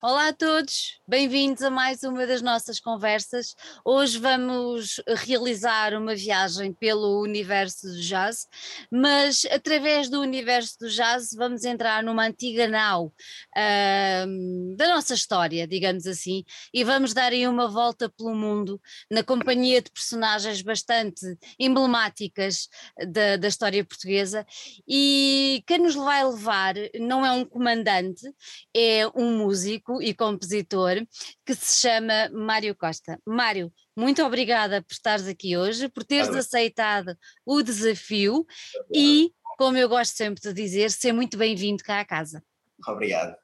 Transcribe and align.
Olá 0.00 0.28
a 0.28 0.32
todos, 0.32 1.00
bem-vindos 1.08 1.60
a 1.60 1.70
mais 1.70 2.04
uma 2.04 2.24
das 2.24 2.40
nossas 2.40 2.78
conversas. 2.78 3.56
Hoje 3.84 4.16
vamos 4.16 5.02
realizar 5.26 5.92
uma 5.92 6.14
viagem 6.14 6.72
pelo 6.72 7.20
universo 7.20 7.88
do 7.88 8.00
jazz, 8.00 8.46
mas 8.92 9.44
através 9.50 10.08
do 10.08 10.20
universo 10.20 10.78
do 10.78 10.88
jazz 10.88 11.30
vamos 11.36 11.64
entrar 11.64 12.04
numa 12.04 12.24
antiga 12.24 12.68
nau 12.68 13.06
uh, 13.06 14.76
da 14.76 14.86
nossa 14.94 15.14
história, 15.14 15.66
digamos 15.66 16.06
assim, 16.06 16.44
e 16.72 16.84
vamos 16.84 17.12
dar 17.12 17.32
aí 17.32 17.48
uma 17.48 17.66
volta 17.66 18.08
pelo 18.08 18.36
mundo 18.36 18.80
na 19.10 19.24
companhia 19.24 19.82
de 19.82 19.90
personagens 19.90 20.62
bastante 20.62 21.26
emblemáticas 21.58 22.68
da, 23.04 23.36
da 23.36 23.48
história 23.48 23.84
portuguesa. 23.84 24.46
E 24.86 25.60
quem 25.66 25.78
nos 25.78 25.96
vai 25.96 26.24
levar 26.24 26.74
não 27.00 27.26
é 27.26 27.32
um 27.32 27.44
comandante, 27.44 28.32
é 28.72 29.04
um 29.12 29.38
músico 29.38 29.87
músico 29.88 30.02
e 30.02 30.14
compositor 30.14 30.96
que 31.44 31.54
se 31.54 31.80
chama 31.80 32.28
Mário 32.30 32.76
Costa. 32.76 33.18
Mário, 33.26 33.72
muito 33.96 34.22
obrigada 34.22 34.82
por 34.82 34.92
estares 34.92 35.26
aqui 35.26 35.56
hoje, 35.56 35.88
por 35.88 36.04
teres 36.04 36.28
aceitado 36.28 37.16
o 37.44 37.62
desafio 37.62 38.46
e, 38.94 39.32
como 39.56 39.78
eu 39.78 39.88
gosto 39.88 40.14
sempre 40.14 40.42
de 40.42 40.52
dizer, 40.52 40.90
ser 40.90 41.12
muito 41.12 41.38
bem-vindo 41.38 41.82
cá 41.82 42.00
à 42.00 42.04
casa. 42.04 42.42
Obrigado. 42.86 43.34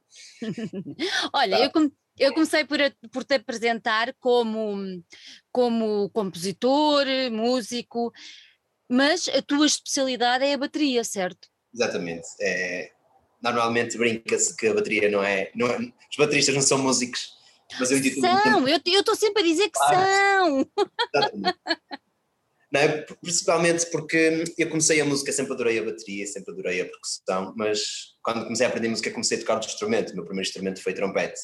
Olha, 1.32 1.56
tá. 1.56 1.64
eu, 1.64 1.92
eu 2.18 2.34
comecei 2.34 2.64
por, 2.64 2.78
por 3.10 3.24
te 3.24 3.34
apresentar 3.34 4.14
como, 4.20 5.02
como 5.50 6.10
compositor, 6.10 7.06
músico, 7.32 8.12
mas 8.88 9.28
a 9.28 9.42
tua 9.42 9.66
especialidade 9.66 10.44
é 10.44 10.54
a 10.54 10.58
bateria, 10.58 11.02
certo? 11.02 11.48
Exatamente. 11.72 12.26
É, 12.40 12.92
normalmente 13.52 13.96
brinca-se 13.98 14.56
que 14.56 14.66
a 14.66 14.74
bateria 14.74 15.10
não 15.10 15.22
é, 15.22 15.50
não 15.54 15.66
é, 15.66 15.78
Os 15.78 16.16
bateristas 16.16 16.54
não 16.54 16.62
são 16.62 16.78
músicos. 16.78 17.34
Mas 17.78 17.90
eu 17.90 17.98
são, 18.20 18.68
eu 18.68 18.76
estou 18.76 19.16
sempre 19.16 19.42
a 19.42 19.46
dizer 19.46 19.68
que 19.70 19.78
são. 19.78 20.66
Exatamente. 21.14 21.58
Não 22.74 22.80
é? 22.80 22.88
Principalmente 23.22 23.86
porque 23.86 24.44
eu 24.58 24.68
comecei 24.68 25.00
a 25.00 25.04
música, 25.04 25.32
sempre 25.32 25.52
adorei 25.52 25.78
a 25.78 25.84
bateria, 25.84 26.26
sempre 26.26 26.52
adorei 26.52 26.80
a 26.80 26.84
percussão, 26.84 27.54
mas 27.56 28.16
quando 28.22 28.42
comecei 28.44 28.66
a 28.66 28.68
aprender 28.68 28.88
música 28.88 29.12
comecei 29.12 29.36
a 29.38 29.40
tocar 29.40 29.54
outro 29.54 29.68
instrumento, 29.68 30.10
o 30.10 30.16
meu 30.16 30.24
primeiro 30.24 30.48
instrumento 30.48 30.82
foi 30.82 30.92
trompete. 30.92 31.40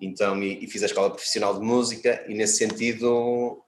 Então, 0.00 0.42
e, 0.42 0.64
e 0.64 0.66
fiz 0.66 0.82
a 0.82 0.86
escola 0.86 1.10
profissional 1.10 1.58
de 1.58 1.64
música 1.64 2.24
e 2.26 2.34
nesse 2.34 2.56
sentido 2.56 3.62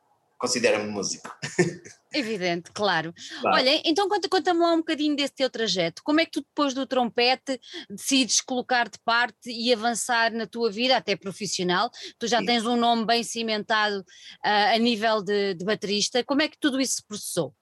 considera-me 0.44 0.90
músico. 0.90 1.34
Evidente, 2.12 2.70
claro. 2.72 3.14
claro. 3.40 3.56
Olha, 3.56 3.80
então 3.82 4.06
conta-me 4.08 4.28
conta 4.28 4.52
lá 4.52 4.74
um 4.74 4.78
bocadinho 4.78 5.16
desse 5.16 5.34
teu 5.34 5.48
trajeto. 5.48 6.02
Como 6.04 6.20
é 6.20 6.26
que 6.26 6.32
tu 6.32 6.40
depois 6.42 6.74
do 6.74 6.86
trompete 6.86 7.58
decides 7.88 8.42
colocar 8.42 8.88
de 8.88 8.98
parte 9.02 9.50
e 9.50 9.72
avançar 9.72 10.30
na 10.32 10.46
tua 10.46 10.70
vida, 10.70 10.96
até 10.96 11.16
profissional? 11.16 11.90
Tu 12.18 12.26
já 12.26 12.40
Sim. 12.40 12.46
tens 12.46 12.66
um 12.66 12.76
nome 12.76 13.06
bem 13.06 13.22
cimentado 13.22 14.00
uh, 14.00 14.74
a 14.74 14.78
nível 14.78 15.22
de, 15.22 15.54
de 15.54 15.64
baterista. 15.64 16.22
Como 16.22 16.42
é 16.42 16.48
que 16.48 16.58
tudo 16.58 16.78
isso 16.78 16.96
se 16.96 17.06
processou? 17.06 17.54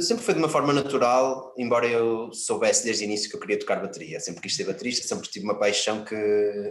Sempre 0.00 0.24
foi 0.24 0.34
de 0.34 0.40
uma 0.40 0.48
forma 0.48 0.72
natural, 0.72 1.54
embora 1.56 1.86
eu 1.86 2.32
soubesse 2.32 2.84
desde 2.84 3.04
o 3.04 3.06
início 3.06 3.30
que 3.30 3.36
eu 3.36 3.40
queria 3.40 3.58
tocar 3.58 3.80
bateria. 3.80 4.18
Sempre 4.18 4.42
quis 4.42 4.56
ser 4.56 4.64
baterista, 4.64 5.06
sempre 5.06 5.30
tive 5.30 5.44
uma 5.44 5.56
paixão 5.56 6.04
que, 6.04 6.16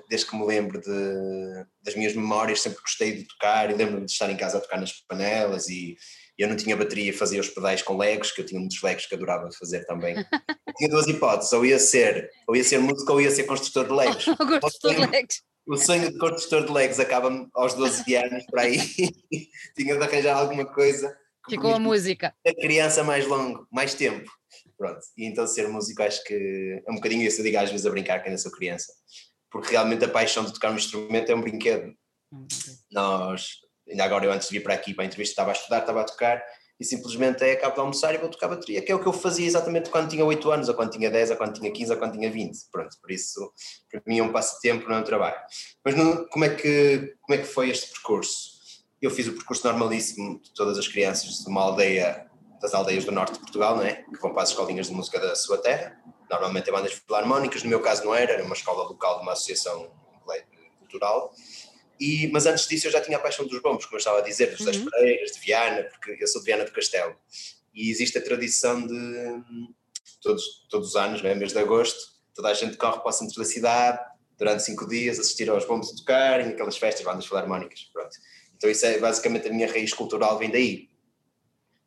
desde 0.09 0.27
que 0.27 0.36
me 0.36 0.45
lembro 0.45 0.81
de, 0.81 1.66
das 1.81 1.95
minhas 1.95 2.14
memórias, 2.14 2.61
sempre 2.61 2.81
gostei 2.81 3.14
de 3.14 3.23
tocar 3.23 3.72
e 3.72 3.75
lembro-me 3.75 4.05
de 4.05 4.11
estar 4.11 4.30
em 4.30 4.36
casa 4.36 4.58
a 4.58 4.61
tocar 4.61 4.77
nas 4.77 4.91
panelas 5.08 5.69
e 5.69 5.95
eu 6.38 6.49
não 6.49 6.58
tinha 6.58 6.75
bateria, 6.75 7.17
fazia 7.17 7.39
os 7.39 7.47
pedais 7.47 7.81
com 7.81 7.97
legos, 7.97 8.31
que 8.31 8.41
eu 8.41 8.45
tinha 8.45 8.59
muitos 8.59 8.81
legos 8.83 9.05
que 9.05 9.16
adorava 9.16 9.49
fazer 9.58 9.86
também. 9.86 10.14
tinha 10.77 10.89
duas 10.89 11.08
hipóteses, 11.08 11.53
ou 11.53 11.66
ia 11.66 11.80
ser, 11.80 12.30
ou 12.45 12.58
ia 12.58 12.64
ser 12.64 12.77
músico 12.77 13.14
ou 13.14 13.21
ia 13.21 13.31
ser 13.31 13.45
construtor 13.45 13.88
de 13.88 13.94
legos. 13.94 14.25
construtor 14.61 14.94
de 14.94 15.11
legos. 15.11 15.42
O 15.66 15.77
sonho 15.77 16.11
de 16.11 16.17
construtor 16.17 16.66
de 16.66 16.71
legos 16.73 16.99
acaba 16.99 17.47
aos 17.53 17.73
12 17.73 18.16
anos, 18.16 18.45
para 18.52 18.64
aí, 18.64 18.80
tinha 19.75 19.97
de 19.97 20.03
arranjar 20.03 20.38
alguma 20.38 20.66
coisa 20.66 21.16
Ficou 21.50 21.73
a 21.73 21.80
música. 21.80 22.34
A 22.45 22.53
criança 22.53 23.04
mais 23.04 23.26
longo, 23.26 23.67
mais 23.71 23.94
tempo. 23.94 24.30
Pronto. 24.77 24.99
E 25.17 25.26
então 25.26 25.48
ser 25.48 25.67
músico 25.67 26.04
acho 26.04 26.23
que 26.23 26.83
é 26.86 26.92
um 26.92 26.95
bocadinho 26.95 27.23
isso, 27.23 27.39
eu 27.39 27.45
digo 27.45 27.58
às 27.58 27.71
vezes 27.71 27.86
a 27.86 27.89
brincar 27.89 28.20
que 28.21 28.30
ainda 28.30 28.38
sou 28.38 28.52
criança. 28.52 28.92
Porque 29.49 29.71
realmente 29.71 30.05
a 30.05 30.10
paixão 30.10 30.44
de 30.44 30.54
tocar 30.54 30.71
um 30.71 30.76
instrumento 30.76 31.32
é 31.32 31.36
um 31.36 31.42
brinquedo. 31.42 31.94
Nós, 32.92 33.48
ainda 33.89 34.04
agora 34.04 34.26
eu 34.26 34.32
antes 34.32 34.49
de 34.49 34.58
vir 34.58 34.64
para 34.64 34.73
aqui 34.73 34.94
para 34.94 35.04
a 35.04 35.08
entrevista 35.08 35.33
estava 35.33 35.52
a 35.52 35.54
estudar, 35.54 35.80
estava 35.80 36.02
a 36.02 36.04
tocar 36.04 36.44
e 36.80 36.86
simplesmente 36.86 37.44
é 37.44 37.54
acabo 37.54 37.73
de 37.73 37.80
almoçar 37.80 38.14
e 38.14 38.20
vou 38.20 38.30
tocar 38.30 38.48
bateria, 38.48 38.82
que 38.82 38.92
é 38.92 38.95
o 38.95 39.02
que 39.02 39.08
eu 39.08 39.14
fazia 39.14 39.48
exatamente 39.48 39.89
quando 39.89 40.10
tinha 40.10 40.23
8 40.23 40.52
anos, 40.52 40.70
ou 40.70 40.76
quando 40.76 40.92
tinha 40.92 41.10
10, 41.10 41.32
ou 41.32 41.38
quando 41.38 41.54
tinha 41.54 41.71
15, 41.71 41.92
ou 41.92 41.98
quando 41.98 42.14
tinha 42.14 42.30
20. 42.30 42.55
Pronto, 42.71 42.95
por 43.02 43.11
isso, 43.11 43.52
para 43.89 44.02
mim 44.05 44.20
é 44.20 44.23
um 44.23 44.32
passatempo, 44.32 44.88
não 44.88 44.98
é 44.98 45.00
um 45.00 45.04
trabalho. 45.04 45.38
Mas 45.83 45.95
como, 46.30 46.45
é 46.45 46.55
que, 46.55 47.16
como 47.21 47.39
é 47.39 47.42
que 47.42 47.48
foi 47.48 47.70
este 47.70 47.92
percurso? 47.92 48.57
Eu 49.02 49.11
fiz 49.11 49.27
o 49.27 49.33
percurso 49.33 49.65
normalíssimo 49.67 50.39
de 50.41 50.53
todas 50.53 50.77
as 50.77 50.87
crianças 50.87 51.39
de 51.39 51.47
uma 51.47 51.61
aldeia, 51.61 52.27
das 52.61 52.73
aldeias 52.73 53.05
do 53.05 53.11
norte 53.11 53.33
de 53.33 53.39
Portugal, 53.39 53.75
não 53.75 53.83
é? 53.83 53.93
que 53.93 54.19
vão 54.19 54.33
para 54.33 54.43
as 54.43 54.49
escolinhas 54.49 54.87
de 54.87 54.93
música 54.93 55.19
da 55.19 55.35
sua 55.35 55.59
terra. 55.59 55.99
Normalmente 56.30 56.69
é 56.69 56.71
bandas 56.71 56.93
filarmónicas, 56.93 57.63
no 57.63 57.69
meu 57.69 57.80
caso 57.81 58.03
não 58.03 58.15
era, 58.15 58.33
era 58.33 58.43
uma 58.43 58.55
escola 58.55 58.83
local 58.83 59.17
de 59.17 59.23
uma 59.23 59.33
associação 59.33 59.91
cultural. 60.80 61.33
E, 61.99 62.27
mas 62.31 62.45
antes 62.45 62.67
disso 62.67 62.87
eu 62.87 62.91
já 62.91 63.02
tinha 63.02 63.17
a 63.17 63.19
paixão 63.19 63.45
dos 63.45 63.61
bombos, 63.61 63.85
como 63.85 63.95
eu 63.95 63.99
estava 63.99 64.19
a 64.19 64.21
dizer, 64.21 64.55
dos 64.55 64.65
uhum. 64.65 64.85
Pereiras, 64.85 65.31
de 65.31 65.39
Viana, 65.39 65.83
porque 65.83 66.17
eu 66.19 66.27
sou 66.27 66.41
de 66.41 66.45
Viana 66.45 66.64
do 66.64 66.71
Castelo. 66.71 67.15
E 67.73 67.89
existe 67.89 68.17
a 68.17 68.21
tradição 68.21 68.85
de, 68.85 69.43
todos, 70.21 70.65
todos 70.69 70.89
os 70.89 70.95
anos, 70.95 71.23
é? 71.23 71.35
mês 71.35 71.53
de 71.53 71.59
agosto, 71.59 71.99
toda 72.33 72.49
a 72.49 72.53
gente 72.53 72.77
corre 72.77 72.99
para 72.99 73.09
o 73.09 73.11
centro 73.11 73.37
da 73.37 73.45
cidade, 73.45 73.99
durante 74.37 74.64
cinco 74.64 74.87
dias, 74.87 75.19
assistir 75.19 75.49
aos 75.49 75.65
bombos 75.65 75.91
a 75.91 75.95
tocarem, 75.95 76.49
aquelas 76.49 76.77
festas, 76.77 77.03
bandas 77.03 77.25
filarmónicas, 77.25 77.89
pronto. 77.91 78.15
Então 78.58 78.70
isso 78.70 78.86
é 78.86 78.98
basicamente 78.98 79.48
a 79.48 79.54
minha 79.54 79.72
raiz 79.72 79.94
cultural 79.94 80.38
vem 80.38 80.50
daí. 80.50 80.90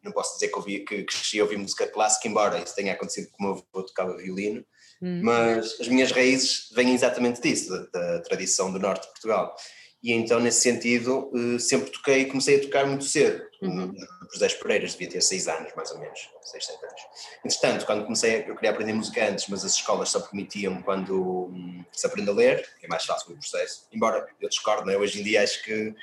Não 0.03 0.13
posso 0.13 0.35
dizer 0.35 0.49
que, 0.49 0.57
ouvi, 0.57 0.81
que 0.81 1.05
cresci 1.05 1.41
a 1.41 1.43
ouvir 1.43 1.59
música 1.59 1.87
clássica, 1.87 2.27
embora 2.27 2.59
isso 2.59 2.75
tenha 2.75 2.95
acontecido 2.95 3.29
com 3.33 3.45
o 3.45 3.47
meu 3.47 3.53
avô 3.53 3.87
tocava 3.87 4.17
violino, 4.17 4.65
hum. 5.03 5.21
mas 5.23 5.79
as 5.79 5.89
minhas 5.89 6.11
raízes 6.11 6.71
vêm 6.75 6.95
exatamente 6.95 7.41
disso, 7.43 7.69
da, 7.71 7.83
da, 8.17 8.21
tradição 8.23 8.73
do 8.73 8.79
norte 8.79 9.03
de 9.03 9.09
Portugal. 9.09 9.55
E 10.03 10.13
então, 10.13 10.41
nesse 10.41 10.63
sentido, 10.63 11.31
eh, 11.35 11.59
sempre 11.59 11.91
toquei, 11.91 12.25
comecei 12.25 12.57
a 12.57 12.63
tocar 12.63 12.87
muito 12.87 13.05
cedo, 13.05 13.45
uhum. 13.61 13.93
nos 14.23 14.39
10 14.39 14.55
Pereiras, 14.55 14.93
devia 14.93 15.11
ter 15.11 15.21
6 15.21 15.49
anos, 15.49 15.73
mais 15.77 15.91
ou 15.91 15.99
menos, 15.99 16.19
6, 16.43 16.65
7 16.65 16.85
anos. 16.87 17.03
Entretanto, 17.45 17.85
quando 17.85 18.05
comecei, 18.05 18.45
eu 18.49 18.55
queria 18.55 18.71
aprender 18.71 18.95
música 18.95 19.29
antes, 19.29 19.47
mas 19.49 19.63
as 19.63 19.75
escolas 19.75 20.09
só 20.09 20.21
permitiam 20.21 20.81
quando 20.81 21.51
hum, 21.53 21.85
se 21.93 22.07
aprende 22.07 22.31
a 22.31 22.33
ler, 22.33 22.67
que 22.81 22.87
é 22.87 22.89
mais 22.89 23.05
fácil 23.05 23.33
o 23.33 23.37
processo, 23.37 23.87
embora 23.93 24.27
eu 24.41 24.49
discordo, 24.49 24.87
não 24.87 24.93
é? 24.95 24.97
hoje 24.97 25.21
em 25.21 25.23
dia 25.23 25.43
acho 25.43 25.63
que 25.65 25.95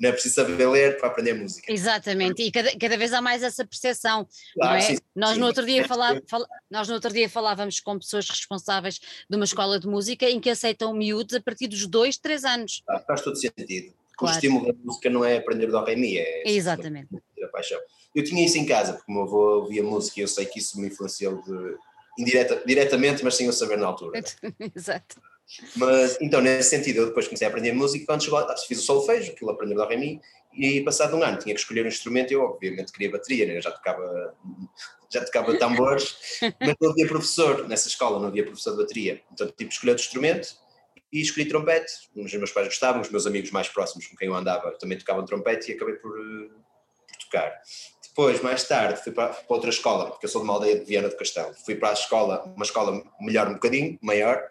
não 0.00 0.08
é 0.08 0.12
preciso 0.12 0.36
saber 0.36 0.66
ler 0.66 0.96
para 0.98 1.08
aprender 1.08 1.34
música. 1.34 1.70
Exatamente, 1.70 2.42
e 2.42 2.50
cada, 2.50 2.76
cada 2.76 2.96
vez 2.96 3.12
há 3.12 3.20
mais 3.20 3.42
essa 3.42 3.64
percepção, 3.66 4.26
claro, 4.54 4.76
é? 4.76 4.80
Sim, 4.80 4.98
nós, 5.14 5.34
sim, 5.34 5.40
no 5.40 5.46
outro 5.46 5.66
dia 5.66 5.86
falá, 5.86 6.20
fal, 6.26 6.44
nós 6.70 6.88
no 6.88 6.94
outro 6.94 7.12
dia 7.12 7.28
falávamos 7.28 7.80
com 7.80 7.98
pessoas 7.98 8.28
responsáveis 8.28 8.98
de 9.28 9.36
uma 9.36 9.44
escola 9.44 9.78
de 9.78 9.86
música 9.86 10.28
em 10.28 10.40
que 10.40 10.48
aceitam 10.48 10.94
miúdos 10.94 11.34
a 11.36 11.40
partir 11.40 11.68
dos 11.68 11.86
dois, 11.86 12.16
três 12.16 12.44
anos. 12.44 12.82
Ah, 12.88 12.98
faz 13.00 13.20
todo 13.20 13.36
sentido. 13.36 13.92
Claro. 14.16 14.34
O 14.34 14.36
estímulo 14.36 14.66
da 14.66 14.78
música 14.82 15.10
não 15.10 15.24
é 15.24 15.36
aprender 15.36 15.66
do 15.66 15.84
ré 15.84 15.96
mi, 15.96 16.16
é 16.18 16.48
Exatamente. 16.48 17.08
a 17.42 17.48
paixão. 17.48 17.80
Eu 18.14 18.24
tinha 18.24 18.44
isso 18.44 18.58
em 18.58 18.66
casa, 18.66 18.94
porque 18.94 19.10
o 19.10 19.14
meu 19.14 19.22
avô 19.24 19.60
ouvia 19.60 19.82
música 19.82 20.20
e 20.20 20.22
eu 20.22 20.28
sei 20.28 20.46
que 20.46 20.58
isso 20.58 20.80
me 20.80 20.88
influenciou 20.88 21.40
de, 21.42 21.76
indireta, 22.18 22.62
diretamente, 22.66 23.24
mas 23.24 23.36
sem 23.36 23.46
eu 23.46 23.52
saber 23.52 23.78
na 23.78 23.86
altura. 23.86 24.20
Exato. 24.74 25.20
Mas, 25.76 26.16
então, 26.20 26.40
nesse 26.40 26.70
sentido, 26.70 26.98
eu 26.98 27.06
depois 27.06 27.26
comecei 27.26 27.46
a 27.46 27.50
aprender 27.50 27.72
música, 27.72 28.06
quando 28.06 28.22
chegou, 28.22 28.46
fiz 28.66 28.78
o 28.78 28.82
solfejo, 28.82 29.32
aquilo 29.32 29.50
aprender 29.50 29.74
do 29.74 29.84
Remi, 29.84 30.20
e 30.54 30.80
passado 30.82 31.16
um 31.16 31.22
ano 31.22 31.38
tinha 31.38 31.54
que 31.54 31.60
escolher 31.60 31.84
um 31.84 31.88
instrumento, 31.88 32.32
eu 32.32 32.42
obviamente 32.42 32.92
queria 32.92 33.10
bateria, 33.10 33.46
né? 33.46 33.56
eu 33.56 33.62
já 33.62 33.70
tocava, 33.70 34.34
já 35.08 35.24
tocava 35.24 35.58
tambores, 35.58 36.16
mas 36.60 36.74
não 36.80 36.90
havia 36.90 37.06
professor 37.06 37.68
nessa 37.68 37.88
escola, 37.88 38.18
não 38.18 38.28
havia 38.28 38.44
professor 38.44 38.72
de 38.72 38.78
bateria, 38.78 39.22
então 39.32 39.46
tive 39.46 39.68
que 39.68 39.74
escolher 39.74 39.92
outro 39.92 40.04
instrumento, 40.04 40.56
e 41.12 41.20
escolhi 41.20 41.46
trompete, 41.46 41.92
os 42.14 42.32
meus 42.34 42.52
pais 42.52 42.68
gostavam, 42.68 43.00
os 43.00 43.10
meus 43.10 43.26
amigos 43.26 43.50
mais 43.50 43.68
próximos 43.68 44.06
com 44.06 44.16
quem 44.16 44.28
eu 44.28 44.34
andava 44.34 44.70
também 44.78 44.96
tocavam 44.96 45.24
trompete, 45.24 45.72
e 45.72 45.74
acabei 45.74 45.94
por, 45.96 46.16
eh, 46.16 46.48
por 47.08 47.16
tocar. 47.24 47.60
Depois, 48.08 48.40
mais 48.42 48.62
tarde, 48.64 49.02
fui 49.02 49.12
para, 49.12 49.28
para 49.28 49.44
outra 49.48 49.70
escola, 49.70 50.10
porque 50.10 50.26
eu 50.26 50.30
sou 50.30 50.40
de 50.40 50.46
uma 50.46 50.54
aldeia 50.54 50.78
de 50.78 50.84
Viana 50.84 51.08
do 51.08 51.16
Castelo, 51.16 51.54
fui 51.64 51.74
para 51.74 51.90
a 51.90 51.92
escola, 51.92 52.44
uma 52.54 52.64
escola 52.64 53.02
melhor 53.20 53.48
um 53.48 53.54
bocadinho, 53.54 53.98
maior, 54.00 54.48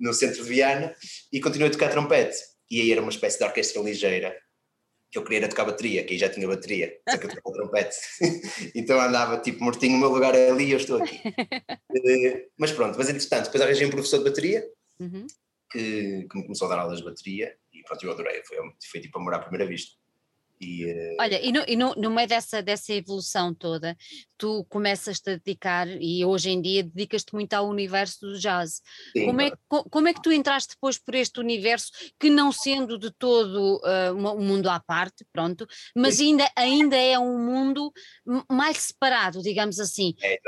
no 0.00 0.14
centro 0.14 0.42
de 0.42 0.48
Viana 0.48 0.94
e 1.32 1.40
continuei 1.40 1.68
a 1.68 1.72
tocar 1.72 1.90
trompete. 1.90 2.38
E 2.70 2.80
aí 2.80 2.92
era 2.92 3.00
uma 3.00 3.10
espécie 3.10 3.38
de 3.38 3.44
orquestra 3.44 3.82
ligeira, 3.82 4.34
que 5.10 5.18
eu 5.18 5.24
queria 5.24 5.40
era 5.40 5.48
tocar 5.48 5.64
bateria, 5.64 6.04
que 6.04 6.12
aí 6.12 6.18
já 6.18 6.28
tinha 6.28 6.46
bateria, 6.46 6.96
só 7.08 7.18
que 7.18 7.26
eu 7.26 7.30
tocava 7.30 7.56
trompete. 7.56 7.96
então 8.74 9.00
andava 9.00 9.38
tipo 9.38 9.62
mortinho, 9.62 9.96
o 9.96 10.00
meu 10.00 10.08
lugar 10.08 10.34
é 10.34 10.50
ali, 10.50 10.70
eu 10.70 10.76
estou 10.76 11.02
aqui. 11.02 11.16
uh, 11.16 12.50
mas 12.56 12.70
pronto, 12.70 12.96
mas 12.96 13.08
entretanto, 13.08 13.46
depois 13.46 13.62
arranjei 13.62 13.86
um 13.86 13.90
professor 13.90 14.18
de 14.18 14.24
bateria, 14.24 14.64
uhum. 15.00 15.26
que, 15.70 16.26
que, 16.30 16.38
me 16.38 16.44
começou 16.44 16.66
a 16.66 16.70
dar 16.70 16.82
aulas 16.82 16.98
de 16.98 17.04
bateria, 17.04 17.56
e 17.72 17.82
pronto, 17.82 18.04
eu 18.04 18.12
adorei, 18.12 18.42
foi, 18.44 18.56
foi 18.90 19.00
tipo 19.00 19.18
a 19.18 19.22
morar 19.22 19.38
à 19.38 19.40
primeira 19.40 19.66
vista. 19.66 19.99
E, 20.60 20.84
uh... 20.84 21.16
Olha, 21.18 21.40
e, 21.42 21.50
no, 21.50 21.64
e 21.66 21.76
no, 21.76 21.94
no, 21.94 22.10
meio 22.10 22.28
dessa, 22.28 22.62
dessa 22.62 22.92
evolução 22.92 23.54
toda, 23.54 23.96
tu 24.36 24.64
começas-te 24.68 25.30
a 25.30 25.36
dedicar, 25.36 25.88
e 25.88 26.24
hoje 26.24 26.50
em 26.50 26.60
dia 26.60 26.82
dedicas-te 26.82 27.34
muito 27.34 27.54
ao 27.54 27.68
universo 27.68 28.26
do 28.26 28.38
jazz. 28.38 28.82
Sim, 29.12 29.26
como, 29.26 29.40
é, 29.40 29.52
como 29.68 30.08
é 30.08 30.14
que 30.14 30.22
tu 30.22 30.30
entraste 30.30 30.74
depois 30.74 30.98
por 30.98 31.14
este 31.14 31.40
universo, 31.40 31.90
que 32.18 32.28
não 32.28 32.52
sendo 32.52 32.98
de 32.98 33.10
todo 33.10 33.80
uh, 33.84 34.14
um 34.14 34.44
mundo 34.44 34.68
à 34.68 34.78
parte, 34.78 35.24
pronto, 35.32 35.66
mas 35.94 36.20
ainda, 36.20 36.50
ainda 36.54 36.96
é 36.96 37.18
um 37.18 37.38
mundo 37.38 37.92
mais 38.50 38.78
separado, 38.78 39.42
digamos 39.42 39.80
assim. 39.80 40.14
É, 40.22 40.38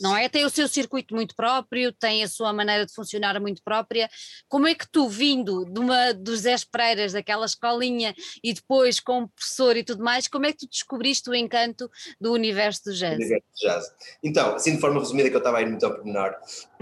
não 0.00 0.16
é? 0.16 0.28
Tem 0.28 0.44
o 0.44 0.50
seu 0.50 0.68
circuito 0.68 1.14
muito 1.14 1.34
próprio, 1.34 1.92
tem 1.92 2.22
a 2.22 2.28
sua 2.28 2.52
maneira 2.52 2.84
de 2.84 2.94
funcionar 2.94 3.40
muito 3.40 3.62
própria. 3.62 4.08
Como 4.48 4.66
é 4.66 4.74
que 4.74 4.86
tu, 4.90 5.08
vindo 5.08 5.64
de 5.64 5.80
uma 5.80 6.12
dos 6.12 6.40
Zé 6.40 6.56
Pereiras, 6.70 7.12
daquela 7.12 7.46
escolinha, 7.46 8.14
e 8.42 8.52
depois 8.52 9.00
como 9.00 9.28
professor 9.28 9.61
e 9.76 9.84
tudo 9.84 10.02
mais, 10.02 10.26
como 10.26 10.46
é 10.46 10.52
que 10.52 10.58
tu 10.58 10.68
descobriste 10.68 11.30
o 11.30 11.34
encanto 11.34 11.90
do 12.20 12.32
universo 12.32 12.84
do 12.84 12.94
jazz? 12.94 13.16
Universo 13.16 13.46
do 13.46 13.68
jazz. 13.68 13.92
Então, 14.22 14.54
assim 14.54 14.74
de 14.74 14.80
forma 14.80 14.98
resumida, 14.98 15.28
que 15.28 15.36
eu 15.36 15.38
estava 15.38 15.58
a 15.58 15.62
ir 15.62 15.68
muito 15.68 15.84
ao 15.84 15.94
pormenor, 15.94 16.34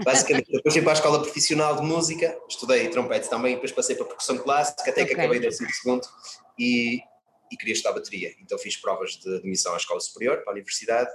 basicamente, 0.03 0.49
depois 0.51 0.73
fui 0.73 0.81
para 0.81 0.91
a 0.91 0.95
escola 0.95 1.21
profissional 1.21 1.75
de 1.75 1.83
música, 1.83 2.37
estudei 2.49 2.87
trompete 2.89 3.29
também, 3.29 3.55
depois 3.55 3.71
passei 3.71 3.95
para 3.95 4.05
percussão 4.05 4.37
clássica, 4.37 4.81
até 4.81 5.03
okay. 5.03 5.05
que 5.05 5.13
acabei 5.13 5.39
do 5.39 5.51
segundo 5.51 6.07
e, 6.57 6.99
e 7.51 7.57
queria 7.57 7.73
estudar 7.73 7.93
bateria. 7.93 8.33
Então 8.41 8.57
fiz 8.57 8.77
provas 8.77 9.11
de 9.11 9.35
admissão 9.35 9.73
à 9.73 9.77
escola 9.77 9.99
superior, 9.99 10.37
para 10.43 10.51
a 10.51 10.53
universidade, 10.53 11.09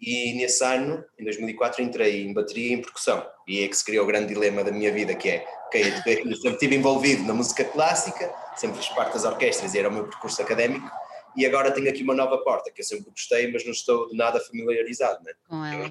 e 0.00 0.32
nesse 0.32 0.64
ano, 0.64 1.04
em 1.18 1.24
2004, 1.24 1.82
entrei 1.82 2.22
em 2.22 2.32
bateria 2.32 2.68
e 2.68 2.72
em 2.72 2.80
percussão. 2.80 3.26
E 3.46 3.62
é 3.62 3.68
que 3.68 3.76
se 3.76 3.84
criou 3.84 4.04
o 4.04 4.06
grande 4.06 4.32
dilema 4.32 4.64
da 4.64 4.72
minha 4.72 4.90
vida, 4.90 5.14
que 5.14 5.28
é, 5.28 5.46
ok, 5.70 5.82
eu 6.24 6.36
sempre 6.36 6.52
estive 6.52 6.74
envolvido 6.74 7.22
na 7.22 7.32
música 7.32 7.64
clássica, 7.64 8.34
sempre 8.56 8.78
fiz 8.78 8.88
parte 8.88 9.14
das 9.14 9.24
orquestras 9.24 9.72
e 9.74 9.78
era 9.78 9.88
o 9.88 9.92
meu 9.92 10.08
percurso 10.08 10.42
académico, 10.42 10.90
e 11.36 11.46
agora 11.46 11.70
tenho 11.70 11.88
aqui 11.88 12.02
uma 12.02 12.14
nova 12.14 12.38
porta, 12.38 12.72
que 12.72 12.80
eu 12.80 12.84
sempre 12.84 13.08
gostei, 13.10 13.50
mas 13.52 13.64
não 13.64 13.70
estou 13.70 14.08
de 14.08 14.16
nada 14.16 14.40
familiarizado, 14.40 15.22
né? 15.22 15.32
Com 15.48 15.64
ela, 15.64 15.86
é 15.86 15.90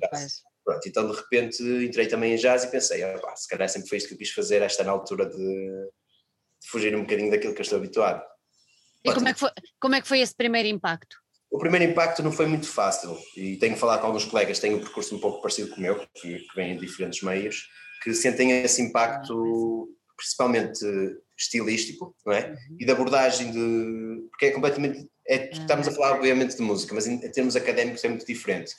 Pronto, 0.66 0.88
então 0.88 1.10
de 1.10 1.16
repente 1.16 1.64
entrei 1.64 2.08
também 2.08 2.34
em 2.34 2.36
jazz 2.36 2.66
e 2.66 2.72
pensei, 2.72 3.02
ah, 3.02 3.36
se 3.36 3.48
calhar 3.48 3.70
sempre 3.70 3.88
foi 3.88 3.98
isto 3.98 4.10
que 4.10 4.14
eu 4.16 4.18
quis 4.18 4.32
fazer, 4.32 4.62
esta 4.62 4.84
na 4.84 4.92
altura 4.92 5.26
de, 5.26 5.38
de 5.38 6.68
fugir 6.70 6.96
um 6.96 7.02
bocadinho 7.02 7.32
daquilo 7.32 7.54
que 7.54 7.62
eu 7.62 7.64
estou 7.64 7.78
habituado. 7.78 8.22
E 9.04 9.14
como 9.14 9.30
é, 9.30 9.34
que 9.34 9.40
foi, 9.40 9.50
como 9.80 9.96
é 9.96 10.02
que 10.02 10.08
foi 10.08 10.20
esse 10.20 10.36
primeiro 10.36 10.68
impacto? 10.68 11.16
O 11.50 11.58
primeiro 11.58 11.90
impacto 11.90 12.22
não 12.22 12.32
foi 12.32 12.46
muito 12.46 12.68
fácil 12.68 13.18
e 13.36 13.56
tenho 13.56 13.78
falado 13.78 14.02
com 14.02 14.08
alguns 14.08 14.26
colegas 14.26 14.60
que 14.60 14.68
têm 14.68 14.76
um 14.76 14.82
percurso 14.82 15.16
um 15.16 15.20
pouco 15.20 15.42
parecido 15.42 15.70
com 15.70 15.78
o 15.78 15.82
meu, 15.82 16.06
que, 16.14 16.40
que 16.40 16.56
vêm 16.56 16.78
de 16.78 16.86
diferentes 16.86 17.24
meios, 17.24 17.68
que 18.02 18.14
sentem 18.14 18.52
esse 18.64 18.82
impacto 18.82 19.90
principalmente 20.16 20.86
estilístico, 21.38 22.16
não 22.26 22.34
é? 22.34 22.50
Uhum. 22.50 22.78
E 22.80 22.86
de 22.86 22.92
abordagem 22.92 23.52
de. 23.52 24.28
porque 24.30 24.48
é 24.48 24.52
completamente. 24.52 25.10
É, 25.28 25.52
estamos 25.52 25.88
a 25.88 25.92
falar, 25.92 26.16
obviamente, 26.16 26.56
de 26.56 26.62
música, 26.62 26.94
mas 26.94 27.08
em, 27.08 27.16
em 27.16 27.32
termos 27.32 27.56
académicos 27.56 28.04
é 28.04 28.10
muito 28.10 28.26
diferente. 28.26 28.74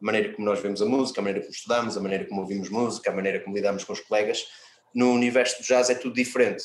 A 0.00 0.04
maneira 0.04 0.34
como 0.34 0.46
nós 0.46 0.60
vemos 0.60 0.82
a 0.82 0.86
música, 0.86 1.20
a 1.20 1.24
maneira 1.24 1.40
como 1.40 1.52
estudamos, 1.52 1.96
a 1.96 2.00
maneira 2.00 2.26
como 2.26 2.42
ouvimos 2.42 2.68
música, 2.68 3.10
a 3.10 3.14
maneira 3.14 3.40
como 3.40 3.56
lidamos 3.56 3.84
com 3.84 3.92
os 3.92 4.00
colegas. 4.00 4.46
No 4.94 5.12
universo 5.12 5.62
do 5.62 5.64
jazz 5.64 5.90
é 5.90 5.94
tudo 5.94 6.14
diferente. 6.14 6.62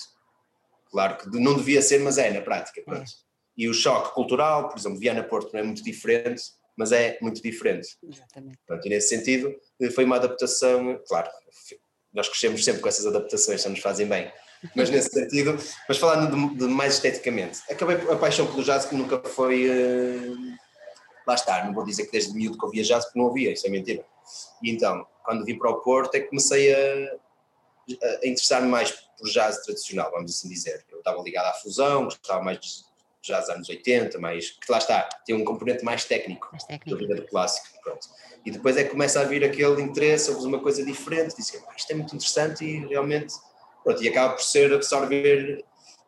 Claro 0.92 1.18
que 1.18 1.40
não 1.40 1.56
devia 1.56 1.82
ser, 1.82 2.00
mas 2.00 2.18
é 2.18 2.32
na 2.32 2.42
prática. 2.42 2.82
Pronto. 2.84 3.02
É 3.02 3.30
e 3.60 3.68
o 3.68 3.74
choque 3.74 4.14
cultural, 4.14 4.70
por 4.70 4.78
exemplo, 4.78 4.98
Viana 4.98 5.22
Porto 5.22 5.52
não 5.52 5.60
é 5.60 5.64
muito 5.64 5.84
diferente, 5.84 6.42
mas 6.78 6.94
é 6.94 7.18
muito 7.22 7.42
diferente. 7.42 7.90
Exatamente. 8.02 8.58
Portanto, 8.66 8.86
e 8.86 8.90
nesse 8.90 9.10
sentido, 9.10 9.54
foi 9.94 10.06
uma 10.06 10.16
adaptação, 10.16 10.98
claro, 11.06 11.30
nós 12.14 12.28
crescemos 12.28 12.64
sempre 12.64 12.82
com 12.82 12.88
essas 12.88 13.06
adaptações, 13.06 13.62
só 13.62 13.70
nos 13.70 13.80
fazem 13.80 14.08
bem, 14.08 14.32
mas 14.76 14.90
nesse 14.90 15.10
sentido, 15.10 15.58
mas 15.88 15.98
falando 15.98 16.30
de, 16.30 16.58
de, 16.58 16.66
mais 16.66 16.96
esteticamente, 16.96 17.60
acabei 17.70 17.96
a 18.12 18.16
paixão 18.16 18.48
pelo 18.48 18.64
jazz 18.64 18.86
que 18.86 18.96
nunca 18.96 19.20
foi, 19.20 19.70
uh, 19.70 20.58
lá 21.28 21.36
está, 21.36 21.64
não 21.66 21.74
vou 21.74 21.86
dizer 21.86 22.06
que 22.06 22.12
desde 22.12 22.34
miúdo 22.34 22.58
que 22.58 22.66
eu 22.66 22.70
via 22.70 22.84
jazz, 22.84 23.06
porque 23.06 23.20
não 23.20 23.26
ouvia, 23.26 23.52
isso 23.52 23.66
é 23.68 23.70
mentira. 23.70 24.04
E 24.62 24.72
então, 24.72 25.06
quando 25.24 25.46
vim 25.46 25.58
para 25.58 25.70
o 25.70 25.82
Porto 25.82 26.16
é 26.16 26.20
que 26.20 26.28
comecei 26.28 26.74
a, 26.74 27.18
a 28.24 28.28
interessar-me 28.28 28.68
mais 28.68 28.92
por 28.92 29.30
jazz 29.30 29.58
tradicional, 29.64 30.12
vamos 30.12 30.32
assim 30.32 30.50
dizer. 30.50 30.86
Eu 30.92 31.00
estava 31.00 31.22
ligado 31.22 31.48
à 31.48 31.54
fusão, 31.54 32.06
gostava 32.06 32.42
mais 32.42 32.86
já 33.22 33.40
dos 33.40 33.50
anos 33.50 33.70
80, 33.70 34.18
mas 34.20 34.52
que 34.52 34.72
lá 34.72 34.78
está, 34.78 35.10
tem 35.26 35.36
um 35.36 35.44
componente 35.44 35.84
mais 35.84 36.06
técnico, 36.06 36.48
mais 36.52 36.64
técnico. 36.64 36.92
da 36.92 36.98
vida 36.98 37.16
do 37.16 37.28
clássico. 37.28 37.68
Pronto. 37.84 38.08
E 38.46 38.52
depois 38.52 38.78
é 38.78 38.84
que 38.84 38.92
começa 38.92 39.20
a 39.20 39.24
vir 39.26 39.44
aquele 39.44 39.82
interesse, 39.82 40.30
ouves 40.30 40.46
uma 40.46 40.60
coisa 40.60 40.84
diferente, 40.84 41.36
diz 41.36 41.52
que 41.52 41.58
isto 41.78 41.92
é 41.92 41.96
muito 41.96 42.16
interessante 42.16 42.64
e 42.64 42.86
realmente, 42.88 43.34
pronto, 43.84 44.02
e 44.02 44.08
acaba 44.08 44.34
por 44.34 44.44
ser 44.44 44.74
absorver 44.74 45.66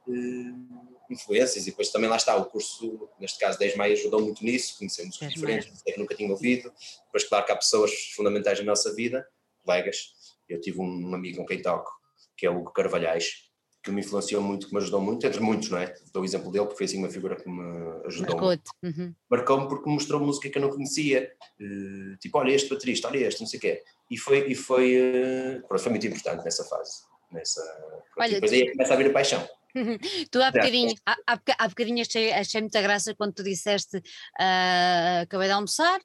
uh, 0.07 0.81
influências. 1.09 1.67
E 1.67 1.71
depois 1.71 1.89
também 1.89 2.09
lá 2.09 2.15
está, 2.15 2.35
o 2.35 2.45
curso, 2.45 3.09
neste 3.19 3.37
caso 3.37 3.59
10 3.59 3.75
Maio, 3.75 3.93
ajudou 3.93 4.21
muito 4.21 4.43
nisso, 4.43 4.77
conhecemos 4.77 5.17
diferentes, 5.17 5.81
que 5.81 5.99
nunca 5.99 6.15
tinha 6.15 6.31
ouvido. 6.31 6.71
Depois, 7.05 7.25
claro 7.25 7.45
que 7.45 7.51
há 7.51 7.55
pessoas 7.55 7.91
fundamentais 8.15 8.59
na 8.59 8.65
nossa 8.65 8.93
vida, 8.95 9.27
colegas. 9.63 10.13
Eu 10.47 10.59
tive 10.59 10.79
um 10.79 11.13
amigo 11.13 11.37
com 11.37 11.45
quem 11.45 11.61
toco, 11.61 11.91
que 12.37 12.45
é 12.45 12.49
o 12.49 12.57
Hugo 12.57 12.71
Carvalhais, 12.71 13.50
que 13.83 13.91
me 13.91 14.01
influenciou 14.01 14.41
muito, 14.41 14.67
que 14.67 14.73
me 14.73 14.79
ajudou 14.79 15.01
muito, 15.01 15.25
entre 15.25 15.39
muitos, 15.39 15.69
não 15.69 15.77
é? 15.79 15.93
Dou 16.13 16.21
o 16.21 16.25
exemplo 16.25 16.51
dele, 16.51 16.65
porque 16.65 16.77
foi 16.77 16.85
assim 16.85 16.99
uma 16.99 17.09
figura 17.09 17.35
que 17.35 17.49
me 17.49 18.05
ajudou. 18.05 18.35
Marcou-te. 18.35 18.71
Uhum. 18.83 19.13
Marcou-me 19.29 19.67
porque 19.67 19.87
me 19.87 19.95
mostrou 19.95 20.21
música 20.21 20.49
que 20.49 20.57
eu 20.57 20.61
não 20.61 20.69
conhecia. 20.69 21.31
Uh, 21.59 22.15
tipo, 22.17 22.37
olha 22.37 22.53
este 22.53 22.69
baterista, 22.69 23.07
olha 23.07 23.27
este, 23.27 23.41
não 23.41 23.47
sei 23.47 23.57
o 23.57 23.61
quê. 23.61 23.83
E 24.09 24.17
foi, 24.17 24.51
e 24.51 24.55
foi, 24.55 24.97
uh, 24.97 25.67
pronto, 25.67 25.81
foi 25.81 25.89
muito 25.91 26.05
importante 26.05 26.43
nessa 26.43 26.63
fase. 26.65 27.03
Nessa, 27.31 27.61
olha, 28.17 28.33
depois 28.33 28.51
aí 28.51 28.71
começa 28.71 28.93
a 28.93 28.97
vir 28.97 29.07
a 29.07 29.13
paixão. 29.13 29.49
tu 30.29 30.41
há 30.41 30.51
bocadinho, 30.51 30.93
há, 31.05 31.39
há 31.57 31.67
bocadinho 31.67 32.01
achei, 32.01 32.31
achei 32.33 32.61
muita 32.61 32.81
graça 32.81 33.15
quando 33.15 33.33
tu 33.33 33.43
disseste 33.43 33.97
uh, 33.97 35.21
acabei 35.23 35.47
de 35.47 35.53
almoçar, 35.53 35.99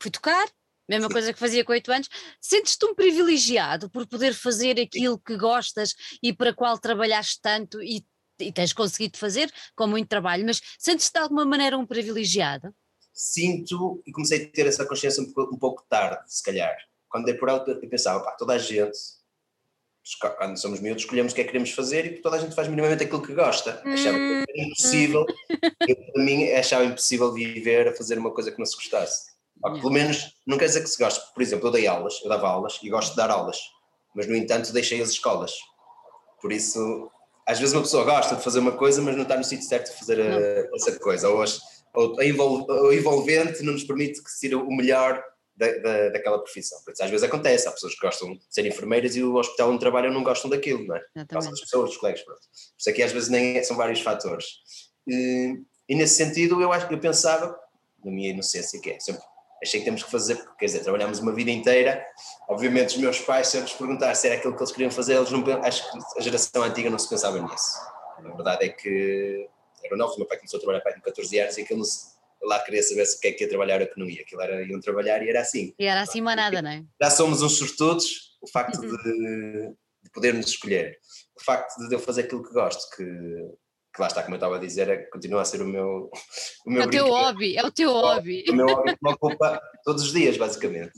fui 0.00 0.10
tocar, 0.10 0.48
mesma 0.88 1.08
coisa 1.08 1.32
que 1.32 1.38
fazia 1.38 1.64
com 1.64 1.72
oito 1.72 1.92
anos, 1.92 2.08
sentes-te 2.40 2.84
um 2.84 2.94
privilegiado 2.94 3.90
por 3.90 4.06
poder 4.06 4.34
fazer 4.34 4.80
aquilo 4.80 5.18
que 5.18 5.36
gostas 5.36 5.94
e 6.22 6.32
para 6.32 6.54
qual 6.54 6.78
trabalhaste 6.78 7.40
tanto 7.40 7.82
e, 7.82 8.04
e 8.38 8.52
tens 8.52 8.72
conseguido 8.72 9.18
fazer 9.18 9.52
com 9.76 9.86
muito 9.86 10.08
trabalho, 10.08 10.44
mas 10.44 10.60
sentes-te 10.78 11.12
de 11.12 11.20
alguma 11.20 11.44
maneira 11.44 11.78
um 11.78 11.86
privilegiado? 11.86 12.74
Sinto 13.12 14.02
e 14.06 14.12
comecei 14.12 14.44
a 14.44 14.48
ter 14.48 14.66
essa 14.66 14.86
consciência 14.86 15.22
um 15.22 15.32
pouco, 15.32 15.54
um 15.54 15.58
pouco 15.58 15.84
tarde, 15.88 16.22
se 16.26 16.42
calhar. 16.42 16.76
Quando 17.08 17.26
dei 17.26 17.34
por 17.34 17.48
ela, 17.48 17.62
eu 17.66 17.88
pensava, 17.88 18.24
pá, 18.24 18.32
toda 18.32 18.54
a 18.54 18.58
gente, 18.58 18.98
quando 20.38 20.56
somos 20.56 20.80
miúdos, 20.80 21.02
escolhemos 21.02 21.32
o 21.32 21.34
que 21.34 21.42
é 21.42 21.44
que 21.44 21.50
queremos 21.50 21.70
fazer 21.70 22.06
e 22.06 22.22
toda 22.22 22.36
a 22.36 22.40
gente 22.40 22.54
faz 22.54 22.68
minimamente 22.68 23.04
aquilo 23.04 23.22
que 23.22 23.34
gosta. 23.34 23.82
Hum. 23.84 23.92
Achava 23.92 24.16
que 24.16 24.44
era 24.48 24.66
impossível, 24.66 25.26
eu, 25.86 25.96
para 25.96 26.24
mim, 26.24 26.50
achava 26.52 26.84
impossível 26.84 27.32
viver 27.32 27.88
a 27.88 27.94
fazer 27.94 28.18
uma 28.18 28.32
coisa 28.32 28.50
que 28.50 28.58
não 28.58 28.64
se 28.64 28.76
gostasse. 28.76 29.31
Ou 29.64 29.74
pelo 29.74 29.90
menos, 29.90 30.34
não 30.46 30.58
quer 30.58 30.66
dizer 30.66 30.82
que 30.82 30.88
se 30.88 30.98
goste. 30.98 31.20
Por 31.32 31.42
exemplo, 31.42 31.68
eu 31.68 31.72
dei 31.72 31.86
aulas, 31.86 32.20
eu 32.22 32.28
dava 32.28 32.48
aulas 32.48 32.78
e 32.82 32.88
gosto 32.90 33.10
de 33.10 33.16
dar 33.16 33.30
aulas, 33.30 33.58
mas 34.14 34.26
no 34.26 34.34
entanto 34.34 34.72
deixei 34.72 35.00
as 35.00 35.10
escolas. 35.10 35.52
Por 36.40 36.52
isso, 36.52 37.10
às 37.46 37.58
vezes 37.58 37.74
uma 37.74 37.82
pessoa 37.82 38.04
gosta 38.04 38.36
de 38.36 38.42
fazer 38.42 38.58
uma 38.58 38.72
coisa, 38.72 39.00
mas 39.00 39.14
não 39.14 39.22
está 39.22 39.36
no 39.36 39.44
sítio 39.44 39.66
certo 39.66 39.92
de 39.92 39.98
fazer 39.98 40.20
a, 40.20 40.76
essa 40.76 40.98
coisa. 40.98 41.28
Ou, 41.28 41.42
as, 41.42 41.60
ou 41.94 42.18
a 42.18 42.94
envolvente 42.94 43.62
não 43.62 43.74
nos 43.74 43.84
permite 43.84 44.22
que 44.22 44.30
se 44.30 44.52
o 44.54 44.70
melhor 44.70 45.22
da, 45.54 45.70
da, 45.78 46.08
daquela 46.10 46.38
profissão. 46.38 46.80
Por 46.84 46.92
isso, 46.92 47.02
às 47.04 47.10
vezes 47.10 47.24
acontece, 47.24 47.68
há 47.68 47.72
pessoas 47.72 47.94
que 47.94 48.00
gostam 48.00 48.32
de 48.32 48.40
ser 48.48 48.66
enfermeiras 48.66 49.14
e 49.14 49.22
o 49.22 49.36
hospital 49.36 49.70
onde 49.70 49.80
trabalham 49.80 50.12
não 50.12 50.24
gostam 50.24 50.50
daquilo, 50.50 50.86
não 50.86 50.96
é? 50.96 51.02
Gostam 51.30 51.52
das 51.52 51.60
pessoas, 51.60 51.90
dos 51.90 51.98
colegas, 51.98 52.22
pronto. 52.22 52.40
Por 52.40 52.80
isso 52.80 52.90
aqui 52.90 53.02
às 53.02 53.12
vezes 53.12 53.28
nem 53.28 53.58
é, 53.58 53.62
são 53.62 53.76
vários 53.76 54.00
fatores. 54.00 54.46
E, 55.06 55.54
e 55.88 55.94
nesse 55.94 56.16
sentido 56.16 56.60
eu, 56.60 56.72
acho, 56.72 56.92
eu 56.92 56.98
pensava, 56.98 57.56
na 58.04 58.10
minha 58.10 58.30
inocência, 58.30 58.80
que 58.80 58.90
é 58.90 59.00
sempre 59.00 59.22
achei 59.62 59.80
que 59.80 59.84
temos 59.84 60.02
que 60.02 60.10
fazer, 60.10 60.36
porque 60.36 60.50
quer 60.58 60.66
dizer, 60.66 60.80
trabalhamos 60.80 61.20
uma 61.20 61.32
vida 61.32 61.50
inteira. 61.50 62.04
Obviamente, 62.48 62.96
os 62.96 62.96
meus 62.96 63.20
pais, 63.20 63.48
se 63.48 63.56
eu 63.56 63.62
lhes 63.62 63.72
perguntar 63.72 64.14
se 64.14 64.26
era 64.26 64.36
aquilo 64.36 64.54
que 64.54 64.60
eles 64.60 64.72
queriam 64.72 64.90
fazer, 64.90 65.14
eles 65.14 65.30
não, 65.30 65.44
acho 65.62 65.90
que 65.90 65.98
a 66.18 66.20
geração 66.20 66.62
antiga 66.62 66.90
não 66.90 66.98
se 66.98 67.08
pensava 67.08 67.40
nisso. 67.40 67.78
A 68.18 68.22
verdade 68.22 68.66
é 68.66 68.68
que 68.68 69.48
eram 69.84 69.96
novos, 69.96 70.16
o 70.16 70.18
meu 70.18 70.26
pai 70.26 70.36
começou 70.36 70.58
a 70.58 70.60
trabalhar 70.60 70.82
pai 70.82 70.94
com 70.94 71.00
14 71.00 71.38
anos 71.38 71.58
e 71.58 71.62
aquilo 71.62 71.82
lá 72.42 72.58
queria 72.60 72.82
saber 72.82 73.06
se 73.06 73.16
o 73.16 73.20
que 73.20 73.28
é 73.28 73.32
que 73.32 73.44
ia 73.44 73.48
trabalhar 73.48 73.80
ou 73.80 73.86
que 73.86 73.98
não 73.98 74.08
ia. 74.08 74.22
Aquilo 74.22 74.42
era, 74.42 74.62
iam 74.64 74.80
trabalhar 74.80 75.22
e 75.22 75.28
era 75.28 75.40
assim. 75.40 75.72
E 75.78 75.86
era 75.86 76.02
assim 76.02 76.20
manada, 76.20 76.60
não 76.60 76.70
é? 76.70 76.84
Já 77.00 77.10
somos 77.10 77.40
uns 77.42 77.56
sortudos, 77.56 78.36
o 78.40 78.48
facto 78.48 78.80
de, 78.80 78.88
de 80.02 80.10
podermos 80.12 80.46
escolher, 80.46 80.98
o 81.36 81.44
facto 81.44 81.76
de 81.88 81.94
eu 81.94 82.00
fazer 82.00 82.22
aquilo 82.22 82.42
que 82.42 82.52
gosto, 82.52 82.96
que 82.96 83.04
que 83.94 84.00
lá 84.00 84.06
está, 84.06 84.22
como 84.22 84.34
eu 84.34 84.38
estava 84.38 84.56
a 84.56 84.60
dizer, 84.60 84.88
é, 84.88 84.96
continua 85.10 85.42
a 85.42 85.44
ser 85.44 85.60
o 85.60 85.66
meu. 85.66 86.10
O 86.66 86.70
meu 86.70 86.82
é 86.82 86.86
o 86.86 86.90
teu 86.90 87.06
hobby, 87.08 87.56
é 87.56 87.64
o 87.64 87.70
teu 87.70 87.92
hobby. 87.92 88.44
O 88.48 88.54
meu 88.54 88.66
hobby 88.66 88.96
me 89.02 89.12
ocupa 89.12 89.60
todos 89.84 90.04
os 90.04 90.12
dias, 90.12 90.36
basicamente. 90.38 90.92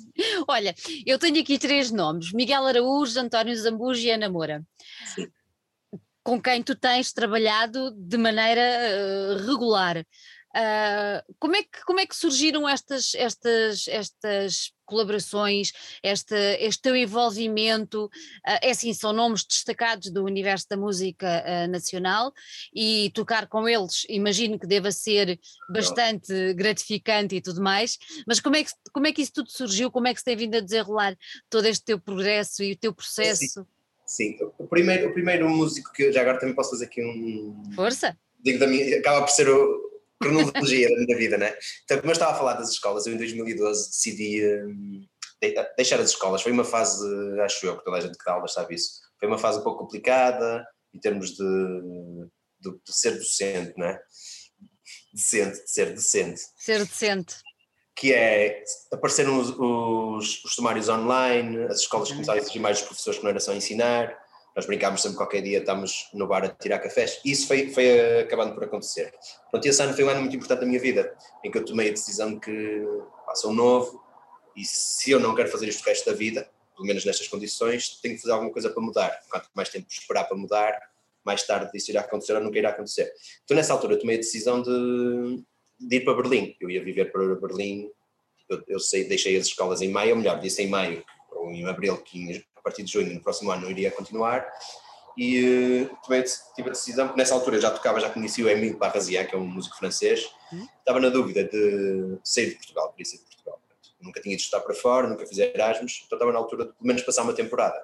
Olha, 0.46 0.74
eu 1.04 1.18
tenho 1.18 1.40
aqui 1.40 1.58
três 1.58 1.90
nomes: 1.90 2.32
Miguel 2.32 2.64
Araújo, 2.64 3.18
António 3.18 3.56
Zambujo 3.56 4.00
e 4.00 4.10
Ana 4.10 4.28
Moura. 4.28 4.64
Sim. 5.14 5.26
Com 6.22 6.40
quem 6.40 6.62
tu 6.62 6.74
tens 6.74 7.12
trabalhado 7.12 7.90
de 7.90 8.16
maneira 8.16 8.62
uh, 8.62 9.46
regular. 9.46 10.06
Uh, 10.54 11.34
como, 11.40 11.56
é 11.56 11.64
que, 11.64 11.84
como 11.84 11.98
é 11.98 12.06
que 12.06 12.14
surgiram 12.14 12.68
estas, 12.68 13.12
estas, 13.16 13.88
estas 13.88 14.72
colaborações, 14.84 15.72
este, 16.00 16.36
este 16.60 16.80
teu 16.82 16.94
envolvimento? 16.94 18.04
Uh, 18.04 18.62
é 18.62 18.70
assim, 18.70 18.94
são 18.94 19.12
nomes 19.12 19.44
destacados 19.44 20.12
do 20.12 20.24
universo 20.24 20.68
da 20.68 20.76
música 20.76 21.26
uh, 21.44 21.68
nacional 21.68 22.32
e 22.72 23.10
tocar 23.14 23.48
com 23.48 23.68
eles, 23.68 24.06
imagino 24.08 24.56
que 24.56 24.66
deva 24.66 24.92
ser 24.92 25.40
bastante 25.68 26.54
gratificante 26.54 27.34
e 27.34 27.40
tudo 27.40 27.60
mais, 27.60 27.98
mas 28.24 28.38
como 28.38 28.54
é, 28.54 28.62
que, 28.62 28.70
como 28.92 29.08
é 29.08 29.12
que 29.12 29.22
isso 29.22 29.32
tudo 29.32 29.50
surgiu? 29.50 29.90
Como 29.90 30.06
é 30.06 30.14
que 30.14 30.20
se 30.20 30.24
tem 30.24 30.36
vindo 30.36 30.56
a 30.56 30.60
desenrolar 30.60 31.16
todo 31.50 31.66
este 31.66 31.84
teu 31.84 31.98
progresso 31.98 32.62
e 32.62 32.72
o 32.72 32.78
teu 32.78 32.94
processo? 32.94 33.66
Sim, 34.06 34.36
sim. 34.38 34.38
O, 34.56 34.68
primeiro, 34.68 35.08
o 35.08 35.12
primeiro 35.12 35.50
músico 35.50 35.92
que 35.92 36.12
já 36.12 36.20
agora 36.20 36.38
também 36.38 36.54
posso 36.54 36.70
fazer 36.70 36.84
aqui 36.84 37.02
um. 37.02 37.72
Força! 37.74 38.16
Digo 38.40 38.60
da 38.60 38.66
minha, 38.68 38.98
acaba 38.98 39.22
por 39.22 39.30
ser 39.30 39.48
o, 39.48 39.93
cronologia 40.20 40.88
da 40.88 40.96
minha 40.96 41.16
vida, 41.16 41.38
né? 41.38 41.54
Então, 41.84 41.98
como 41.98 42.10
eu 42.10 42.14
estava 42.14 42.32
a 42.32 42.36
falar 42.36 42.54
das 42.54 42.70
escolas, 42.70 43.06
eu 43.06 43.14
em 43.14 43.18
2012 43.18 43.90
decidi 43.90 44.44
um, 44.66 45.06
deixar 45.76 46.00
as 46.00 46.10
escolas. 46.10 46.42
Foi 46.42 46.52
uma 46.52 46.64
fase, 46.64 47.04
acho 47.40 47.66
eu, 47.66 47.76
que 47.78 47.84
toda 47.84 47.98
a 47.98 48.00
gente 48.00 48.16
que 48.16 48.24
dá 48.24 48.32
aulas 48.32 48.52
sabe 48.52 48.74
isso, 48.74 49.00
foi 49.18 49.28
uma 49.28 49.38
fase 49.38 49.58
um 49.58 49.62
pouco 49.62 49.84
complicada 49.84 50.66
em 50.92 51.00
termos 51.00 51.30
de, 51.30 51.44
de, 52.60 52.70
de 52.70 52.96
ser 52.96 53.12
docente, 53.18 53.74
não 53.76 53.86
é? 53.86 54.00
Decente, 55.12 55.62
de 55.64 55.70
ser 55.70 55.94
decente. 55.94 56.40
Ser 56.56 56.78
decente. 56.84 57.36
Que 57.96 58.12
é, 58.12 58.62
apareceram 58.92 59.38
os, 59.38 59.50
os, 59.50 60.44
os 60.44 60.54
sumários 60.54 60.88
online, 60.88 61.64
as 61.64 61.80
escolas 61.80 62.10
começaram 62.10 62.38
a 62.38 62.42
exigir 62.42 62.60
mais 62.60 62.78
dos 62.78 62.86
professores 62.88 63.18
que 63.18 63.24
não 63.24 63.30
era 63.30 63.40
só 63.40 63.54
ensinar, 63.54 64.16
nós 64.54 64.66
brincámos 64.66 65.02
sempre 65.02 65.16
qualquer 65.16 65.42
dia, 65.42 65.58
estamos 65.58 66.08
no 66.14 66.26
bar 66.26 66.44
a 66.44 66.48
tirar 66.48 66.78
cafés, 66.78 67.20
e 67.24 67.32
isso 67.32 67.48
foi, 67.48 67.70
foi 67.70 68.20
acabando 68.20 68.54
por 68.54 68.64
acontecer. 68.64 69.12
Pronto, 69.50 69.66
esse 69.66 69.82
ano 69.82 69.94
foi 69.94 70.04
um 70.04 70.08
ano 70.08 70.20
muito 70.20 70.36
importante 70.36 70.60
da 70.60 70.66
minha 70.66 70.80
vida, 70.80 71.16
em 71.42 71.50
que 71.50 71.58
eu 71.58 71.64
tomei 71.64 71.88
a 71.88 71.92
decisão 71.92 72.34
de 72.34 72.40
que 72.40 72.84
pá, 73.26 73.34
sou 73.34 73.52
novo, 73.52 74.02
e 74.56 74.64
se 74.64 75.10
eu 75.10 75.18
não 75.18 75.34
quero 75.34 75.48
fazer 75.48 75.68
isto 75.68 75.82
o 75.82 75.84
resto 75.84 76.08
da 76.08 76.16
vida, 76.16 76.48
pelo 76.74 76.86
menos 76.86 77.04
nestas 77.04 77.28
condições, 77.28 78.00
tenho 78.00 78.14
que 78.14 78.22
fazer 78.22 78.32
alguma 78.32 78.52
coisa 78.52 78.70
para 78.70 78.82
mudar. 78.82 79.20
Quanto 79.30 79.48
mais 79.54 79.68
tempo 79.68 79.86
esperar 79.88 80.24
para 80.24 80.36
mudar, 80.36 80.80
mais 81.24 81.42
tarde 81.44 81.70
isso 81.74 81.90
irá 81.90 82.00
acontecer 82.00 82.34
ou 82.34 82.40
nunca 82.40 82.58
irá 82.58 82.70
acontecer. 82.70 83.12
Então 83.44 83.56
nessa 83.56 83.72
altura 83.72 83.94
eu 83.94 83.98
tomei 83.98 84.16
a 84.16 84.18
decisão 84.18 84.62
de, 84.62 85.44
de 85.80 85.96
ir 85.96 86.04
para 86.04 86.14
Berlim. 86.14 86.56
Eu 86.60 86.70
ia 86.70 86.82
viver 86.82 87.10
para 87.10 87.34
Berlim, 87.36 87.90
eu, 88.48 88.62
eu 88.68 88.78
sei, 88.78 89.04
deixei 89.04 89.36
as 89.36 89.46
escolas 89.46 89.80
em 89.82 89.88
maio, 89.88 90.10
ou 90.10 90.16
melhor, 90.18 90.38
disse 90.38 90.62
em 90.62 90.68
maio, 90.68 91.04
ou 91.30 91.50
em 91.50 91.66
abril, 91.66 91.96
que 91.98 92.44
partir 92.64 92.82
de 92.82 92.90
junho, 92.90 93.12
no 93.12 93.20
próximo 93.20 93.50
ano, 93.50 93.62
não 93.62 93.70
iria 93.70 93.90
continuar. 93.90 94.50
E 95.16 95.82
uh, 95.82 95.96
tomei, 96.04 96.24
tive 96.56 96.70
a 96.70 96.72
decisão, 96.72 97.14
nessa 97.16 97.34
altura 97.34 97.60
já 97.60 97.70
tocava, 97.70 98.00
já 98.00 98.10
conhecia 98.10 98.44
o 98.44 98.48
Emile 98.48 98.74
Parrazian, 98.74 99.24
que 99.24 99.34
é 99.34 99.38
um 99.38 99.46
músico 99.46 99.76
francês, 99.76 100.28
uhum. 100.52 100.66
estava 100.78 100.98
na 100.98 101.08
dúvida 101.08 101.44
de 101.44 102.18
sair 102.24 102.50
de 102.50 102.56
Portugal, 102.56 102.90
queria 102.90 103.04
sair 103.04 103.18
de 103.18 103.24
Portugal. 103.26 103.60
Nunca 104.00 104.20
tinha 104.20 104.36
de 104.36 104.42
estar 104.42 104.60
para 104.60 104.74
fora, 104.74 105.06
nunca 105.06 105.24
fiz 105.24 105.38
Erasmus, 105.38 106.02
então 106.04 106.16
estava 106.16 106.32
na 106.32 106.38
altura 106.38 106.64
de 106.64 106.72
pelo 106.72 106.86
menos 106.86 107.02
passar 107.02 107.22
uma 107.22 107.32
temporada. 107.32 107.80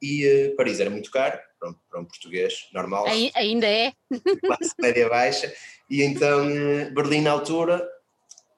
E 0.00 0.26
uh, 0.26 0.56
Paris 0.56 0.80
era 0.80 0.88
muito 0.88 1.10
caro, 1.10 1.38
para 1.58 1.68
um, 1.68 1.74
para 1.90 2.00
um 2.00 2.04
português 2.06 2.68
normal. 2.72 3.06
Ainda 3.34 3.66
é. 3.66 3.92
Classe 4.40 4.72
média 4.78 5.08
baixa. 5.10 5.52
E 5.90 6.02
então 6.02 6.46
Berlim 6.94 7.20
na 7.20 7.32
altura, 7.32 7.86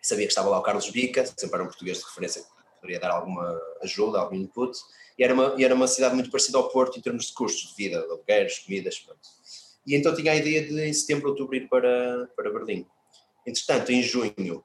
sabia 0.01 0.27
que 0.27 0.33
estava 0.33 0.49
lá 0.49 0.59
o 0.59 0.63
Carlos 0.63 0.89
Bica, 0.91 1.27
sempre 1.27 1.55
era 1.55 1.65
um 1.65 1.69
português 1.69 1.99
de 1.99 2.05
referência 2.05 2.45
poderia 2.81 3.01
dar 3.01 3.11
alguma 3.11 3.61
ajuda, 3.83 4.19
algum 4.19 4.37
input, 4.37 4.79
e 5.19 5.25
era 5.25 5.35
uma, 5.35 5.55
e 5.59 5.65
era 5.65 5.75
uma 5.75 5.87
cidade 5.87 6.15
muito 6.15 6.31
parecida 6.31 6.59
ao 6.59 6.69
Porto 6.69 6.99
em 6.99 7.03
termos 7.03 7.27
de 7.27 7.33
custos 7.33 7.71
de 7.71 7.75
vida, 7.77 8.01
de 8.01 8.65
comidas, 8.65 8.99
pronto. 9.01 9.21
E 9.87 9.95
então 9.95 10.15
tinha 10.15 10.33
a 10.33 10.37
ideia 10.37 10.67
de 10.67 10.81
em 10.81 10.93
setembro, 10.93 11.31
outubro 11.31 11.57
ir 11.57 11.69
para, 11.69 12.29
para 12.37 12.51
Berlim. 12.53 12.87
Entretanto, 13.47 13.91
em 13.91 14.03
junho, 14.03 14.63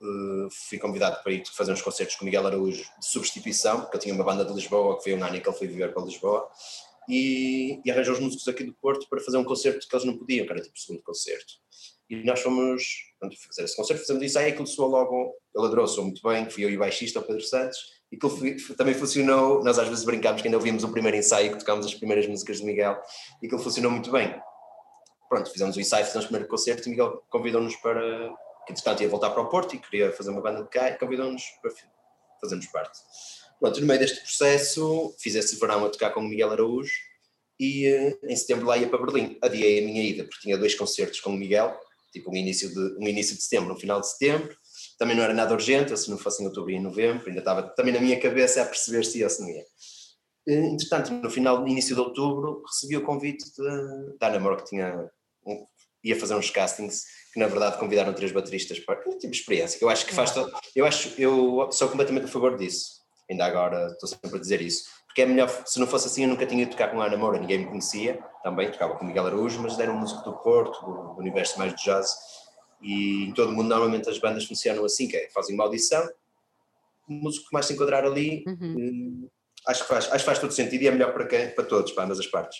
uh, 0.00 0.50
fui 0.50 0.78
convidado 0.78 1.22
para 1.22 1.32
ir 1.32 1.46
fazer 1.46 1.72
uns 1.72 1.80
concertos 1.80 2.16
com 2.16 2.24
Miguel 2.24 2.46
Araújo 2.46 2.84
de 2.98 3.06
substituição, 3.06 3.82
porque 3.82 3.96
eu 3.96 4.00
tinha 4.00 4.14
uma 4.14 4.24
banda 4.24 4.44
de 4.44 4.52
Lisboa, 4.52 5.00
que 5.00 5.12
ano 5.12 5.36
em 5.36 5.40
que 5.40 5.48
ele 5.48 5.56
foi 5.56 5.68
viver 5.68 5.94
para 5.94 6.02
Lisboa, 6.02 6.50
e, 7.08 7.80
e 7.84 7.90
arranjou 7.90 8.14
os 8.14 8.20
músicos 8.20 8.48
aqui 8.48 8.64
do 8.64 8.74
Porto 8.74 9.08
para 9.08 9.20
fazer 9.20 9.36
um 9.36 9.44
concerto 9.44 9.86
que 9.86 9.94
eles 9.94 10.06
não 10.06 10.16
podiam, 10.16 10.44
que 10.44 10.52
era 10.52 10.60
tipo 10.60 10.76
o 10.76 10.80
segundo 10.80 11.02
concerto. 11.02 11.54
E 12.10 12.22
nós 12.24 12.40
fomos 12.40 12.84
pronto, 13.18 13.36
fazer 13.46 13.64
esse 13.64 13.76
concerto, 13.76 14.00
fizemos 14.02 14.22
isso, 14.22 14.38
aí 14.38 14.50
aquilo 14.52 14.66
soou 14.66 14.90
logo, 14.90 15.34
ele 15.54 15.66
adorou, 15.66 15.86
soou 15.86 16.06
muito 16.06 16.22
bem, 16.22 16.48
fui 16.50 16.64
eu 16.64 16.70
e 16.70 16.76
o 16.76 16.80
baixista, 16.80 17.18
o 17.18 17.22
Pedro 17.22 17.42
Santos, 17.42 17.78
e 18.12 18.16
aquilo 18.16 18.76
também 18.76 18.94
funcionou, 18.94 19.64
nós 19.64 19.78
às 19.78 19.88
vezes 19.88 20.04
brincámos 20.04 20.42
que 20.42 20.48
ainda 20.48 20.58
ouvimos 20.58 20.84
o 20.84 20.90
primeiro 20.90 21.16
ensaio, 21.16 21.52
que 21.52 21.58
tocámos 21.58 21.86
as 21.86 21.94
primeiras 21.94 22.26
músicas 22.26 22.58
de 22.58 22.64
Miguel, 22.64 23.00
e 23.42 23.46
aquilo 23.46 23.60
funcionou 23.60 23.90
muito 23.90 24.10
bem. 24.10 24.34
Pronto, 25.28 25.50
fizemos 25.50 25.76
o 25.76 25.80
ensaio, 25.80 26.04
fizemos 26.04 26.26
o 26.26 26.28
primeiro 26.28 26.48
concerto, 26.48 26.86
e 26.86 26.90
Miguel 26.90 27.24
convidou-nos 27.30 27.74
para, 27.76 28.00
que 28.66 28.72
entretanto 28.72 29.02
ia 29.02 29.08
voltar 29.08 29.30
para 29.30 29.42
o 29.42 29.48
Porto 29.48 29.74
e 29.74 29.78
queria 29.78 30.12
fazer 30.12 30.30
uma 30.30 30.42
banda 30.42 30.62
de 30.62 30.68
cá, 30.68 30.90
e 30.90 30.98
convidou-nos 30.98 31.42
para 31.62 31.72
fazermos 32.40 32.66
parte. 32.66 32.98
Pronto, 33.58 33.80
no 33.80 33.86
meio 33.86 33.98
deste 33.98 34.20
processo, 34.20 35.14
fiz 35.18 35.34
esse 35.34 35.56
verão 35.58 35.86
a 35.86 35.88
tocar 35.88 36.10
com 36.10 36.20
o 36.20 36.24
Miguel 36.24 36.50
Araújo, 36.50 36.92
e 37.58 37.86
eh, 37.86 38.18
em 38.24 38.36
setembro 38.36 38.66
lá 38.66 38.76
ia 38.76 38.88
para 38.88 38.98
Berlim. 38.98 39.38
Adiei 39.40 39.82
a 39.82 39.86
minha 39.86 40.02
ida, 40.02 40.24
porque 40.24 40.40
tinha 40.42 40.58
dois 40.58 40.74
concertos 40.74 41.20
com 41.20 41.30
o 41.30 41.36
Miguel, 41.36 41.74
tipo 42.14 42.30
um 42.30 42.36
início 42.36 42.72
de, 42.72 42.96
um 42.98 43.08
início 43.08 43.36
de 43.36 43.42
setembro, 43.42 43.74
um 43.74 43.76
final 43.76 44.00
de 44.00 44.08
setembro, 44.08 44.56
também 44.96 45.16
não 45.16 45.24
era 45.24 45.34
nada 45.34 45.52
urgente, 45.52 45.96
se 45.96 46.08
não 46.08 46.16
fosse 46.16 46.42
em 46.42 46.46
outubro 46.46 46.70
e 46.70 46.76
em 46.76 46.82
novembro, 46.82 47.26
ainda 47.26 47.40
estava 47.40 47.62
também 47.74 47.92
na 47.92 48.00
minha 48.00 48.18
cabeça 48.18 48.62
a 48.62 48.64
perceber 48.64 49.04
se 49.04 49.18
ia 49.18 49.26
ou 49.26 49.30
se 49.30 49.42
não 49.42 49.48
ia. 49.48 49.64
Entretanto, 50.46 51.10
no 51.10 51.30
final, 51.30 51.66
início 51.66 51.94
de 51.94 52.00
outubro, 52.00 52.62
recebi 52.66 52.96
o 52.96 53.02
convite 53.02 53.44
da 54.20 54.28
Ana 54.28 54.38
Moura, 54.38 54.56
que 54.56 54.64
tinha, 54.64 55.10
um, 55.44 55.66
ia 56.04 56.18
fazer 56.18 56.34
uns 56.34 56.50
castings, 56.50 57.02
que 57.32 57.40
na 57.40 57.48
verdade 57.48 57.78
convidaram 57.78 58.12
três 58.12 58.30
bateristas 58.30 58.78
para 58.78 59.00
tipo 59.18 59.34
experiência, 59.34 59.78
que 59.78 59.84
eu 59.84 59.88
acho 59.88 60.06
que 60.06 60.14
faz 60.14 60.30
todo, 60.30 60.52
eu 60.76 60.86
acho, 60.86 61.20
eu 61.20 61.68
sou 61.72 61.88
completamente 61.88 62.26
a 62.26 62.28
favor 62.28 62.56
disso, 62.56 63.03
ainda 63.30 63.44
agora 63.44 63.88
estou 63.88 64.08
sempre 64.08 64.36
a 64.36 64.40
dizer 64.40 64.60
isso, 64.60 64.84
porque 65.06 65.22
é 65.22 65.26
melhor, 65.26 65.48
se 65.48 65.78
não 65.78 65.86
fosse 65.86 66.06
assim 66.08 66.24
eu 66.24 66.28
nunca 66.28 66.44
tinha 66.44 66.62
ido 66.62 66.72
tocar 66.72 66.90
com 66.90 67.00
a 67.00 67.06
Ana 67.06 67.16
Moura, 67.16 67.38
ninguém 67.38 67.58
me 67.58 67.66
conhecia, 67.66 68.22
também 68.42 68.70
tocava 68.70 68.96
com 68.96 69.04
Miguel 69.04 69.26
Araújo, 69.26 69.60
mas 69.60 69.78
era 69.78 69.92
um 69.92 69.98
músico 69.98 70.22
do 70.24 70.36
Porto, 70.38 70.84
do, 70.84 71.14
do 71.14 71.20
universo 71.20 71.58
mais 71.58 71.74
de 71.74 71.84
jazz, 71.84 72.10
e 72.82 73.24
em 73.26 73.32
todo 73.32 73.50
o 73.50 73.52
mundo 73.52 73.68
normalmente 73.68 74.08
as 74.08 74.18
bandas 74.18 74.44
funcionam 74.44 74.84
assim, 74.84 75.08
que 75.08 75.16
é, 75.16 75.30
fazem 75.30 75.54
uma 75.54 75.64
audição, 75.64 76.06
o 77.08 77.12
músico 77.12 77.48
que 77.48 77.52
mais 77.52 77.66
se 77.66 77.74
enquadrar 77.74 78.04
ali, 78.04 78.44
uhum. 78.46 79.26
eh, 79.26 79.70
acho, 79.70 79.82
que 79.82 79.88
faz, 79.88 80.06
acho 80.06 80.18
que 80.18 80.24
faz 80.24 80.38
todo 80.38 80.52
sentido 80.52 80.82
e 80.82 80.88
é 80.88 80.90
melhor 80.90 81.12
para, 81.12 81.26
quem, 81.26 81.50
para 81.50 81.64
todos, 81.64 81.92
para 81.92 82.04
ambas 82.04 82.18
as 82.18 82.26
partes. 82.26 82.58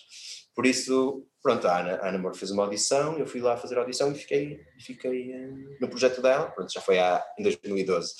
Por 0.54 0.66
isso, 0.66 1.26
pronto, 1.42 1.66
a 1.66 1.80
Ana, 1.80 1.94
a 1.96 2.08
Ana 2.08 2.18
Moura 2.18 2.36
fez 2.36 2.50
uma 2.50 2.62
audição, 2.62 3.18
eu 3.18 3.26
fui 3.26 3.40
lá 3.40 3.56
fazer 3.56 3.76
a 3.76 3.80
audição 3.80 4.12
e 4.12 4.14
fiquei, 4.14 4.60
fiquei 4.78 5.32
eh, 5.32 5.50
no 5.80 5.88
projeto 5.88 6.22
dela, 6.22 6.50
pronto, 6.50 6.72
já 6.72 6.80
foi 6.80 6.98
há, 6.98 7.24
em 7.38 7.42
2012. 7.42 8.14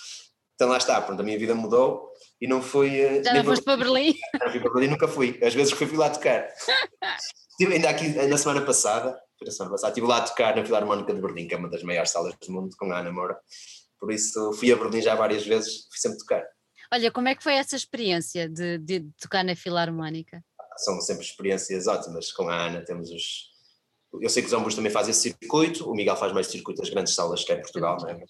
Então 0.55 0.69
lá 0.69 0.79
está, 0.79 1.01
pronto, 1.01 1.21
a 1.21 1.23
minha 1.23 1.39
vida 1.39 1.55
mudou 1.55 2.11
e 2.41 2.47
não 2.47 2.63
fui. 2.63 3.01
Eh, 3.01 3.23
Já 3.23 3.35
não 3.35 3.45
foste 3.45 3.65
para 3.65 3.77
Berlim? 3.77 4.15
Não 4.41 4.51
fui 4.51 4.61
para 4.61 4.73
Berlim, 4.73 4.89
nunca 4.89 5.09
fui. 5.09 5.39
Às 5.43 5.55
vezes 5.55 5.73
fui 5.73 5.87
lá 5.97 6.11
tocar. 6.11 6.49
Estive 7.51 7.75
ainda 7.75 7.89
aqui 7.91 8.09
na 8.09 8.37
semana 8.37 8.63
passada, 8.63 9.17
na 9.41 9.51
semana 9.51 9.71
passada, 9.73 9.93
estive 9.93 10.07
lá 10.09 10.17
a 10.19 10.23
tocar 10.23 10.57
na 10.57 10.65
Filarmónica 10.65 11.15
de 11.15 11.21
Berlim, 11.21 11.47
que 11.47 11.55
é 11.55 11.57
uma 11.57 11.71
das 11.71 11.85
maiores 11.85 12.11
salas 12.11 12.35
do 12.35 12.53
mundo, 12.53 12.75
com 12.77 12.91
a 12.91 12.99
Ana 12.99 13.13
Moura. 13.13 13.39
Por 14.01 14.11
isso 14.13 14.53
fui 14.55 14.73
a 14.73 14.77
Berlim 14.77 15.01
já 15.01 15.15
várias 15.15 15.47
vezes, 15.47 15.87
fui 15.89 15.99
sempre 15.99 16.19
tocar. 16.19 16.43
Olha, 16.93 17.13
como 17.13 17.29
é 17.29 17.35
que 17.35 17.43
foi 17.43 17.55
essa 17.55 17.77
experiência 17.77 18.49
de, 18.49 18.79
de 18.79 19.07
tocar 19.21 19.45
na 19.45 19.55
Filarmónica? 19.55 20.43
São 20.79 21.01
sempre 21.01 21.25
experiências 21.25 21.87
ótimas. 21.87 22.33
Com 22.33 22.49
a 22.49 22.67
Ana 22.67 22.85
temos 22.85 23.11
os. 23.11 23.53
Eu 24.21 24.29
sei 24.29 24.43
que 24.43 24.49
os 24.49 24.53
ombros 24.53 24.75
também 24.75 24.91
fazem 24.93 25.11
esse 25.11 25.23
circuito, 25.23 25.89
o 25.89 25.95
Miguel 25.95 26.17
faz 26.17 26.33
mais 26.33 26.47
circuito 26.49 26.81
das 26.81 26.91
grandes 26.91 27.15
salas 27.15 27.45
que 27.45 27.53
é 27.53 27.57
em 27.57 27.63
Portugal, 27.63 27.97
não 28.01 28.09
é? 28.09 28.21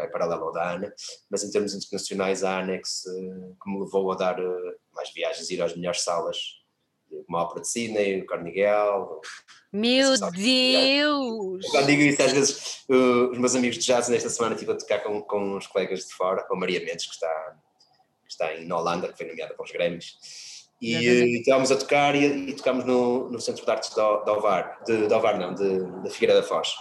É 0.00 0.06
paralelo 0.06 0.44
ao 0.44 0.52
da 0.52 0.72
ANA, 0.72 0.92
mas 1.30 1.44
em 1.44 1.50
termos 1.50 1.74
internacionais 1.74 2.44
a 2.44 2.58
ANEX 2.58 3.04
uh, 3.06 3.56
que 3.62 3.70
me 3.70 3.80
levou 3.80 4.12
a 4.12 4.16
dar 4.16 4.40
uh, 4.40 4.74
mais 4.94 5.12
viagens, 5.12 5.50
ir 5.50 5.62
às 5.62 5.74
melhores 5.74 6.02
salas, 6.02 6.38
como 7.26 7.36
a 7.36 7.42
Ópera 7.42 7.60
de 7.60 7.68
Sydney, 7.68 8.22
o 8.22 8.26
Carnegie 8.26 8.62
Meu 9.72 10.18
Deus! 10.30 11.66
Quando 11.70 11.86
digo 11.86 12.02
isso, 12.02 12.22
às 12.22 12.32
vezes 12.32 12.84
uh, 12.88 13.30
os 13.30 13.38
meus 13.38 13.54
amigos 13.54 13.78
de 13.78 13.84
jazz 13.84 14.08
nesta 14.08 14.28
semana 14.28 14.54
estive 14.54 14.72
a 14.72 14.76
tocar 14.76 15.00
com, 15.00 15.20
com 15.22 15.56
uns 15.56 15.66
colegas 15.66 16.06
de 16.06 16.14
fora, 16.14 16.42
com 16.44 16.54
a 16.54 16.58
Maria 16.58 16.80
Mendes, 16.80 17.06
que 17.06 17.14
está, 17.14 17.56
que 18.24 18.32
está 18.32 18.54
em 18.54 18.70
Holanda, 18.72 19.08
que 19.08 19.16
foi 19.16 19.26
nomeada 19.26 19.54
para 19.54 19.64
os 19.64 19.70
Grêmios. 19.70 20.16
E, 20.80 20.96
e 20.96 21.38
estávamos 21.38 21.70
a 21.70 21.76
tocar 21.76 22.16
e, 22.16 22.50
e 22.50 22.52
tocámos 22.54 22.84
no, 22.84 23.30
no 23.30 23.40
Centro 23.40 23.64
de 23.64 23.70
Artes 23.70 23.90
de, 23.90 23.94
de 23.94 24.30
Ovar, 24.30 24.80
de, 24.84 25.06
de 25.06 25.14
Ovar 25.14 25.38
não, 25.38 25.54
de, 25.54 25.78
da 26.02 26.10
Figueira 26.10 26.34
da 26.34 26.42
Foz. 26.42 26.74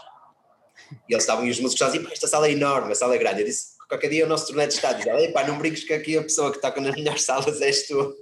E 1.09 1.13
eles 1.13 1.23
estavam, 1.23 1.45
e 1.45 1.49
os 1.49 1.59
músicos 1.59 1.81
estavam 1.81 2.05
assim, 2.05 2.13
esta 2.13 2.27
sala 2.27 2.47
é 2.47 2.51
enorme, 2.51 2.91
a 2.91 2.95
sala 2.95 3.15
é 3.15 3.17
grande. 3.17 3.41
Eu 3.41 3.45
disse, 3.45 3.77
qualquer 3.87 4.09
dia 4.09 4.25
o 4.25 4.29
nosso 4.29 4.47
turnê 4.47 4.67
de 4.67 4.73
estádio. 4.73 5.09
Ela, 5.09 5.31
pá, 5.31 5.45
não 5.45 5.57
brinques 5.57 5.83
que 5.83 5.93
aqui 5.93 6.17
a 6.17 6.23
pessoa 6.23 6.51
que 6.51 6.57
está 6.57 6.73
nas 6.79 6.95
melhores 6.95 7.23
salas 7.23 7.61
és 7.61 7.87
tu. 7.87 8.15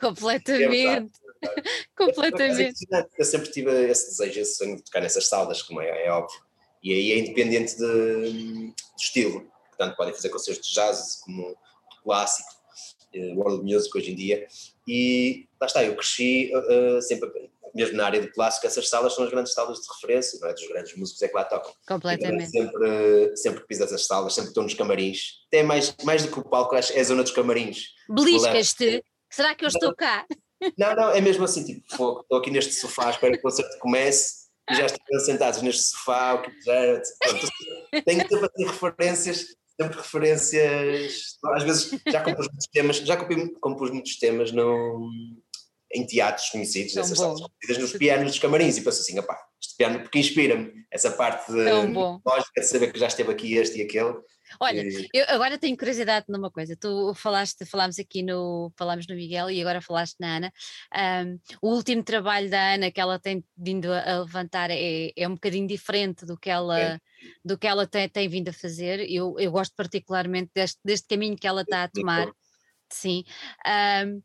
Completamente. 0.00 1.12
Completamente. 1.96 2.86
Eu 3.18 3.24
sempre 3.24 3.50
tive 3.50 3.70
esse 3.90 4.10
desejo, 4.10 4.40
esse 4.40 4.56
sonho 4.56 4.76
de 4.76 4.82
tocar 4.82 5.00
nessas 5.00 5.26
salas, 5.26 5.62
como 5.62 5.80
é, 5.80 6.06
é 6.06 6.10
óbvio. 6.10 6.40
E 6.82 6.92
aí 6.92 7.12
é 7.12 7.18
independente 7.18 7.76
de, 7.76 8.32
de 8.32 8.74
estilo. 8.98 9.50
Portanto, 9.68 9.96
podem 9.96 10.14
fazer 10.14 10.28
concertos 10.28 10.68
de 10.68 10.74
jazz 10.74 11.20
como 11.24 11.56
clássico, 12.02 12.50
eh, 13.14 13.32
world 13.34 13.64
music 13.64 13.96
hoje 13.96 14.12
em 14.12 14.14
dia. 14.14 14.46
E 14.86 15.46
lá 15.58 15.66
está, 15.66 15.82
eu 15.82 15.96
cresci 15.96 16.52
uh, 16.54 17.00
sempre, 17.00 17.30
mesmo 17.74 17.96
na 17.96 18.06
área 18.06 18.20
do 18.20 18.30
clássico, 18.30 18.66
essas 18.66 18.88
salas 18.88 19.14
são 19.14 19.24
as 19.24 19.30
grandes 19.30 19.52
salas 19.52 19.80
de 19.80 19.88
referência, 19.92 20.38
não 20.40 20.48
é? 20.48 20.52
Dos 20.52 20.68
grandes 20.68 20.96
músicos 20.96 21.22
é 21.22 21.28
que 21.28 21.34
lá 21.34 21.44
tocam. 21.44 21.72
Completamente. 21.86 22.50
sempre, 22.50 23.36
sempre 23.36 23.66
piso 23.66 23.84
essas 23.84 24.06
salas, 24.06 24.34
sempre 24.34 24.50
estou 24.50 24.62
nos 24.62 24.74
camarins. 24.74 25.44
Até 25.48 25.62
mais, 25.62 25.94
mais 26.04 26.24
do 26.24 26.30
que 26.30 26.38
o 26.38 26.44
palco, 26.44 26.76
acho, 26.76 26.92
é 26.92 27.00
a 27.00 27.04
zona 27.04 27.22
dos 27.22 27.32
camarins. 27.32 27.88
Beliscas-te? 28.08 29.02
Será 29.30 29.54
que 29.54 29.64
eu 29.64 29.68
estou 29.68 29.94
cá? 29.94 30.24
Não, 30.78 30.94
não, 30.94 31.10
é 31.10 31.20
mesmo 31.20 31.44
assim, 31.44 31.64
tipo, 31.64 31.96
fogo, 31.96 32.20
estou 32.20 32.38
aqui 32.38 32.50
neste 32.50 32.72
sofá, 32.74 33.10
espero 33.10 33.34
que 33.34 33.40
o 33.40 33.42
concerto 33.42 33.78
comece 33.80 34.44
e 34.70 34.74
já 34.74 34.86
estão 34.86 35.20
sentados 35.20 35.60
neste 35.60 35.82
sofá, 35.82 36.34
o 36.34 36.42
que 36.42 36.50
quiser. 36.52 37.02
Pronto, 37.18 37.48
tenho 38.04 38.22
que 38.22 38.28
ter 38.28 38.36
assim, 38.36 38.64
referências 38.64 39.46
sempre 39.80 39.96
referências. 39.96 41.36
Às 41.44 41.62
vezes 41.64 42.00
já 42.06 42.22
compus 42.22 42.46
muitos 42.46 42.66
temas, 42.68 42.96
já 42.98 43.16
compus 43.60 43.90
muitos 43.90 44.18
temas 44.18 44.52
no, 44.52 45.10
em 45.94 46.04
teatros 46.04 46.50
conhecidos, 46.50 46.96
essas 46.96 47.16
salas 47.16 47.40
conhecidas, 47.40 47.78
nos 47.78 47.98
pianos 47.98 48.32
dos 48.32 48.38
camarins, 48.38 48.76
e 48.76 48.82
penso 48.82 49.00
assim, 49.00 49.18
opá, 49.18 49.38
este 49.60 49.76
piano, 49.76 50.00
porque 50.00 50.18
inspira-me 50.18 50.72
essa 50.90 51.10
parte 51.10 51.52
de 51.52 51.64
lógica 51.64 52.60
de 52.60 52.66
saber 52.66 52.92
que 52.92 52.98
já 52.98 53.06
esteve 53.06 53.30
aqui 53.30 53.54
este 53.54 53.78
e 53.78 53.82
aquele. 53.82 54.14
Olha, 54.60 54.82
e... 54.82 55.08
eu 55.12 55.24
agora 55.28 55.58
tenho 55.58 55.76
curiosidade 55.76 56.26
numa 56.28 56.50
coisa. 56.50 56.76
Tu 56.76 57.14
falaste, 57.14 57.64
falámos 57.64 57.98
aqui 57.98 58.22
no, 58.22 58.72
falámos 58.76 59.06
no 59.06 59.14
Miguel 59.14 59.50
e 59.50 59.60
agora 59.60 59.80
falaste 59.80 60.16
na 60.20 60.36
Ana. 60.36 60.52
Um, 61.24 61.38
o 61.62 61.74
último 61.74 62.02
trabalho 62.02 62.50
da 62.50 62.74
Ana 62.74 62.90
que 62.90 63.00
ela 63.00 63.18
tem 63.18 63.44
vindo 63.56 63.92
a, 63.92 64.20
levantar 64.20 64.70
é, 64.70 65.12
é 65.16 65.28
um 65.28 65.34
bocadinho 65.34 65.66
diferente 65.66 66.26
do 66.26 66.38
que 66.38 66.50
ela, 66.50 66.78
é. 66.80 66.98
do 67.44 67.56
que 67.58 67.66
ela 67.66 67.86
tem, 67.86 68.08
tem 68.08 68.28
vindo 68.28 68.48
a 68.48 68.52
fazer. 68.52 69.00
Eu, 69.10 69.34
eu 69.38 69.50
gosto 69.50 69.74
particularmente 69.76 70.50
deste, 70.54 70.78
deste 70.84 71.08
caminho 71.08 71.36
que 71.36 71.46
ela 71.46 71.62
está 71.62 71.84
a 71.84 71.88
tomar. 71.88 72.30
Sim. 72.90 73.24
Um, 73.66 74.22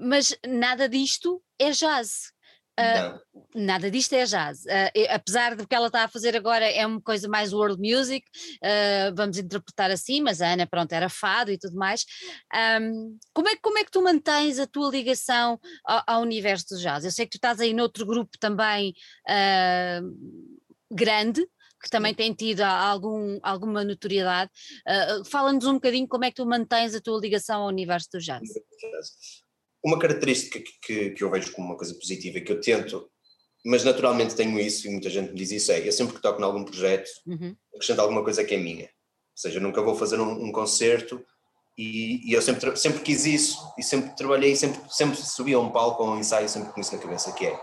mas 0.00 0.36
nada 0.46 0.88
disto 0.88 1.42
é 1.58 1.70
jazz. 1.70 2.32
Uh, 2.80 3.20
nada 3.54 3.90
disto 3.90 4.14
é 4.14 4.24
jazz. 4.24 4.64
Uh, 4.64 5.06
apesar 5.10 5.54
do 5.54 5.66
que 5.66 5.74
ela 5.74 5.88
está 5.88 6.04
a 6.04 6.08
fazer 6.08 6.34
agora 6.34 6.64
é 6.64 6.86
uma 6.86 7.00
coisa 7.00 7.28
mais 7.28 7.52
world 7.52 7.78
music, 7.78 8.26
uh, 8.64 9.14
vamos 9.14 9.36
interpretar 9.36 9.90
assim, 9.90 10.22
mas 10.22 10.40
a 10.40 10.52
Ana, 10.52 10.66
pronto, 10.66 10.92
era 10.92 11.08
fado 11.08 11.50
e 11.50 11.58
tudo 11.58 11.76
mais. 11.76 12.04
Um, 12.80 13.18
como, 13.34 13.48
é, 13.48 13.56
como 13.56 13.78
é 13.78 13.84
que 13.84 13.90
tu 13.90 14.02
mantens 14.02 14.58
a 14.58 14.66
tua 14.66 14.90
ligação 14.90 15.60
ao, 15.84 16.02
ao, 16.06 16.22
universo 16.22 16.66
do 16.70 16.80
jazz? 16.80 17.04
Eu 17.04 17.10
sei 17.10 17.26
que 17.26 17.32
tu 17.32 17.36
estás 17.36 17.60
aí 17.60 17.74
noutro 17.74 18.06
grupo 18.06 18.30
também 18.38 18.94
grande, 20.90 21.46
que 21.82 21.90
também 21.90 22.14
tem 22.14 22.32
tido 22.34 22.62
algum, 22.62 23.38
alguma 23.42 23.84
notoriedade. 23.84 24.50
Fala-nos 25.30 25.66
um 25.66 25.74
bocadinho 25.74 26.08
como 26.08 26.24
é 26.24 26.30
que 26.30 26.36
tu 26.36 26.46
mantens 26.46 26.94
a 26.94 27.00
tua 27.00 27.20
ligação 27.20 27.62
ao 27.62 27.68
universo 27.68 28.08
do 28.12 28.18
jazz 28.18 28.48
uma 29.84 29.98
característica 29.98 30.58
que, 30.58 30.72
que, 30.82 31.10
que, 31.10 31.24
eu 31.24 31.30
vejo 31.30 31.52
como 31.52 31.68
uma 31.68 31.76
coisa 31.76 31.94
positiva 31.94 32.38
e 32.38 32.40
que 32.42 32.52
eu 32.52 32.60
tento, 32.60 33.08
mas 33.64 33.84
naturalmente 33.84 34.34
tenho 34.34 34.58
isso 34.58 34.86
e 34.86 34.90
muita 34.90 35.10
gente 35.10 35.30
me 35.30 35.36
diz 35.36 35.50
isso, 35.50 35.72
é 35.72 35.86
eu 35.86 35.92
sempre 35.92 36.14
que 36.14 36.22
toco 36.22 36.40
em 36.40 36.44
algum 36.44 36.64
projeto 36.64 37.08
uhum. 37.26 37.56
acrescento 37.74 38.00
alguma 38.00 38.22
coisa 38.22 38.44
que 38.44 38.54
é 38.54 38.58
minha. 38.58 38.84
Ou 38.84 39.42
seja, 39.42 39.58
eu 39.58 39.62
nunca 39.62 39.82
vou 39.82 39.94
fazer 39.94 40.20
um, 40.20 40.44
um 40.44 40.52
concerto 40.52 41.24
e, 41.76 42.30
e, 42.30 42.34
eu 42.34 42.42
sempre, 42.42 42.76
sempre 42.76 43.00
quis 43.00 43.24
isso 43.24 43.58
e 43.78 43.82
sempre 43.82 44.14
trabalhei, 44.16 44.54
sempre, 44.54 44.80
sempre 44.90 45.16
subi 45.16 45.54
a 45.54 45.58
um 45.58 45.70
palco 45.70 46.02
ou 46.02 46.10
um 46.10 46.18
ensaio 46.18 46.48
sempre 46.48 46.72
com 46.72 46.80
isso 46.80 46.94
na 46.94 47.00
cabeça, 47.00 47.32
que 47.32 47.46
é 47.46 47.60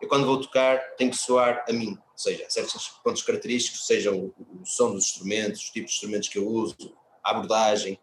eu 0.00 0.08
quando 0.08 0.26
vou 0.26 0.40
tocar 0.40 0.78
tenho 0.96 1.10
que 1.10 1.16
soar 1.16 1.64
a 1.68 1.72
mim, 1.72 1.90
ou 1.90 2.18
seja, 2.18 2.44
certos 2.48 2.88
pontos 3.02 3.22
característicos, 3.22 3.86
seja 3.86 4.12
o, 4.12 4.26
o 4.38 4.64
som 4.64 4.92
dos 4.92 5.06
instrumentos, 5.06 5.62
os 5.62 5.70
tipos 5.70 5.90
de 5.90 5.96
instrumentos 5.96 6.28
que 6.28 6.38
eu 6.38 6.46
uso, 6.46 6.94
a 7.24 7.30
abordagem, 7.30 7.98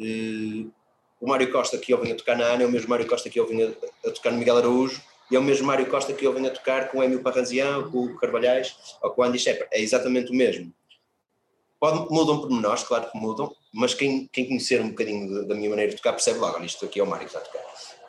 eh, 0.00 0.66
o 1.20 1.28
Mário 1.28 1.50
Costa 1.50 1.78
que 1.78 1.92
eu 1.92 2.00
venho 2.00 2.14
a 2.14 2.16
tocar 2.16 2.36
na 2.36 2.44
Ana 2.44 2.62
é 2.62 2.66
o 2.66 2.70
mesmo 2.70 2.88
Mário 2.88 3.06
Costa 3.06 3.28
que 3.28 3.38
eu 3.38 3.46
venho 3.46 3.76
a, 4.04 4.10
tocar 4.10 4.30
no 4.30 4.38
Miguel 4.38 4.58
Araújo 4.58 5.02
e 5.30 5.36
é 5.36 5.38
o 5.38 5.42
mesmo 5.42 5.66
Mário 5.66 5.86
Costa 5.86 6.12
que 6.12 6.26
eu 6.26 6.32
venho 6.32 6.46
a 6.46 6.50
tocar 6.50 6.90
com 6.90 6.98
o 6.98 7.02
Emil 7.02 7.22
Parrazian, 7.22 7.90
com 7.90 8.04
o 8.04 8.16
Carvalhais 8.16 8.76
ou 9.02 9.10
com 9.10 9.22
o 9.22 9.24
Andy 9.24 9.38
Shepard. 9.38 9.68
É 9.72 9.80
exatamente 9.80 10.30
o 10.30 10.34
mesmo. 10.34 10.72
Pode, 11.80 12.10
mudam 12.12 12.40
por 12.40 12.50
menores, 12.50 12.82
claro 12.82 13.10
que 13.10 13.18
mudam, 13.18 13.54
mas 13.72 13.94
quem, 13.94 14.28
quem 14.32 14.46
conhecer 14.46 14.80
um 14.80 14.88
bocadinho 14.88 15.46
da 15.46 15.54
minha 15.54 15.70
maneira 15.70 15.90
de 15.90 15.96
tocar 15.96 16.12
percebe 16.12 16.38
logo, 16.38 16.62
isto 16.64 16.84
aqui 16.84 16.98
é 16.98 17.02
o 17.02 17.06
Mário 17.06 17.28
que 17.28 17.36
está 17.36 17.38
a 17.38 17.42
tocar. 17.42 17.64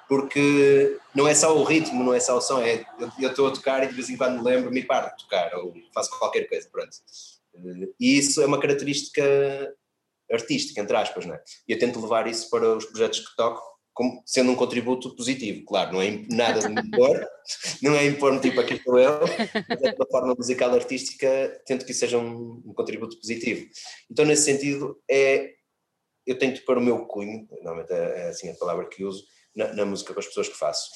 Porque 0.07 0.97
não 1.13 1.27
é 1.27 1.35
só 1.35 1.55
o 1.55 1.63
ritmo, 1.63 2.03
não 2.03 2.13
é 2.13 2.19
só 2.19 2.35
o 2.37 2.41
som, 2.41 2.59
é, 2.61 2.83
eu 3.19 3.29
estou 3.29 3.47
a 3.47 3.51
tocar 3.51 3.83
e 3.83 3.87
de 3.87 3.93
vez 3.93 4.09
em 4.09 4.17
quando 4.17 4.39
me 4.39 4.43
lembro, 4.43 4.71
me 4.71 4.83
paro 4.83 5.11
de 5.15 5.23
tocar, 5.23 5.53
ou 5.55 5.73
faço 5.93 6.17
qualquer 6.17 6.49
coisa, 6.49 6.67
pronto. 6.71 6.97
E 7.99 8.17
isso 8.17 8.41
é 8.41 8.45
uma 8.45 8.59
característica 8.59 9.21
artística, 10.31 10.79
entre 10.79 10.95
aspas, 10.95 11.25
não 11.25 11.35
é? 11.35 11.41
E 11.67 11.73
eu 11.73 11.79
tento 11.79 12.01
levar 12.01 12.27
isso 12.27 12.49
para 12.49 12.77
os 12.77 12.85
projetos 12.85 13.19
que 13.19 13.35
toco, 13.35 13.61
como 13.99 14.23
sendo 14.25 14.51
um 14.51 14.55
contributo 14.55 15.13
positivo, 15.13 15.65
claro, 15.65 15.91
não 15.91 16.01
é 16.01 16.23
nada 16.29 16.61
de 16.61 16.69
me 16.69 16.79
impor, 16.79 17.19
não 17.83 17.93
é 17.95 18.05
impor-me 18.05 18.39
tipo 18.39 18.61
aqui 18.61 18.75
estou 18.75 18.97
eu, 18.97 19.19
mas 19.67 19.81
é 19.81 19.89
de 19.89 19.95
uma 19.95 20.07
forma 20.09 20.33
musical 20.35 20.73
artística, 20.73 21.61
tento 21.65 21.85
que 21.85 21.91
isso 21.91 21.99
seja 21.99 22.17
um, 22.17 22.63
um, 22.65 22.73
contributo 22.73 23.19
positivo. 23.19 23.67
Então, 24.09 24.23
nesse 24.23 24.45
sentido, 24.45 24.97
é, 25.09 25.51
eu 26.25 26.37
tento 26.37 26.63
pôr 26.63 26.77
o 26.77 26.81
meu 26.81 27.05
cunho, 27.07 27.45
normalmente 27.61 27.91
é, 27.91 28.27
é 28.27 28.29
assim 28.29 28.49
a 28.49 28.55
palavra 28.55 28.87
que 28.87 29.03
uso, 29.03 29.25
na, 29.53 29.73
na, 29.73 29.85
música 29.85 30.13
com 30.13 30.19
as 30.21 30.27
pessoas 30.27 30.47
que 30.47 30.57
faço. 30.57 30.89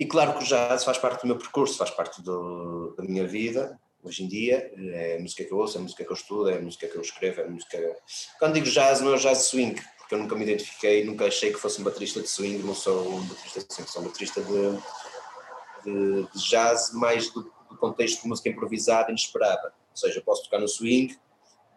E 0.00 0.06
claro 0.06 0.38
que 0.38 0.44
o 0.44 0.46
jazz 0.46 0.84
faz 0.84 0.96
parte 0.96 1.20
do 1.20 1.26
meu 1.26 1.36
percurso, 1.36 1.76
faz 1.76 1.90
parte 1.90 2.22
do, 2.22 2.94
da 2.96 3.04
minha 3.04 3.26
vida, 3.26 3.78
hoje 4.08 4.24
em 4.24 4.28
dia, 4.28 4.72
é 4.92 5.16
a 5.16 5.20
música 5.20 5.44
que 5.44 5.52
eu 5.52 5.58
ouço, 5.58 5.76
é 5.76 5.80
a 5.80 5.82
música 5.82 6.04
que 6.04 6.10
eu 6.10 6.14
estudo, 6.14 6.50
é 6.50 6.56
a 6.56 6.60
música 6.60 6.88
que 6.88 6.96
eu 6.96 7.02
escrevo, 7.02 7.40
é 7.40 7.44
a 7.44 7.48
música... 7.48 7.96
Quando 8.38 8.54
digo 8.54 8.66
jazz, 8.66 9.00
não 9.00 9.14
é 9.14 9.18
jazz 9.18 9.38
swing, 9.42 9.80
porque 9.98 10.14
eu 10.14 10.18
nunca 10.18 10.34
me 10.34 10.42
identifiquei, 10.42 11.04
nunca 11.04 11.26
achei 11.26 11.52
que 11.52 11.58
fosse 11.58 11.80
um 11.80 11.84
baterista 11.84 12.20
de 12.20 12.28
swing, 12.28 12.62
não 12.62 12.74
sou 12.74 13.08
um 13.08 13.24
baterista 13.26 13.60
de 13.60 13.74
swing, 13.74 13.90
sou 13.90 14.02
um 14.02 14.04
baterista 14.06 14.40
de, 14.40 14.78
de, 15.84 16.28
de 16.32 16.48
jazz, 16.48 16.92
mais 16.94 17.30
do, 17.30 17.42
do, 17.42 17.76
contexto 17.76 18.22
de 18.22 18.28
música 18.28 18.48
improvisada, 18.48 19.10
inesperada. 19.10 19.72
Ou 19.90 19.96
seja, 19.96 20.22
posso 20.22 20.44
tocar 20.44 20.58
no 20.58 20.68
swing, 20.68 21.16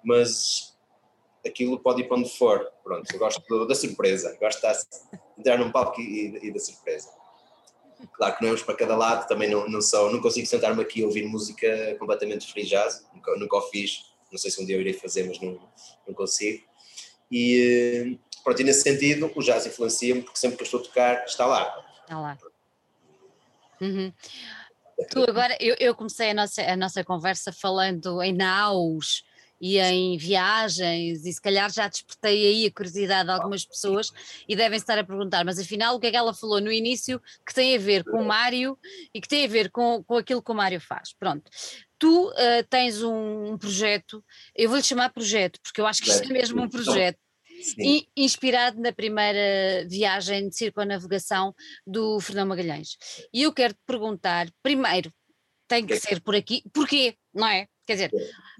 mas 0.04 0.78
aquilo 1.46 1.80
pode 1.80 2.02
ir 2.02 2.08
para 2.08 2.18
onde 2.18 2.30
for. 2.30 2.72
Pronto, 2.84 3.12
eu 3.14 3.20
gosto 3.20 3.66
da 3.68 3.76
surpresa, 3.76 4.38
gosto 4.40 4.62
de 4.62 5.20
entrar 5.38 5.58
num 5.58 5.72
palco 5.72 6.00
e, 6.00 6.40
e 6.42 6.52
da 6.52 6.60
surpresa. 6.60 7.21
Claro 8.14 8.38
que 8.38 8.46
não 8.46 8.54
é 8.54 8.58
para 8.58 8.76
cada 8.76 8.96
lado, 8.96 9.28
também 9.28 9.50
não, 9.50 9.68
não, 9.68 9.82
sou, 9.82 10.12
não 10.12 10.22
consigo 10.22 10.48
sentar-me 10.48 10.82
aqui 10.82 11.02
e 11.02 11.06
ouvir 11.06 11.26
música 11.26 11.96
completamente 12.00 12.52
free 12.52 12.66
jazz, 12.66 13.06
nunca, 13.14 13.36
nunca 13.36 13.58
o 13.58 13.62
fiz, 13.64 14.06
não 14.32 14.38
sei 14.38 14.50
se 14.50 14.62
um 14.62 14.66
dia 14.66 14.76
eu 14.76 14.82
irei 14.82 14.94
fazer, 14.94 15.28
mas 15.28 15.40
não, 15.40 15.60
não 16.08 16.14
consigo. 16.14 16.64
E 17.32 18.18
pronto, 18.44 18.62
e 18.62 18.64
nesse 18.64 18.82
sentido, 18.82 19.32
o 19.34 19.42
jazz 19.42 19.66
influencia-me 19.66 20.22
porque 20.22 20.40
sempre 20.40 20.58
que 20.58 20.64
eu 20.64 20.66
estou 20.66 20.80
a 20.80 20.84
tocar, 20.84 21.26
está 21.26 21.46
lá. 21.46 21.86
Está 22.04 22.20
lá. 22.20 22.38
Uhum. 23.80 24.14
Tu 25.10 25.24
agora, 25.28 25.58
eu, 25.60 25.76
eu 25.80 25.96
comecei 25.96 26.30
a 26.30 26.34
nossa, 26.34 26.62
a 26.62 26.76
nossa 26.76 27.04
conversa 27.04 27.52
falando 27.52 28.22
em 28.22 28.34
naus, 28.34 29.24
e 29.62 29.78
em 29.78 30.18
viagens, 30.18 31.24
e 31.24 31.32
se 31.32 31.40
calhar 31.40 31.72
já 31.72 31.88
despertei 31.88 32.48
aí 32.48 32.66
a 32.66 32.72
curiosidade 32.72 33.26
de 33.26 33.32
algumas 33.32 33.64
pessoas 33.64 34.12
e 34.50 34.56
devem 34.56 34.78
estar 34.78 34.98
a 34.98 35.04
perguntar, 35.04 35.46
mas 35.46 35.60
afinal 35.60 35.96
o 35.96 36.00
que 36.00 36.08
é 36.08 36.12
que 36.12 36.18
ela 36.18 36.34
falou 36.34 36.60
no 36.60 36.72
início 36.72 37.22
que 37.46 37.54
tem 37.54 37.76
a 37.76 37.80
ver 37.80 38.04
com 38.04 38.20
o 38.24 38.26
Mário 38.26 38.76
e 39.14 39.22
que 39.22 39.28
tem 39.28 39.46
a 39.46 39.48
ver 39.48 39.70
com, 39.70 40.04
com 40.04 40.18
aquilo 40.18 40.42
que 40.42 40.52
o 40.52 40.56
Mário 40.56 40.82
faz? 40.82 41.14
Pronto. 41.14 41.52
Tu 42.00 42.30
uh, 42.30 42.34
tens 42.68 43.04
um, 43.04 43.54
um, 43.54 43.58
projeto, 43.60 44.26
eu 44.56 44.68
vou-lhe 44.68 44.84
chamar 44.84 45.14
projeto, 45.14 45.60
porque 45.62 45.80
eu 45.80 45.86
acho 45.86 46.02
que 46.02 46.10
isto 46.10 46.24
é 46.24 46.34
mesmo 46.34 46.60
um 46.60 46.70
projeto. 46.70 47.20
Sim. 47.62 48.08
inspirado 48.18 48.82
na 48.82 48.92
primeira 48.92 49.88
viagem 49.88 50.50
de 50.50 50.56
circunnavegação 50.56 51.54
do 51.86 52.20
Fernão 52.20 52.48
Magalhães. 52.48 52.98
E 53.32 53.44
eu 53.44 53.54
quero 53.54 53.76
te 53.76 53.80
perguntar, 53.86 54.48
primeiro, 54.64 55.14
tem 55.72 55.86
que 55.86 55.98
ser 55.98 56.20
por 56.20 56.36
aqui, 56.36 56.64
porquê, 56.74 57.16
não 57.34 57.48
é? 57.48 57.66
Quer 57.88 57.94
dizer, 57.94 58.12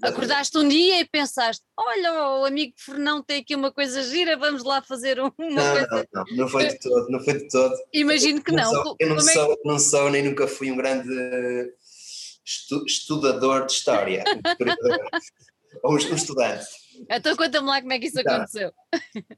acordaste 0.02 0.56
um 0.56 0.66
dia 0.66 1.00
e 1.00 1.04
pensaste: 1.06 1.62
olha, 1.76 2.38
o 2.38 2.44
amigo 2.46 2.72
Fernão 2.78 3.22
tem 3.22 3.42
aqui 3.42 3.54
uma 3.54 3.70
coisa 3.70 4.02
gira, 4.02 4.34
vamos 4.34 4.64
lá 4.64 4.80
fazer 4.80 5.20
uma 5.20 5.32
não, 5.38 5.72
coisa. 5.72 5.88
Não, 5.90 6.24
não, 6.24 6.36
não 6.36 6.48
foi 6.48 6.68
de 6.68 6.78
todo, 6.78 7.10
não 7.10 7.20
foi 7.20 7.34
de 7.34 7.48
todo. 7.48 7.74
Imagino 7.92 8.42
que 8.42 8.50
não. 8.50 8.72
não. 8.72 8.82
Sou, 8.82 8.96
eu 8.98 9.08
não, 9.10 9.16
é 9.16 9.20
sou, 9.20 9.58
não 9.64 9.78
sou, 9.78 10.10
nem 10.10 10.22
nunca 10.22 10.48
fui 10.48 10.72
um 10.72 10.76
grande 10.76 11.10
estu, 12.44 12.82
estudador 12.86 13.66
de 13.66 13.72
história, 13.72 14.24
ou 15.84 15.92
um 15.92 15.98
estudante. 15.98 16.66
Então 17.10 17.36
conta-me 17.36 17.68
lá 17.68 17.80
como 17.82 17.92
é 17.92 17.98
que 17.98 18.06
isso 18.06 18.22
tá. 18.22 18.36
aconteceu. 18.36 18.72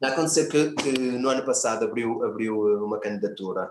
Aconteceu 0.01 0.49
que, 0.49 0.71
que, 0.75 0.99
no 0.99 1.29
ano 1.29 1.45
passado 1.45 1.87
abriu, 1.87 2.23
abriu 2.25 2.85
uma 2.85 3.01
candidatura 3.01 3.69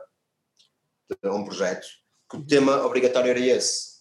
a 1.24 1.34
um 1.34 1.46
projeto, 1.46 1.88
que 2.30 2.38
o 2.38 2.46
tema 2.46 2.86
obrigatório 2.86 3.30
era 3.30 3.39
esse 3.39 3.92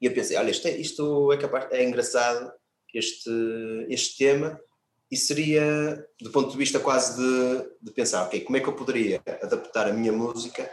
e 0.00 0.06
eu 0.06 0.12
pensei, 0.12 0.36
olha, 0.36 0.50
isto 0.50 0.68
é, 0.68 0.76
isto 0.76 1.32
é, 1.32 1.36
capaz, 1.38 1.66
é 1.70 1.84
engraçado, 1.84 2.52
este, 2.92 3.30
este 3.88 4.18
tema, 4.18 4.60
e 5.10 5.16
seria, 5.16 6.04
do 6.20 6.30
ponto 6.30 6.50
de 6.50 6.56
vista 6.56 6.80
quase 6.80 7.16
de, 7.16 7.70
de 7.82 7.92
pensar, 7.92 8.24
ok, 8.24 8.40
como 8.40 8.56
é 8.56 8.60
que 8.60 8.68
eu 8.68 8.74
poderia 8.74 9.22
adaptar 9.42 9.88
a 9.88 9.92
minha 9.92 10.12
música 10.12 10.68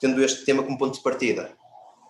tendo 0.00 0.22
este 0.22 0.44
tema 0.44 0.62
como 0.62 0.78
ponto 0.78 0.96
de 0.96 1.02
partida? 1.02 1.56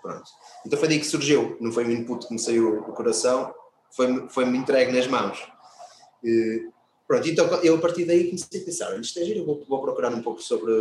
Pronto. 0.00 0.30
Então 0.66 0.78
foi 0.78 0.88
daí 0.88 0.98
que 0.98 1.06
surgiu, 1.06 1.56
não 1.60 1.72
foi 1.72 1.84
um 1.84 1.90
input 1.90 2.26
que 2.26 2.32
me 2.32 2.38
saiu 2.38 2.82
do 2.82 2.92
coração, 2.92 3.54
foi-me 3.90 4.28
foi 4.28 4.44
-me 4.44 4.58
entregue 4.58 4.92
nas 4.92 5.06
mãos. 5.06 5.38
E, 6.22 6.68
pronto, 7.06 7.28
então 7.28 7.46
eu 7.62 7.76
a 7.76 7.80
partir 7.80 8.04
daí 8.04 8.26
comecei 8.26 8.60
a 8.60 8.64
pensar, 8.64 9.00
isto 9.00 9.18
é 9.18 9.24
giro, 9.24 9.44
vou, 9.44 9.64
vou 9.66 9.80
procurar 9.80 10.12
um 10.12 10.22
pouco 10.22 10.42
sobre, 10.42 10.72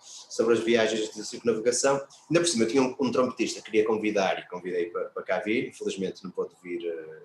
sobre 0.00 0.54
as 0.54 0.60
viagens 0.60 1.14
de 1.14 1.24
circunnavegação. 1.24 1.94
Ainda 2.28 2.40
por 2.40 2.46
cima, 2.46 2.64
eu 2.64 2.68
tinha 2.68 2.82
um, 2.82 2.94
um 3.00 3.12
trompetista 3.12 3.60
que 3.60 3.66
queria 3.66 3.86
convidar 3.86 4.38
e 4.38 4.48
convidei 4.48 4.86
para, 4.86 5.04
para 5.06 5.22
cá 5.22 5.38
vir. 5.40 5.68
Infelizmente, 5.68 6.22
não 6.24 6.30
pôde 6.30 6.54
vir 6.62 6.80
uh, 6.86 7.22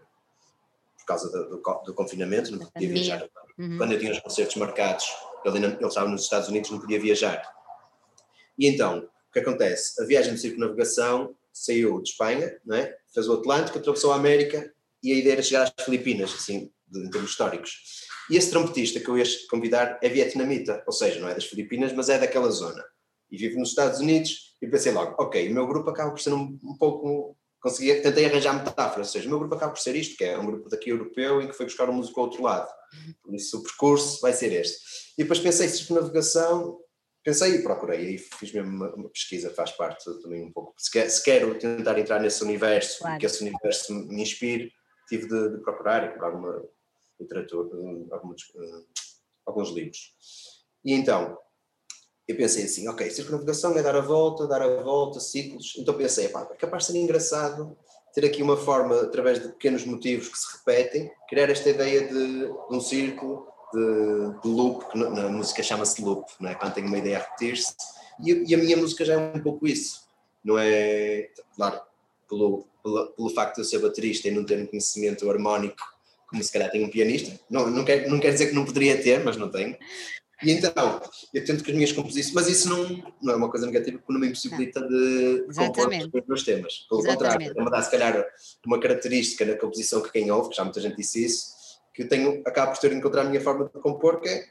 por 0.98 1.06
causa 1.06 1.32
do, 1.32 1.58
do, 1.58 1.82
do, 1.86 1.94
confinamento, 1.94 2.52
não 2.52 2.66
podia 2.66 2.90
viajar. 2.90 3.30
Uhum. 3.58 3.78
Quando 3.78 3.94
eu 3.94 4.00
tinha 4.00 4.12
os 4.12 4.20
concertos 4.20 4.56
marcados, 4.58 5.06
ele, 5.44 5.66
ele 5.66 5.86
estava 5.86 6.08
nos 6.08 6.24
Estados 6.24 6.50
Unidos, 6.50 6.70
não 6.70 6.80
podia 6.80 7.00
viajar. 7.00 7.42
E 8.58 8.68
então, 8.68 9.00
o 9.00 9.32
que 9.32 9.40
acontece? 9.40 10.02
A 10.02 10.06
viagem 10.06 10.34
de 10.34 10.42
circunnavegação 10.42 11.36
saiu 11.52 12.02
de 12.02 12.10
Espanha, 12.10 12.58
não 12.66 12.76
é? 12.76 12.96
fez 13.14 13.28
o 13.28 13.34
Atlântico, 13.34 13.78
atravessou 13.78 14.12
a 14.12 14.16
América 14.16 14.72
e 15.04 15.12
a 15.12 15.16
ideia 15.16 15.34
era 15.34 15.42
chegar 15.42 15.64
às 15.64 15.86
Filipinas, 15.86 16.34
assim, 16.34 16.72
em 16.94 17.10
termos 17.10 17.32
históricos. 17.32 18.08
E 18.30 18.38
esse 18.38 18.52
trompetista 18.52 19.00
que 19.00 19.08
eu 19.08 19.18
ia 19.18 19.26
convidar 19.50 20.00
é 20.02 20.10
vietnamita, 20.10 20.84
ou 20.86 20.94
seja, 20.94 21.20
não 21.20 21.30
é 21.30 21.34
das 21.34 21.46
Filipinas, 21.46 21.92
mas 21.94 22.10
é 22.10 22.20
daquela 22.20 22.50
zona. 22.52 22.84
E 23.32 23.38
vive 23.38 23.58
nos 23.58 23.70
Estados 23.70 24.00
Unidos 24.00 24.56
e 24.62 24.68
pensei 24.68 24.92
logo, 24.92 25.16
ok, 25.22 25.50
o 25.50 25.54
meu 25.54 25.68
grupo 25.68 25.90
acaba 25.90 26.12
por 26.12 26.20
ser 26.20 26.34
um, 26.34 26.58
um 26.64 26.78
pouco. 26.78 27.36
Consegui, 27.62 27.96
tentei 27.96 28.26
arranjar 28.26 28.54
metáfora, 28.54 29.02
ou 29.02 29.06
seja, 29.06 29.26
o 29.26 29.30
meu 29.30 29.40
grupo 29.40 29.54
acaba 29.56 29.74
por 29.74 29.82
ser 29.82 29.94
isto, 29.96 30.16
que 30.16 30.24
é 30.24 30.38
um 30.38 30.46
grupo 30.46 30.70
daqui 30.70 30.92
europeu 30.92 31.42
em 31.42 31.48
que 31.48 31.54
foi 31.54 31.66
buscar 31.66 31.90
um 31.90 31.94
músico 31.94 32.20
ao 32.20 32.28
outro 32.28 32.42
lado. 32.42 32.70
Por 33.22 33.36
isso 33.36 33.60
o 33.60 33.64
percurso 33.64 34.22
vai 34.22 34.32
ser 34.32 34.54
este. 34.54 34.78
E 35.18 35.24
depois 35.24 35.40
pensei, 35.40 35.68
circunnavegação, 35.68 36.80
pensei 37.24 37.56
e 37.56 37.64
procurei, 37.64 38.16
e 38.16 38.18
fiz 38.18 38.54
mesmo 38.54 38.70
uma, 38.70 38.96
uma, 38.96 39.10
pesquisa, 39.10 39.50
faz 39.50 39.72
parte 39.72 40.06
também 40.22 40.44
um 40.44 40.52
pouco. 40.54 40.74
Se, 40.78 40.90
quer, 40.90 41.10
se 41.10 41.22
quero 41.22 41.54
tentar 41.56 42.00
entrar 42.00 42.20
nesse 42.22 42.44
universo, 42.44 43.00
claro. 43.00 43.20
que 43.20 43.26
esse 43.26 43.42
universo 43.42 43.94
me 43.94 44.22
inspire, 44.22 44.72
tive 45.10 45.28
de, 45.28 45.58
de 45.58 45.62
procurar 45.62 46.06
e 46.06 46.12
comprar 46.14 46.28
alguma 46.28 46.64
literatura, 47.20 47.70
alguns, 48.12 48.44
uh, 48.56 48.86
alguns 49.46 49.70
livros. 49.70 50.14
E 50.84 50.94
então, 50.94 51.38
eu 52.28 52.36
pensei 52.36 52.66
assim, 52.66 52.88
ok, 52.88 53.10
circunnavegação 53.10 53.78
é 53.78 53.82
dar 53.82 53.96
a 53.96 54.02
volta, 54.02 54.48
dar 54.48 54.62
a 54.62 54.82
volta, 54.82 55.20
ciclos. 55.20 55.76
Então 55.78 55.96
pensei, 55.96 56.30
pá, 56.30 56.48
é 56.52 56.56
capaz 56.56 56.86
de 56.86 56.94
ser 56.94 57.00
engraçado 57.00 57.76
ter 58.14 58.26
aqui 58.26 58.42
uma 58.42 58.58
forma, 58.58 59.02
através 59.02 59.42
de 59.42 59.50
pequenos 59.50 59.86
motivos 59.86 60.30
que 60.30 60.38
se 60.38 60.58
repetem, 60.58 61.12
criar 61.28 61.50
esta 61.50 61.70
ideia 61.70 62.08
de, 62.08 62.40
de 62.48 62.76
um 62.76 62.82
círculo, 62.82 63.48
de, 63.74 64.42
de 64.42 64.48
loop, 64.48 64.86
que 64.90 64.98
na, 64.98 65.30
música 65.30 65.62
chama-se 65.62 66.02
loop, 66.02 66.26
não 66.40 66.50
é? 66.50 66.56
quando 66.56 66.74
tem 66.74 66.86
uma 66.86 66.98
ideia 66.98 67.18
a 67.18 67.22
repetir-se. 67.22 67.76
E, 68.24 68.52
e, 68.52 68.56
a 68.56 68.58
minha 68.58 68.76
música 68.76 69.06
já 69.06 69.14
é 69.14 69.18
um 69.18 69.42
pouco 69.42 69.68
isso. 69.68 70.08
Não 70.44 70.58
é, 70.58 71.30
claro, 71.56 71.82
pelo, 72.28 72.66
pelo, 72.84 73.08
pelo 73.12 73.30
facto 73.30 73.56
de 73.56 73.62
eu 73.62 73.66
ser 73.66 73.80
baterista 73.80 74.28
e 74.28 74.32
não 74.32 74.46
ter 74.46 74.62
um 74.62 74.66
conhecimento 74.66 75.30
harmónico, 75.30 75.84
como 76.30 76.44
se 76.44 76.52
calhar 76.52 76.70
tem 76.70 76.84
um 76.84 76.90
pianista, 76.90 77.40
não, 77.50 77.70
não, 77.70 77.84
quer, 77.84 78.08
não 78.08 78.20
quer 78.20 78.32
dizer 78.32 78.48
que 78.48 78.56
não 78.56 78.66
poderia 78.66 79.02
ter, 79.02 79.24
mas 79.24 79.38
não 79.38 79.50
tenho. 79.50 79.76
E 80.42 80.52
então, 80.52 81.02
eu 81.34 81.44
tento 81.44 81.64
que 81.64 81.72
as 81.72 81.76
minhas 81.76 81.92
composições, 81.92 82.34
mas 82.34 82.48
isso 82.48 82.70
não, 82.70 83.04
não 83.22 83.34
é 83.34 83.36
uma 83.36 83.50
coisa 83.50 83.66
negativa 83.66 83.98
porque 83.98 84.14
não 84.14 84.22
me 84.22 84.28
impossibilita 84.28 84.80
de 84.88 85.46
compor 85.54 85.90
os 85.90 86.28
meus 86.28 86.44
temas. 86.44 86.86
Pelo 86.88 87.02
Exatamente. 87.02 87.50
contrário, 87.50 87.66
me 87.66 87.72
dá 87.72 87.82
se 87.82 87.92
calhar 87.92 88.26
uma 88.66 88.80
característica 88.80 89.44
na 89.44 89.58
composição 89.58 90.02
que 90.02 90.12
quem 90.12 90.32
ouve, 90.32 90.50
que 90.50 90.56
já 90.56 90.64
muita 90.64 90.80
gente 90.80 90.96
disse 90.96 91.26
isso, 91.26 91.50
que 91.94 92.04
eu 92.04 92.08
tenho, 92.08 92.42
acabo 92.46 92.72
por 92.72 92.80
ter 92.80 92.90
de 92.90 92.96
encontrar 92.96 93.24
a 93.24 93.26
minha 93.26 93.42
forma 93.42 93.66
de 93.66 93.72
compor, 93.82 94.22
que 94.22 94.30
é 94.30 94.46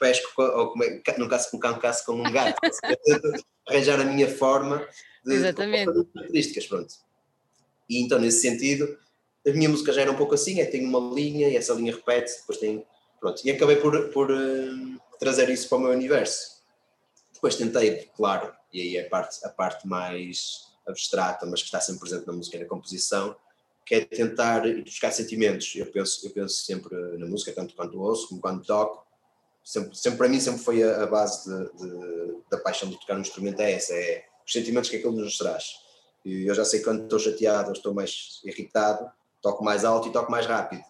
pesco, 0.00 0.42
ou 0.42 0.70
como 0.70 0.82
é, 0.82 1.00
não 1.18 1.28
caço 1.28 1.52
com 1.52 1.56
um 1.56 1.60
cão, 1.60 1.78
caço 1.78 2.04
com 2.04 2.14
um 2.14 2.32
gato. 2.32 2.58
arranjar 3.68 4.00
a 4.00 4.04
minha 4.04 4.28
forma 4.28 4.86
de, 5.24 5.34
Exatamente. 5.34 5.92
de 5.92 6.04
características, 6.04 6.66
pronto. 6.66 6.94
E 7.88 8.02
então, 8.02 8.18
nesse 8.18 8.40
sentido, 8.40 8.98
a 9.46 9.52
minha 9.52 9.68
música 9.68 9.92
já 9.92 10.02
era 10.02 10.10
um 10.10 10.16
pouco 10.16 10.34
assim, 10.34 10.60
é, 10.60 10.64
tem 10.64 10.84
uma 10.84 11.14
linha 11.14 11.48
e 11.48 11.56
essa 11.56 11.74
linha 11.74 11.94
repete, 11.94 12.32
depois 12.40 12.58
tem, 12.58 12.84
pronto. 13.20 13.40
E 13.44 13.50
acabei 13.50 13.76
por, 13.76 14.08
por 14.10 14.30
uh, 14.30 15.00
trazer 15.18 15.48
isso 15.50 15.68
para 15.68 15.78
o 15.78 15.80
meu 15.82 15.90
universo. 15.90 16.62
Depois 17.32 17.56
tentei, 17.56 18.08
claro, 18.16 18.52
e 18.72 18.80
aí 18.80 18.96
é 18.96 19.04
parte, 19.04 19.44
a 19.44 19.50
parte 19.50 19.86
mais 19.86 20.72
abstrata, 20.86 21.46
mas 21.46 21.60
que 21.60 21.66
está 21.66 21.80
sempre 21.80 22.00
presente 22.00 22.26
na 22.26 22.32
música 22.32 22.56
e 22.56 22.60
na 22.60 22.66
composição, 22.66 23.36
que 23.84 23.94
é 23.94 24.04
tentar 24.04 24.62
buscar 24.82 25.12
sentimentos. 25.12 25.74
Eu 25.76 25.86
penso, 25.86 26.26
eu 26.26 26.30
penso 26.30 26.64
sempre 26.64 26.94
na 27.18 27.26
música, 27.26 27.52
tanto 27.52 27.74
quando 27.74 28.00
ouço 28.00 28.28
como 28.28 28.40
quando 28.40 28.64
toco. 28.64 29.04
Sempre, 29.62 29.96
sempre 29.96 30.18
para 30.18 30.28
mim 30.28 30.40
sempre 30.40 30.62
foi 30.62 30.82
a, 30.82 31.02
a 31.02 31.06
base 31.06 31.48
de, 31.48 31.72
de, 31.78 32.36
da 32.50 32.58
paixão 32.58 32.88
de 32.88 32.98
tocar 33.00 33.16
um 33.16 33.20
instrumento 33.20 33.60
é 33.60 33.72
essa, 33.72 33.94
é 33.94 34.24
os 34.44 34.52
sentimentos 34.52 34.90
que 34.90 34.96
aquilo 34.96 35.12
nos 35.12 35.38
traz. 35.38 35.76
E 36.24 36.46
eu 36.46 36.54
já 36.54 36.64
sei 36.64 36.80
quando 36.80 37.04
estou 37.04 37.18
chateado 37.18 37.68
ou 37.68 37.72
estou 37.74 37.94
mais 37.94 38.40
irritado, 38.44 39.10
toco 39.44 39.62
mais 39.62 39.84
alto 39.84 40.08
e 40.08 40.12
toco 40.12 40.32
mais 40.32 40.46
rápido. 40.46 40.82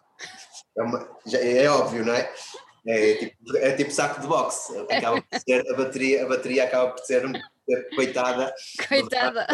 É, 0.78 0.82
uma, 0.82 1.18
já, 1.26 1.38
é 1.38 1.68
óbvio, 1.68 2.06
não 2.06 2.14
é? 2.14 2.32
É 2.86 3.14
tipo, 3.14 3.56
é 3.56 3.72
tipo 3.72 3.90
saco 3.90 4.20
de 4.20 4.26
boxe. 4.26 4.78
Acaba 4.90 5.20
por 5.20 5.40
ser, 5.40 5.72
a, 5.72 5.76
bateria, 5.76 6.24
a 6.24 6.28
bateria 6.28 6.64
acaba 6.64 6.90
por 6.92 7.04
ser 7.04 7.22
coitada. 7.94 8.54
Coitada. 8.88 9.46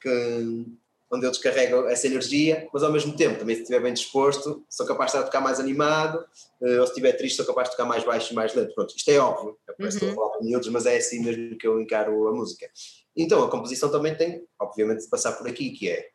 Que, 0.00 0.66
onde 1.12 1.26
eu 1.26 1.30
descarrego 1.30 1.86
essa 1.86 2.06
energia, 2.06 2.68
mas 2.72 2.82
ao 2.82 2.92
mesmo 2.92 3.16
tempo, 3.16 3.38
também 3.38 3.56
se 3.56 3.62
estiver 3.62 3.80
bem 3.80 3.92
disposto, 3.92 4.64
sou 4.68 4.86
capaz 4.86 5.12
de 5.12 5.22
tocar 5.22 5.40
mais 5.40 5.60
animado, 5.60 6.24
eh, 6.62 6.80
ou 6.80 6.86
se 6.86 6.92
estiver 6.92 7.12
triste, 7.12 7.36
sou 7.36 7.46
capaz 7.46 7.68
de 7.68 7.76
tocar 7.76 7.88
mais 7.88 8.04
baixo 8.04 8.32
e 8.32 8.36
mais 8.36 8.54
lento. 8.54 8.74
Pronto, 8.74 8.94
isto 8.96 9.10
é 9.10 9.18
óbvio, 9.18 9.58
eu 9.66 9.74
uhum. 9.78 9.88
estou 9.88 10.10
a 10.10 10.14
falar 10.14 10.30
com 10.30 10.44
miúdos, 10.44 10.68
mas 10.68 10.86
é 10.86 10.96
assim 10.96 11.22
mesmo 11.22 11.56
que 11.56 11.66
eu 11.66 11.80
encaro 11.80 12.28
a 12.28 12.32
música. 12.32 12.68
Então, 13.16 13.42
a 13.44 13.50
composição 13.50 13.90
também 13.90 14.14
tem, 14.14 14.44
obviamente, 14.60 15.04
de 15.04 15.08
passar 15.08 15.32
por 15.32 15.46
aqui, 15.48 15.70
que 15.70 15.88
é, 15.88 16.08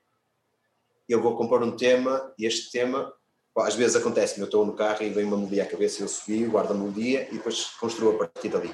eu 1.14 1.22
vou 1.22 1.36
compor 1.36 1.64
um 1.64 1.76
tema, 1.76 2.34
e 2.38 2.46
este 2.46 2.72
tema, 2.72 3.12
às 3.58 3.76
vezes 3.76 3.96
acontece, 3.96 4.40
eu 4.40 4.46
estou 4.46 4.66
no 4.66 4.74
carro 4.74 5.04
e 5.04 5.10
vem 5.10 5.26
uma 5.26 5.38
melodia 5.38 5.64
à 5.64 5.66
cabeça, 5.66 6.02
eu 6.02 6.08
subi, 6.08 6.46
guardo 6.46 6.72
a 6.72 6.74
melodia 6.74 7.28
e 7.30 7.36
depois 7.36 7.66
construo 7.80 8.16
a 8.16 8.18
partir 8.18 8.50
dali 8.50 8.74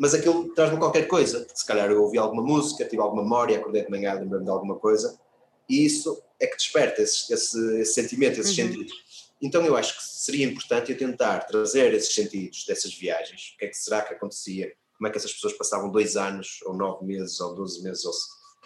mas 0.00 0.14
aquilo 0.14 0.48
traz-me 0.54 0.78
qualquer 0.78 1.06
coisa. 1.06 1.46
Se 1.54 1.66
calhar 1.66 1.90
eu 1.90 2.02
ouvi 2.02 2.16
alguma 2.16 2.42
música, 2.42 2.86
tive 2.86 3.02
alguma 3.02 3.22
memória, 3.22 3.58
acordei 3.58 3.84
de 3.84 3.90
manhã, 3.90 4.14
lembrei-me 4.14 4.46
de 4.46 4.50
alguma 4.50 4.76
coisa, 4.76 5.20
e 5.68 5.84
isso 5.84 6.22
é 6.40 6.46
que 6.46 6.56
desperta 6.56 7.02
esse, 7.02 7.30
esse, 7.30 7.80
esse 7.82 7.92
sentimento, 7.92 8.40
esses 8.40 8.56
uhum. 8.56 8.66
sentidos. 8.66 8.94
Então 9.42 9.62
eu 9.62 9.76
acho 9.76 9.98
que 9.98 10.02
seria 10.02 10.46
importante 10.46 10.90
eu 10.90 10.96
tentar 10.96 11.40
trazer 11.40 11.92
esses 11.92 12.14
sentidos 12.14 12.64
dessas 12.66 12.94
viagens. 12.94 13.52
O 13.54 13.58
que 13.58 13.66
é 13.66 13.68
que 13.68 13.76
será 13.76 14.00
que 14.00 14.14
acontecia? 14.14 14.72
Como 14.96 15.06
é 15.06 15.10
que 15.10 15.18
essas 15.18 15.34
pessoas 15.34 15.52
passavam 15.52 15.90
dois 15.90 16.16
anos, 16.16 16.60
ou 16.64 16.72
nove 16.72 17.04
meses, 17.04 17.38
ou 17.38 17.54
doze 17.54 17.82
meses, 17.82 18.02
ou 18.06 18.12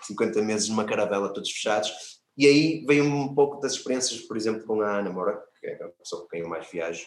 cinquenta 0.03 0.41
meses 0.41 0.69
numa 0.69 0.85
caravela 0.85 1.35
todos 1.35 1.51
fechados? 1.51 2.14
E 2.37 2.47
aí 2.47 2.85
veio 2.87 3.05
um 3.05 3.35
pouco 3.35 3.61
das 3.61 3.73
experiências, 3.73 4.21
por 4.21 4.37
exemplo, 4.37 4.67
com 4.67 4.81
a 4.81 4.99
Ana 4.99 5.11
Moura, 5.11 5.41
que 5.61 5.67
é 5.67 5.75
a 5.83 5.89
pessoa 5.89 6.23
com 6.23 6.29
quem 6.29 6.41
eu 6.41 6.49
mais 6.49 6.69
viajo. 6.71 7.07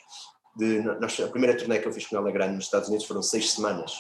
De, 0.56 0.82
nós, 0.82 1.20
a 1.20 1.28
primeira 1.28 1.58
turnê 1.58 1.80
que 1.80 1.88
eu 1.88 1.94
fiz 1.94 2.06
com 2.08 2.18
ela 2.18 2.32
grande 2.32 2.56
nos 2.56 2.66
Estados 2.66 2.88
Unidos 2.88 3.06
foram 3.06 3.22
seis 3.22 3.52
semanas 3.52 3.94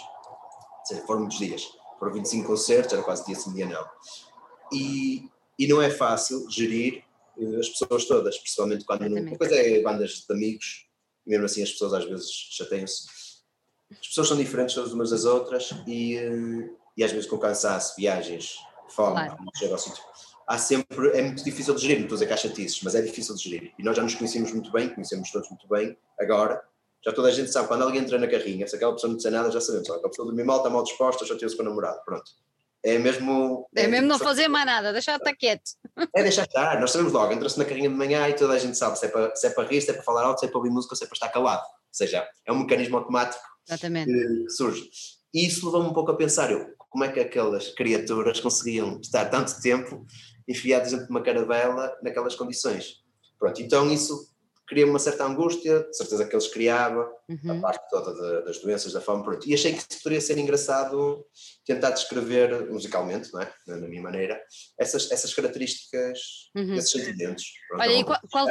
seja, 0.88 1.06
foram 1.06 1.22
muitos 1.22 1.38
dias. 1.38 1.68
Foram 2.00 2.14
25 2.14 2.48
concertos, 2.48 2.94
era 2.94 3.04
quase 3.04 3.26
dia 3.26 3.36
sim, 3.36 3.54
dia 3.54 3.66
não. 3.66 3.86
E, 4.72 5.30
e 5.58 5.68
não 5.68 5.82
é 5.82 5.90
fácil 5.90 6.50
gerir 6.50 7.04
uh, 7.38 7.60
as 7.60 7.70
pessoas 7.70 8.06
todas, 8.06 8.38
principalmente 8.38 8.86
quando. 8.86 9.10
Não, 9.10 9.22
uma 9.22 9.38
coisa 9.38 9.56
é 9.56 9.82
bandas 9.82 10.26
de 10.28 10.34
amigos, 10.34 10.88
mesmo 11.26 11.46
assim 11.46 11.64
as 11.64 11.72
pessoas 11.72 11.94
às 11.94 12.06
vezes 12.06 12.30
chateiam-se. 12.32 13.08
As 13.92 14.08
pessoas 14.08 14.28
são 14.28 14.38
diferentes 14.38 14.76
umas 14.78 15.10
das 15.10 15.26
outras 15.26 15.72
e, 15.88 16.18
uh, 16.18 16.78
e 16.96 17.04
às 17.04 17.12
vezes 17.12 17.30
com 17.30 17.38
cansaço, 17.38 17.96
viagens, 17.96 18.58
fome, 18.90 19.16
claro. 19.16 19.38
chega 19.56 19.74
ao 19.74 19.80
sítio. 19.80 20.04
Há 20.48 20.58
sempre, 20.58 21.10
é 21.10 21.22
muito 21.22 21.44
difícil 21.44 21.76
de 21.76 21.82
gerir, 21.82 21.98
não 21.98 22.04
estou 22.04 22.16
a 22.16 22.20
dizer 22.20 22.28
que 22.28 22.34
há 22.34 22.38
chatices, 22.38 22.82
mas 22.82 22.96
é 22.96 23.02
difícil 23.02 23.36
de 23.36 23.44
gerir. 23.44 23.74
E 23.78 23.84
nós 23.84 23.98
já 23.98 24.02
nos 24.02 24.16
conhecemos 24.16 24.54
muito 24.54 24.72
bem, 24.72 24.88
conhecemos 24.88 25.30
todos 25.30 25.50
muito 25.50 25.68
bem, 25.68 25.98
agora, 26.18 26.64
já 27.04 27.12
toda 27.12 27.28
a 27.28 27.32
gente 27.32 27.52
sabe, 27.52 27.68
quando 27.68 27.84
alguém 27.84 28.02
entra 28.02 28.18
na 28.18 28.28
carrinha, 28.28 28.66
se 28.66 28.76
aquela 28.76 28.94
pessoa 28.94 29.10
não 29.10 29.18
disser 29.18 29.32
nada, 29.32 29.52
já 29.52 29.60
sabemos, 29.60 29.90
aquela 29.90 30.10
pessoa 30.10 30.26
dormir 30.26 30.46
mal, 30.46 30.58
está 30.58 30.70
mal 30.70 30.84
disposta, 30.84 31.26
já 31.26 31.36
teve-se 31.36 31.58
com 31.58 31.64
o 31.64 31.66
namorado, 31.66 32.00
pronto. 32.06 32.32
É 32.84 32.98
mesmo. 32.98 33.68
É, 33.76 33.84
é 33.84 33.88
mesmo 33.88 34.08
não 34.08 34.20
fazer 34.20 34.48
mais 34.48 34.66
nada, 34.66 34.94
deixar 34.94 35.18
estar 35.18 35.36
quieto. 35.36 35.72
É 36.16 36.24
deixar 36.24 36.44
estar, 36.44 36.80
nós 36.80 36.92
sabemos 36.92 37.12
logo, 37.12 37.34
entra-se 37.34 37.58
na 37.58 37.66
carrinha 37.66 37.90
de 37.90 37.96
manhã 37.96 38.28
e 38.30 38.34
toda 38.34 38.54
a 38.54 38.60
gente 38.60 38.78
sabe 38.78 38.98
se 38.98 39.06
é 39.06 39.10
para, 39.10 39.36
se 39.36 39.48
é 39.48 39.50
para 39.50 39.68
rir, 39.68 39.82
se 39.82 39.90
é 39.90 39.94
para 39.94 40.04
falar 40.04 40.24
alto, 40.24 40.40
se 40.40 40.46
é 40.46 40.50
para 40.50 40.58
ouvir 40.58 40.70
música 40.70 40.94
ou 40.94 40.98
se 40.98 41.04
é 41.04 41.08
para 41.08 41.16
estar 41.16 41.30
calado. 41.30 41.64
Ou 41.64 41.94
seja, 41.94 42.26
é 42.46 42.52
um 42.52 42.60
mecanismo 42.60 42.98
automático 42.98 43.44
Exatamente. 43.68 44.12
que 44.12 44.50
surge. 44.50 44.90
E 45.34 45.46
isso 45.46 45.66
levou-me 45.66 45.90
um 45.90 45.94
pouco 45.94 46.12
a 46.12 46.16
pensar, 46.16 46.52
eu, 46.52 46.74
como 46.90 47.04
é 47.04 47.12
que 47.12 47.20
aquelas 47.20 47.70
criaturas 47.70 48.40
conseguiam 48.40 49.00
estar 49.02 49.26
tanto 49.26 49.60
tempo 49.62 50.06
enfiadas 50.48 50.92
dentro 50.92 51.06
de 51.06 51.12
uma 51.12 51.22
caravela 51.22 51.98
naquelas 52.02 52.36
condições. 52.36 53.04
Pronto, 53.38 53.62
então 53.62 53.92
isso 53.92 54.36
cria 54.68 54.86
uma 54.86 55.00
certa 55.00 55.26
angústia, 55.26 55.84
de 55.84 55.96
certeza 55.96 56.26
que 56.26 56.36
eles 56.36 56.48
criavam, 56.48 57.10
uhum. 57.30 57.58
a 57.58 57.62
parte 57.62 57.90
toda 57.90 58.14
de, 58.14 58.46
das 58.46 58.60
doenças, 58.60 58.92
da 58.92 59.00
fome, 59.00 59.24
pronto. 59.24 59.48
E 59.48 59.54
achei 59.54 59.74
que 59.74 59.84
poderia 60.04 60.20
ser 60.20 60.38
engraçado 60.38 61.26
tentar 61.66 61.92
descrever 61.92 62.70
musicalmente, 62.70 63.32
não 63.32 63.42
é? 63.42 63.52
Na, 63.66 63.88
minha 63.88 64.02
maneira, 64.02 64.40
essas, 64.78 65.10
essas 65.10 65.34
características, 65.34 66.20
uhum. 66.56 66.74
esses 66.74 66.92
sentimentos. 66.92 67.46
Pronto, 67.70 67.82
Olha, 67.82 67.94
e 67.94 68.04
qual, 68.04 68.20
qual, 68.30 68.48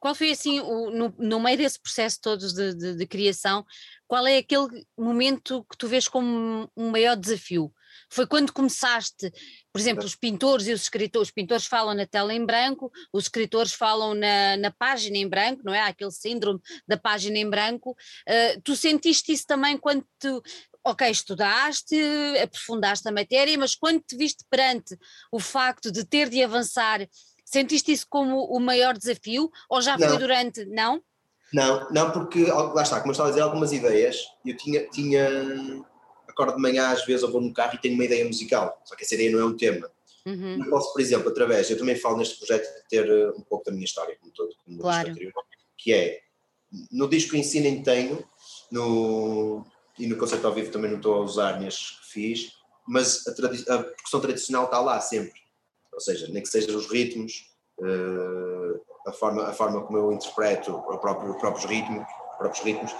qual, 0.00 0.14
foi 0.16 0.32
assim, 0.32 0.58
o, 0.58 0.90
no, 0.90 1.14
no 1.16 1.40
meio 1.40 1.56
desse 1.56 1.80
processo 1.80 2.18
todo 2.20 2.52
de, 2.52 2.74
de, 2.74 2.96
de 2.96 3.06
criação, 3.06 3.64
qual 4.08 4.26
é 4.26 4.38
aquele 4.38 4.84
momento 4.98 5.64
que 5.70 5.78
tu 5.78 5.86
vês 5.86 6.08
como 6.08 6.68
um 6.76 6.90
maior 6.90 7.16
desafio? 7.16 7.72
Foi 8.10 8.26
quando 8.26 8.52
começaste, 8.52 9.30
por 9.72 9.80
exemplo, 9.80 10.04
os 10.04 10.14
pintores 10.14 10.66
e 10.66 10.72
os 10.72 10.82
escritores, 10.82 11.28
os 11.28 11.34
pintores 11.34 11.66
falam 11.66 11.94
na 11.94 12.06
tela 12.06 12.32
em 12.32 12.44
branco, 12.44 12.90
os 13.12 13.24
escritores 13.24 13.72
falam 13.72 14.14
na, 14.14 14.56
na 14.56 14.70
página 14.70 15.16
em 15.16 15.28
branco, 15.28 15.62
não 15.64 15.74
é? 15.74 15.80
Aquele 15.80 16.10
síndrome 16.10 16.60
da 16.86 16.96
página 16.96 17.38
em 17.38 17.48
branco. 17.48 17.90
Uh, 18.28 18.60
tu 18.62 18.76
sentiste 18.76 19.32
isso 19.32 19.46
também 19.46 19.76
quando 19.76 20.04
tu, 20.18 20.42
ok, 20.84 21.08
estudaste, 21.08 21.96
aprofundaste 22.42 23.08
a 23.08 23.12
matéria, 23.12 23.56
mas 23.58 23.74
quando 23.74 24.02
te 24.02 24.16
viste 24.16 24.44
perante 24.50 24.96
o 25.32 25.40
facto 25.40 25.90
de 25.90 26.04
ter 26.04 26.28
de 26.28 26.42
avançar, 26.42 27.06
sentiste 27.44 27.92
isso 27.92 28.06
como 28.08 28.44
o 28.44 28.60
maior 28.60 28.96
desafio 28.96 29.50
ou 29.68 29.80
já 29.80 29.96
não. 29.96 30.08
foi 30.08 30.18
durante, 30.18 30.64
não? 30.66 31.02
Não, 31.52 31.88
não, 31.90 32.10
porque 32.10 32.44
lá 32.46 32.82
está, 32.82 32.98
como 32.98 33.10
eu 33.10 33.12
estava 33.12 33.28
a 33.28 33.32
dizer, 33.32 33.42
algumas 33.42 33.72
ideias, 33.72 34.16
eu 34.44 34.56
tinha, 34.56 34.88
tinha 34.88 35.84
acordo 36.34 36.56
de 36.56 36.62
manhã 36.62 36.88
às 36.88 37.04
vezes 37.04 37.22
ou 37.22 37.30
vou 37.30 37.40
no 37.40 37.52
carro 37.52 37.74
e 37.74 37.78
tenho 37.78 37.94
uma 37.94 38.04
ideia 38.04 38.24
musical, 38.24 38.80
só 38.84 38.94
que 38.94 39.04
essa 39.04 39.14
ideia 39.14 39.30
não 39.30 39.40
é 39.40 39.44
um 39.44 39.56
tema. 39.56 39.90
Uhum. 40.26 40.64
Eu 40.64 40.70
posso, 40.70 40.92
por 40.92 41.00
exemplo, 41.00 41.28
através, 41.28 41.70
eu 41.70 41.78
também 41.78 41.96
falo 41.96 42.16
neste 42.16 42.38
projeto 42.38 42.64
de 42.64 42.88
ter 42.88 43.08
eh, 43.08 43.30
um 43.36 43.42
pouco 43.42 43.64
da 43.64 43.72
minha 43.72 43.84
história, 43.84 44.16
como 44.18 44.32
todo, 44.32 44.54
como 44.64 44.78
claro. 44.78 45.10
anterior, 45.10 45.32
que 45.76 45.92
é, 45.92 46.20
no 46.90 47.08
disco 47.08 47.36
em 47.36 47.42
si 47.42 47.60
nem 47.60 47.82
tenho, 47.82 48.26
no, 48.70 49.64
e 49.98 50.06
no 50.06 50.16
concerto 50.16 50.46
ao 50.46 50.52
vivo 50.52 50.70
também 50.70 50.90
não 50.90 50.96
estou 50.96 51.14
a 51.14 51.20
usar 51.20 51.60
nestes 51.60 51.98
que 52.00 52.06
fiz, 52.06 52.52
mas 52.86 53.22
a, 53.26 53.74
a 53.74 53.82
percussão 53.82 54.20
tradicional 54.20 54.64
está 54.64 54.80
lá 54.80 54.98
sempre, 55.00 55.40
ou 55.92 56.00
seja, 56.00 56.26
nem 56.28 56.42
que 56.42 56.48
sejam 56.48 56.74
os 56.76 56.90
ritmos, 56.90 57.50
uh, 57.78 58.80
a, 59.06 59.12
forma, 59.12 59.44
a 59.44 59.52
forma 59.52 59.82
como 59.82 59.98
eu 59.98 60.12
interpreto 60.12 60.74
o 60.74 60.98
próprio, 60.98 61.32
os 61.32 61.36
próprios 61.40 61.66
ritmos, 61.66 62.06
próprios 62.38 62.64
ritmos, 62.64 62.92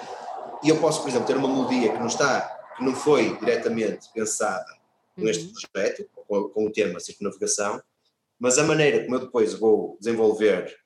e 0.63 0.69
eu 0.69 0.79
posso, 0.79 1.01
por 1.01 1.09
exemplo, 1.09 1.27
ter 1.27 1.37
uma 1.37 1.49
melodia 1.49 1.93
que 1.93 1.99
não 1.99 2.07
está, 2.07 2.54
que 2.77 2.85
não 2.85 2.95
foi 2.95 3.37
diretamente 3.39 4.09
pensada 4.13 4.67
uhum. 5.17 5.53
projeto, 5.73 6.09
com, 6.27 6.49
com 6.49 6.67
o 6.67 6.73
tema 6.73 7.01
circunnavigação, 7.01 7.83
mas 8.39 8.59
a 8.59 8.65
maneira 8.65 9.05
como 9.05 9.17
eu 9.17 9.21
depois 9.21 9.55
vou 9.55 9.97
desenvolver, 10.01 10.77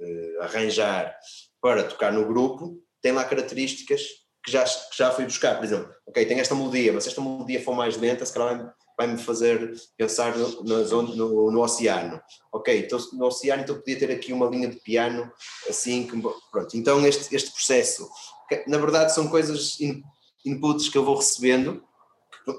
uh, 0.00 0.42
arranjar 0.42 1.16
para 1.60 1.84
tocar 1.84 2.12
no 2.12 2.26
grupo, 2.26 2.80
tem 3.00 3.12
lá 3.12 3.24
características 3.24 4.02
que 4.44 4.50
já, 4.50 4.64
que 4.64 4.96
já 4.96 5.10
fui 5.10 5.24
buscar. 5.24 5.56
Por 5.56 5.64
exemplo, 5.64 5.92
ok, 6.06 6.24
tem 6.24 6.40
esta 6.40 6.54
melodia, 6.54 6.92
mas 6.92 7.04
se 7.04 7.10
esta 7.10 7.20
melodia 7.20 7.62
for 7.62 7.74
mais 7.74 7.96
lenta, 7.96 8.24
se 8.24 8.32
calhar 8.32 8.74
vai-me 8.96 9.18
fazer 9.18 9.74
pensar 9.96 10.36
no, 10.36 10.62
no, 10.64 11.50
no, 11.52 11.60
oceano. 11.60 12.20
Ok, 12.52 12.80
então 12.80 12.98
no 13.12 13.26
oceano 13.26 13.62
então 13.62 13.76
podia 13.76 13.98
ter 13.98 14.10
aqui 14.10 14.32
uma 14.32 14.46
linha 14.46 14.68
de 14.68 14.76
piano 14.80 15.30
assim, 15.68 16.06
que, 16.06 16.20
pronto. 16.50 16.76
Então 16.76 17.06
este, 17.06 17.34
este 17.34 17.52
processo, 17.52 18.08
que, 18.48 18.64
na 18.66 18.78
verdade 18.78 19.14
são 19.14 19.28
coisas, 19.28 19.80
in, 19.80 20.02
inputs 20.48 20.88
que 20.88 20.98
eu 20.98 21.04
vou 21.04 21.16
recebendo, 21.16 21.82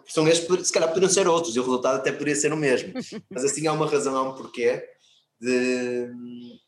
são 0.08 0.28
estes, 0.28 0.68
se 0.68 0.74
calhar 0.74 0.90
poderiam 0.90 1.10
ser 1.10 1.28
outros, 1.28 1.56
e 1.56 1.60
o 1.60 1.64
resultado 1.64 1.98
até 1.98 2.12
poderia 2.12 2.36
ser 2.36 2.54
o 2.54 2.58
mesmo. 2.58 2.94
Mas 3.30 3.44
assim 3.44 3.68
há 3.68 3.74
uma 3.74 3.88
razão, 3.88 4.16
há 4.16 4.24
um 4.24 4.36
porquê 4.36 4.84
de, 5.40 6.10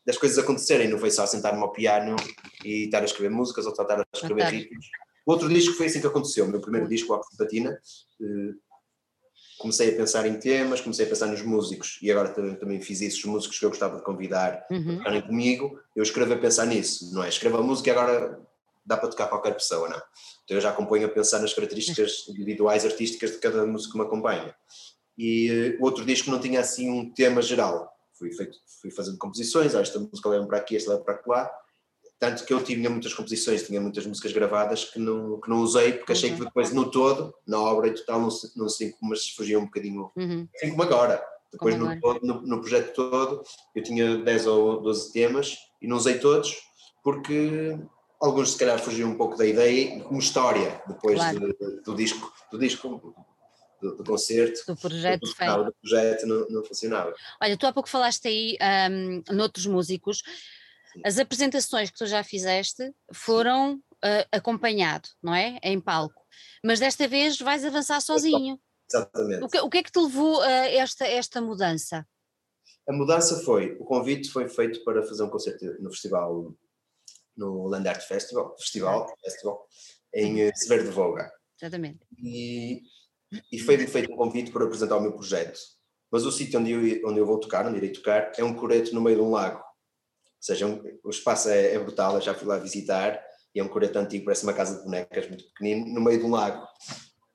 das 0.04 0.16
coisas 0.16 0.38
acontecerem, 0.38 0.88
não 0.88 0.98
foi 0.98 1.10
só 1.10 1.26
sentar-me 1.26 1.60
ao 1.60 1.72
piano 1.72 2.16
e 2.64 2.84
estar 2.84 3.02
a 3.02 3.04
escrever 3.04 3.30
músicas 3.30 3.66
ou 3.66 3.72
estar 3.72 4.00
a 4.00 4.06
escrever 4.14 4.44
ritmos. 4.44 4.86
O 5.26 5.32
outro 5.32 5.48
disco 5.48 5.74
foi 5.74 5.86
assim 5.86 6.00
que 6.00 6.06
aconteceu, 6.06 6.44
o 6.44 6.48
meu 6.48 6.60
primeiro 6.60 6.88
disco, 6.88 7.12
o 7.12 7.16
Oxy 7.16 7.36
Patina, 7.36 7.78
eh, 8.20 8.54
comecei 9.58 9.90
a 9.90 9.96
pensar 9.96 10.26
em 10.26 10.36
temas, 10.38 10.80
comecei 10.80 11.06
a 11.06 11.08
pensar 11.08 11.26
nos 11.26 11.42
músicos 11.42 11.98
e 12.02 12.10
agora 12.10 12.30
também 12.30 12.80
fiz 12.80 13.00
isso, 13.00 13.18
os 13.18 13.24
músicos 13.26 13.58
que 13.58 13.64
eu 13.64 13.70
gostava 13.70 13.96
de 13.98 14.02
convidar 14.02 14.66
uhum. 14.68 14.98
tocarem 14.98 15.22
comigo, 15.22 15.78
eu 15.94 16.02
escrevo 16.02 16.34
a 16.34 16.38
pensar 16.38 16.66
nisso, 16.66 17.14
não 17.14 17.22
é? 17.22 17.28
Escrevo 17.28 17.58
a 17.58 17.62
música 17.62 17.88
e 17.88 17.92
agora 17.92 18.40
dá 18.84 18.96
para 18.96 19.08
tocar 19.08 19.28
qualquer 19.28 19.54
pessoa, 19.54 19.88
não. 19.88 20.02
Então 20.44 20.56
eu 20.56 20.60
já 20.60 20.70
acompanho 20.70 21.06
a 21.06 21.10
pensar 21.10 21.38
nas 21.40 21.54
características 21.54 22.28
individuais 22.28 22.84
artísticas 22.84 23.32
de 23.32 23.38
cada 23.38 23.66
músico 23.66 23.92
que 23.92 23.98
me 23.98 24.04
acompanha. 24.04 24.54
E 25.16 25.76
o 25.78 25.82
uh, 25.82 25.84
outro 25.84 26.04
disco 26.04 26.30
não 26.30 26.40
tinha 26.40 26.60
assim 26.60 26.90
um 26.90 27.12
tema 27.12 27.42
geral, 27.42 27.90
fui, 28.18 28.32
feito, 28.32 28.56
fui 28.80 28.90
fazendo 28.90 29.18
composições, 29.18 29.74
ah, 29.74 29.80
esta 29.80 29.98
música 29.98 30.28
leva 30.28 30.46
para 30.46 30.58
aqui, 30.58 30.76
esta 30.76 30.92
leva 30.92 31.04
para 31.04 31.20
lá, 31.26 31.50
tanto 32.18 32.44
que 32.44 32.52
eu 32.52 32.62
tinha 32.62 32.88
muitas 32.88 33.12
composições, 33.12 33.66
tinha 33.66 33.80
muitas 33.80 34.06
músicas 34.06 34.32
gravadas 34.32 34.84
que 34.84 34.98
não, 34.98 35.40
que 35.40 35.50
não 35.50 35.60
usei, 35.60 35.94
porque 35.94 36.12
achei 36.12 36.30
que 36.30 36.38
uhum. 36.38 36.46
depois 36.46 36.72
no 36.72 36.90
todo, 36.90 37.34
na 37.46 37.60
obra 37.60 37.88
em 37.88 37.94
total, 37.94 38.20
não, 38.20 38.28
não 38.56 38.68
sei 38.68 38.92
como, 38.92 39.10
mas 39.10 39.28
fugia 39.30 39.58
um 39.58 39.64
bocadinho, 39.64 40.10
uhum. 40.16 40.48
assim 40.54 40.70
como 40.70 40.84
agora. 40.84 41.20
Depois 41.52 41.74
como 41.74 41.86
no, 41.86 41.90
agora. 41.90 42.20
no, 42.22 42.40
no, 42.42 42.60
projeto 42.60 42.94
todo, 42.94 43.42
eu 43.74 43.82
tinha 43.82 44.18
10 44.18 44.46
ou 44.46 44.80
12 44.80 45.12
temas 45.12 45.58
e 45.80 45.88
não 45.88 45.96
usei 45.96 46.18
todos, 46.18 46.56
porque 47.02 47.76
alguns 48.22 48.52
se 48.52 48.58
calhar 48.58 48.78
fugiam 48.78 49.10
um 49.10 49.16
pouco 49.16 49.36
da 49.36 49.44
ideia, 49.44 50.00
como 50.00 50.20
história, 50.20 50.80
depois 50.86 51.16
claro. 51.16 51.40
de, 51.40 51.82
do 51.82 51.94
disco, 51.94 52.32
do 52.50 52.58
disco 52.58 53.14
do, 53.80 53.96
do, 53.96 54.04
concerto, 54.04 54.64
do 54.66 54.76
projeto, 54.76 55.20
do, 55.22 55.64
do 55.64 55.74
projeto 55.82 56.26
não, 56.26 56.48
não, 56.48 56.64
funcionava. 56.64 57.12
Olha, 57.40 57.56
tu 57.56 57.66
há 57.66 57.72
pouco 57.72 57.88
falaste 57.88 58.28
aí 58.28 58.56
um, 58.90 59.34
noutros 59.34 59.66
músicos, 59.66 60.22
as 61.04 61.18
apresentações 61.18 61.90
que 61.90 61.98
tu 61.98 62.06
já 62.06 62.22
fizeste 62.22 62.94
foram 63.12 63.74
uh, 63.74 64.28
acompanhado, 64.30 65.08
não 65.20 65.34
é? 65.34 65.58
Em 65.62 65.80
palco. 65.80 66.22
Mas 66.64 66.78
desta 66.78 67.08
vez 67.08 67.38
vais 67.38 67.64
avançar 67.64 68.00
sozinho. 68.00 68.60
Exatamente. 68.88 69.42
O 69.42 69.48
que, 69.48 69.60
o 69.60 69.70
que 69.70 69.78
é 69.78 69.82
que 69.82 69.90
te 69.90 69.98
levou 69.98 70.40
a 70.42 70.50
esta, 70.50 71.06
esta 71.06 71.40
mudança? 71.40 72.06
A 72.88 72.92
mudança 72.92 73.42
foi, 73.42 73.76
o 73.80 73.84
convite 73.84 74.30
foi 74.30 74.48
feito 74.48 74.84
para 74.84 75.02
fazer 75.02 75.22
um 75.22 75.30
concerto 75.30 75.64
no 75.80 75.90
festival, 75.90 76.54
no 77.36 77.66
Land 77.66 77.88
Art 77.88 78.02
Festival, 78.02 78.54
Festival, 78.58 79.14
Festival 79.24 79.66
em 80.14 80.48
uh, 80.48 80.52
Severo 80.54 80.84
de 80.84 80.90
Voga. 80.90 81.30
Exatamente. 81.60 82.00
E, 82.18 82.82
e 83.50 83.58
foi 83.58 83.78
feito 83.86 84.12
um 84.12 84.16
convite 84.16 84.50
para 84.50 84.64
apresentar 84.64 84.96
o 84.96 85.00
meu 85.00 85.12
projeto. 85.12 85.58
Mas 86.10 86.24
o 86.24 86.32
sítio 86.32 86.60
onde 86.60 86.72
eu, 86.72 87.08
onde 87.08 87.18
eu 87.18 87.26
vou 87.26 87.40
tocar, 87.40 87.66
onde 87.66 87.78
irei 87.78 87.92
tocar, 87.92 88.32
é 88.36 88.44
um 88.44 88.54
coreto 88.54 88.94
no 88.94 89.00
meio 89.00 89.16
de 89.16 89.22
um 89.22 89.30
lago 89.30 89.62
seja, 90.42 90.66
um, 90.66 90.82
o 91.04 91.10
espaço 91.10 91.48
é, 91.48 91.74
é, 91.74 91.78
brutal, 91.78 92.16
eu 92.16 92.20
já 92.20 92.34
fui 92.34 92.48
lá 92.48 92.58
visitar, 92.58 93.22
e 93.54 93.60
é 93.60 93.64
um 93.64 93.68
coreto 93.68 93.98
antigo, 93.98 94.24
parece 94.24 94.42
uma 94.42 94.52
casa 94.52 94.76
de 94.76 94.84
bonecas 94.84 95.28
muito 95.28 95.44
pequenino, 95.44 95.86
no 95.94 96.00
meio 96.00 96.18
de 96.18 96.24
um 96.24 96.30
lago. 96.30 96.66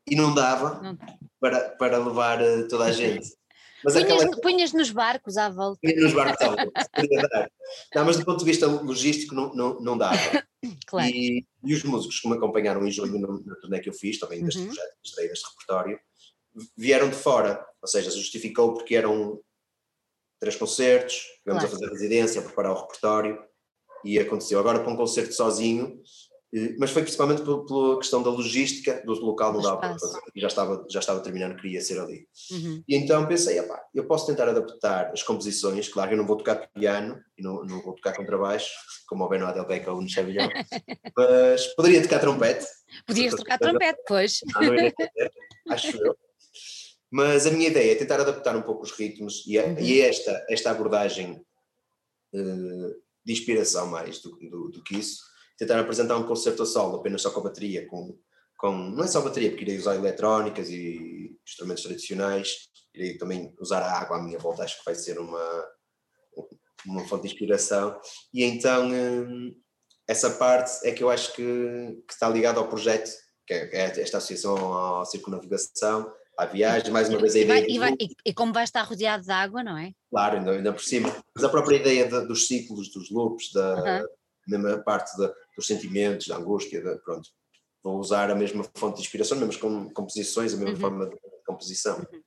E 0.05 0.15
não 0.15 0.35
dava 0.35 0.81
não. 0.81 0.97
Para, 1.39 1.69
para 1.71 1.97
levar 1.97 2.41
uh, 2.41 2.67
toda 2.67 2.85
a 2.85 2.91
gente. 2.91 3.27
Mas 3.83 3.93
punhas, 3.93 4.11
aquela... 4.11 4.41
punhas 4.41 4.73
nos 4.73 4.91
barcos 4.91 5.37
à 5.37 5.49
volta. 5.49 5.79
Punhas 5.81 6.03
nos 6.03 6.13
barcos 6.13 6.41
à 6.41 6.47
volta, 6.47 7.51
não, 7.95 8.05
mas 8.05 8.17
do 8.17 8.25
ponto 8.25 8.39
de 8.39 8.45
vista 8.45 8.67
logístico 8.67 9.35
não, 9.35 9.53
não, 9.53 9.79
não 9.79 9.97
dava. 9.97 10.17
Claro. 10.87 11.09
E, 11.09 11.45
e 11.63 11.73
os 11.73 11.83
músicos 11.83 12.19
que 12.19 12.27
me 12.27 12.35
acompanharam 12.35 12.85
em 12.85 12.91
julho 12.91 13.19
na 13.45 13.55
turnê 13.55 13.79
que 13.79 13.89
eu 13.89 13.93
fiz, 13.93 14.19
também 14.19 14.43
deste 14.43 14.59
uhum. 14.59 14.65
projeto, 14.65 15.29
deste 15.29 15.49
repertório, 15.49 15.99
vieram 16.75 17.09
de 17.09 17.15
fora, 17.15 17.63
ou 17.81 17.87
seja, 17.87 18.09
justificou 18.09 18.73
porque 18.73 18.95
eram 18.95 19.39
três 20.39 20.55
concertos, 20.55 21.21
tivemos 21.43 21.63
claro. 21.63 21.67
a 21.67 21.69
fazer 21.69 21.89
residência, 21.91 22.41
a 22.41 22.43
preparar 22.43 22.71
o 22.71 22.81
repertório 22.81 23.39
e 24.03 24.19
aconteceu. 24.19 24.59
Agora 24.59 24.79
para 24.79 24.91
um 24.91 24.97
concerto 24.97 25.33
sozinho, 25.33 26.01
mas 26.79 26.91
foi 26.91 27.01
principalmente 27.01 27.41
pela 27.41 27.97
questão 27.97 28.23
da 28.23 28.29
logística 28.29 29.03
do 29.05 29.13
local, 29.13 29.53
não 29.53 29.61
dava 29.61 29.77
para 29.77 29.99
fazer, 29.99 30.19
e 30.33 30.39
já 30.39 30.47
estava, 30.47 30.85
já 30.89 30.99
estava 30.99 31.19
terminando, 31.19 31.57
queria 31.57 31.81
ser 31.81 31.99
ali. 31.99 32.25
Uhum. 32.51 32.83
E 32.87 32.95
então 32.95 33.27
pensei, 33.27 33.59
eu 33.93 34.05
posso 34.05 34.25
tentar 34.25 34.47
adaptar 34.47 35.11
as 35.11 35.21
composições, 35.23 35.89
claro 35.89 36.09
que 36.09 36.13
eu 36.13 36.17
não 36.17 36.27
vou 36.27 36.37
tocar 36.37 36.67
piano 36.73 37.19
e 37.37 37.43
não, 37.43 37.63
não 37.65 37.81
vou 37.81 37.93
tocar 37.95 38.15
contrabaixo, 38.15 38.69
como 39.07 39.25
o 39.25 39.29
Beno 39.29 39.45
Adelbeca 39.45 39.91
ou 39.91 40.01
no 40.01 40.09
Chavilhão, 40.09 40.49
mas 41.17 41.67
poderia 41.75 42.01
tocar 42.01 42.19
trompete. 42.19 42.65
Podias 43.05 43.35
tocar 43.35 43.57
trompete, 43.57 43.99
pois. 44.07 44.39
Acho 45.69 45.97
eu. 45.97 46.15
Mas 47.09 47.47
a 47.47 47.51
minha 47.51 47.69
ideia 47.69 47.93
é 47.93 47.95
tentar 47.95 48.19
adaptar 48.19 48.55
um 48.55 48.61
pouco 48.61 48.83
os 48.83 48.91
ritmos 48.91 49.45
e, 49.47 49.57
a, 49.57 49.65
uhum. 49.65 49.79
e 49.79 50.01
esta, 50.01 50.45
esta 50.49 50.71
abordagem 50.71 51.41
uh, 52.33 52.89
de 53.25 53.33
inspiração 53.33 53.87
mais 53.87 54.19
do, 54.21 54.31
do, 54.37 54.69
do, 54.69 54.83
que 54.83 54.97
isso, 54.97 55.21
tentar 55.57 55.79
apresentar 55.79 56.17
um 56.17 56.27
concerto 56.27 56.63
a 56.63 56.65
solo 56.65 56.97
apenas 56.97 57.21
só 57.21 57.31
com 57.31 57.39
a 57.39 57.43
bateria, 57.43 57.87
com, 57.87 58.17
com, 58.57 58.71
não 58.71 59.03
é 59.03 59.07
só 59.07 59.21
bateria, 59.21 59.49
porque 59.49 59.63
irei 59.63 59.77
usar 59.77 59.95
eletrónicas 59.95 60.69
e 60.69 61.37
instrumentos 61.45 61.83
tradicionais, 61.83 62.69
irei 62.93 63.17
também 63.17 63.53
usar 63.59 63.81
a 63.81 63.99
água 63.99 64.17
à 64.17 64.21
minha 64.21 64.39
volta, 64.39 64.63
acho 64.63 64.79
que 64.79 64.85
vai 64.85 64.95
ser 64.95 65.19
uma, 65.19 65.65
uma 66.85 67.07
fonte 67.07 67.23
de 67.23 67.33
inspiração. 67.33 67.99
E 68.33 68.43
então 68.43 68.89
uh, 68.89 69.55
essa 70.07 70.31
parte 70.31 70.87
é 70.87 70.91
que 70.91 71.03
eu 71.03 71.09
acho 71.09 71.33
que, 71.33 71.43
que 72.07 72.13
está 72.13 72.29
ligada 72.29 72.59
ao 72.59 72.69
projeto, 72.69 73.11
que 73.45 73.53
é, 73.53 73.69
é 73.73 74.01
esta 74.01 74.17
associação 74.17 74.99
à 74.99 75.05
circunnavigação, 75.05 76.11
à 76.37 76.45
viagem, 76.45 76.91
mais 76.91 77.09
uma 77.09 77.17
vez 77.17 77.35
a 77.35 77.39
ideia. 77.39 77.65
E, 77.67 77.79
vai, 77.79 77.93
e, 77.99 78.09
e, 78.25 78.33
como 78.33 78.53
vai 78.53 78.63
estar 78.63 78.83
rodeado 78.83 79.23
de 79.23 79.31
água, 79.31 79.63
não 79.63 79.75
é? 79.75 79.91
Claro, 80.11 80.37
ainda, 80.37 80.51
ainda 80.51 80.71
por 80.71 80.83
cima. 80.83 81.11
Mas 81.35 81.43
a 81.43 81.49
própria 81.49 81.77
ideia 81.77 82.07
de, 82.07 82.27
dos 82.27 82.47
ciclos, 82.47 82.91
dos 82.91 83.09
loops, 83.09 83.51
da 83.51 83.75
uhum. 83.75 84.07
mesma 84.47 84.77
parte 84.83 85.17
de, 85.17 85.31
dos 85.57 85.67
sentimentos, 85.67 86.27
da 86.27 86.37
angústia, 86.37 86.81
pronto. 87.03 87.27
Vou 87.83 87.99
usar 87.99 88.29
a 88.29 88.35
mesma 88.35 88.63
fonte 88.75 88.97
de 88.97 89.01
inspiração, 89.01 89.37
mesmas 89.37 89.57
composições, 89.93 90.53
a 90.53 90.57
mesma 90.57 90.73
uhum. 90.73 90.79
forma 90.79 91.09
de 91.09 91.17
composição. 91.45 91.97
Uhum. 91.97 92.21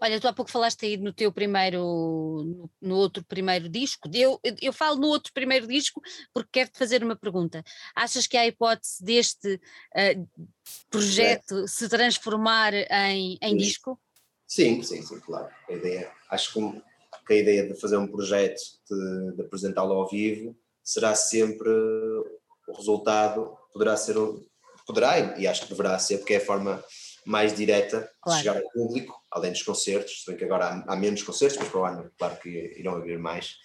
Olha, 0.00 0.20
tu 0.20 0.28
há 0.28 0.32
pouco 0.32 0.50
falaste 0.50 0.86
aí 0.86 0.96
no 0.96 1.12
teu 1.12 1.32
primeiro, 1.32 1.78
no, 1.78 2.70
no, 2.80 2.96
outro 2.96 3.24
primeiro 3.24 3.68
disco. 3.68 4.08
Eu, 4.12 4.40
eu 4.60 4.72
falo 4.72 4.98
no 4.98 5.08
outro 5.08 5.32
primeiro 5.32 5.66
disco 5.66 6.00
porque 6.32 6.50
quero-te 6.52 6.78
fazer 6.78 7.02
uma 7.02 7.16
pergunta. 7.16 7.62
Achas 7.94 8.26
que 8.26 8.36
há 8.36 8.46
hipótese 8.46 9.02
deste 9.04 9.54
uh, 9.54 10.46
projeto 10.90 11.64
é. 11.64 11.66
se 11.66 11.88
transformar 11.88 12.72
em, 12.74 13.38
em 13.40 13.56
disco? 13.56 14.00
Sim, 14.46 14.82
sim, 14.82 15.02
sim, 15.02 15.20
claro. 15.20 15.48
A 15.68 15.72
ideia, 15.72 16.10
acho 16.30 16.52
que, 16.52 16.82
que 17.26 17.32
a 17.32 17.36
ideia 17.36 17.66
de 17.66 17.78
fazer 17.80 17.96
um 17.96 18.06
projeto, 18.06 18.60
de, 18.88 19.36
de 19.36 19.42
apresentá-lo 19.42 19.92
ao 19.92 20.08
vivo, 20.08 20.56
será 20.82 21.14
sempre 21.14 21.68
o 22.66 22.76
resultado, 22.76 23.56
poderá 23.72 23.96
ser, 23.96 24.16
poderá 24.86 25.38
e 25.38 25.46
acho 25.46 25.62
que 25.62 25.68
deverá 25.68 25.98
ser, 25.98 26.18
porque 26.18 26.34
é 26.34 26.36
a 26.38 26.44
forma 26.44 26.82
mais 27.26 27.54
direta 27.54 28.08
claro. 28.22 28.38
de 28.38 28.44
chegar 28.44 28.62
ao 28.62 28.70
público, 28.70 29.20
além 29.30 29.50
dos 29.50 29.62
concertos, 29.62 30.22
se 30.22 30.30
bem 30.30 30.36
que 30.36 30.44
agora 30.44 30.66
há, 30.66 30.92
há 30.92 30.96
menos 30.96 31.22
concertos, 31.22 31.58
mas 31.58 31.68
para 31.68 31.80
o 31.80 31.84
ano, 31.84 32.10
claro 32.16 32.36
que 32.36 32.48
irão 32.78 32.94
haver 32.94 33.18
mais. 33.18 33.56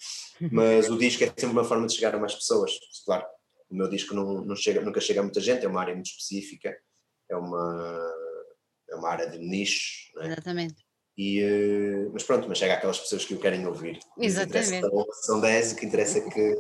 Mas 0.51 0.89
o 0.89 0.97
disco 0.97 1.23
é 1.23 1.27
sempre 1.27 1.45
uma 1.45 1.63
forma 1.63 1.85
de 1.85 1.93
chegar 1.93 2.15
a 2.15 2.17
mais 2.17 2.33
pessoas. 2.33 2.71
Claro, 3.05 3.23
o 3.69 3.75
meu 3.75 3.87
disco 3.87 4.15
não, 4.15 4.43
não 4.43 4.55
chega, 4.55 4.81
nunca 4.81 4.99
chega 4.99 5.19
a 5.19 5.23
muita 5.23 5.39
gente, 5.39 5.63
é 5.63 5.69
uma 5.69 5.79
área 5.79 5.93
muito 5.93 6.07
específica, 6.07 6.75
é 7.29 7.35
uma, 7.35 8.11
é 8.89 8.95
uma 8.95 9.09
área 9.09 9.29
de 9.29 9.37
nicho. 9.37 10.09
É? 10.19 10.27
Exatamente. 10.29 10.83
E, 11.15 11.41
eh, 11.41 12.09
mas 12.11 12.23
pronto, 12.23 12.49
mas 12.49 12.57
chega 12.57 12.73
àquelas 12.73 12.99
pessoas 12.99 13.23
que 13.23 13.35
o 13.35 13.39
querem 13.39 13.67
ouvir. 13.67 13.99
Exatamente. 14.17 14.87
São 15.21 15.39
10, 15.39 15.73
o 15.73 15.75
que 15.75 15.85
interessa 15.85 16.17
é 16.17 16.21
que 16.21 16.57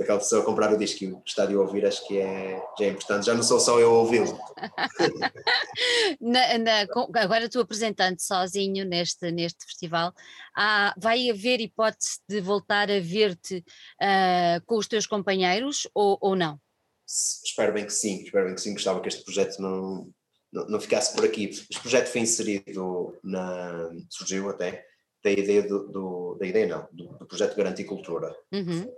aquela 0.00 0.18
pessoa 0.18 0.44
comprar 0.44 0.72
o 0.72 0.78
disco 0.78 1.04
e 1.04 1.08
gostar 1.08 1.46
de 1.46 1.56
ouvir, 1.56 1.86
acho 1.86 2.06
que 2.06 2.18
é, 2.18 2.62
já 2.78 2.84
é 2.84 2.88
importante. 2.88 3.26
Já 3.26 3.34
não 3.34 3.42
sou 3.42 3.60
só 3.60 3.78
eu 3.78 3.92
ouvi-lo. 3.92 4.38
agora 7.14 7.48
tu 7.48 7.60
apresentando 7.60 8.20
sozinho 8.20 8.84
neste, 8.84 9.30
neste 9.30 9.64
festival, 9.64 10.12
há, 10.56 10.94
vai 10.98 11.30
haver 11.30 11.60
hipótese 11.60 12.20
de 12.28 12.40
voltar 12.40 12.90
a 12.90 13.00
ver-te 13.00 13.64
uh, 14.00 14.64
com 14.66 14.76
os 14.76 14.88
teus 14.88 15.06
companheiros 15.06 15.88
ou, 15.94 16.18
ou 16.20 16.36
não? 16.36 16.58
Espero 17.06 17.72
bem 17.72 17.84
que 17.84 17.92
sim, 17.92 18.22
espero 18.22 18.46
bem 18.46 18.54
que 18.54 18.60
sim. 18.60 18.72
Gostava 18.72 19.00
que 19.00 19.08
este 19.08 19.24
projeto 19.24 19.60
não, 19.60 20.10
não, 20.52 20.66
não 20.68 20.80
ficasse 20.80 21.14
por 21.14 21.24
aqui. 21.24 21.44
Este 21.44 21.80
projeto 21.80 22.08
foi 22.08 22.22
inserido 22.22 23.18
na. 23.22 23.90
surgiu 24.08 24.48
até 24.48 24.86
da 25.22 25.30
ideia 25.30 25.62
do, 25.62 25.88
do 25.88 26.36
da 26.40 26.46
ideia 26.46 26.66
não, 26.66 26.88
do, 26.90 27.18
do 27.18 27.26
projeto 27.26 27.54
Garantir 27.54 27.84
Cultura. 27.84 28.34
Uhum 28.50 28.90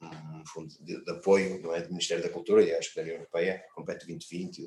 um 0.00 0.46
fundo 0.46 0.74
de, 0.80 1.04
de, 1.04 1.10
apoio, 1.10 1.60
não 1.60 1.74
é, 1.74 1.82
do 1.82 1.90
Ministério 1.90 2.22
da 2.22 2.30
Cultura 2.30 2.62
e 2.62 2.72
acho 2.72 2.90
que 2.90 2.96
da 2.96 3.02
União 3.02 3.16
Europeia, 3.16 3.62
Compete 3.74 4.06
2020, 4.06 4.66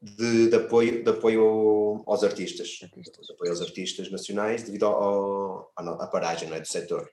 de, 0.00 0.48
de, 0.48 0.56
apoio, 0.56 1.04
de 1.04 1.10
apoio 1.10 2.02
aos 2.06 2.24
artistas, 2.24 2.68
de 2.68 3.32
apoio 3.32 3.50
aos 3.50 3.60
artistas 3.60 4.10
nacionais 4.10 4.62
devido 4.64 4.86
ao, 4.86 5.72
ao, 5.76 6.02
à 6.02 6.06
paragem 6.06 6.48
não 6.48 6.56
é, 6.56 6.60
do 6.60 6.66
setor. 6.66 7.08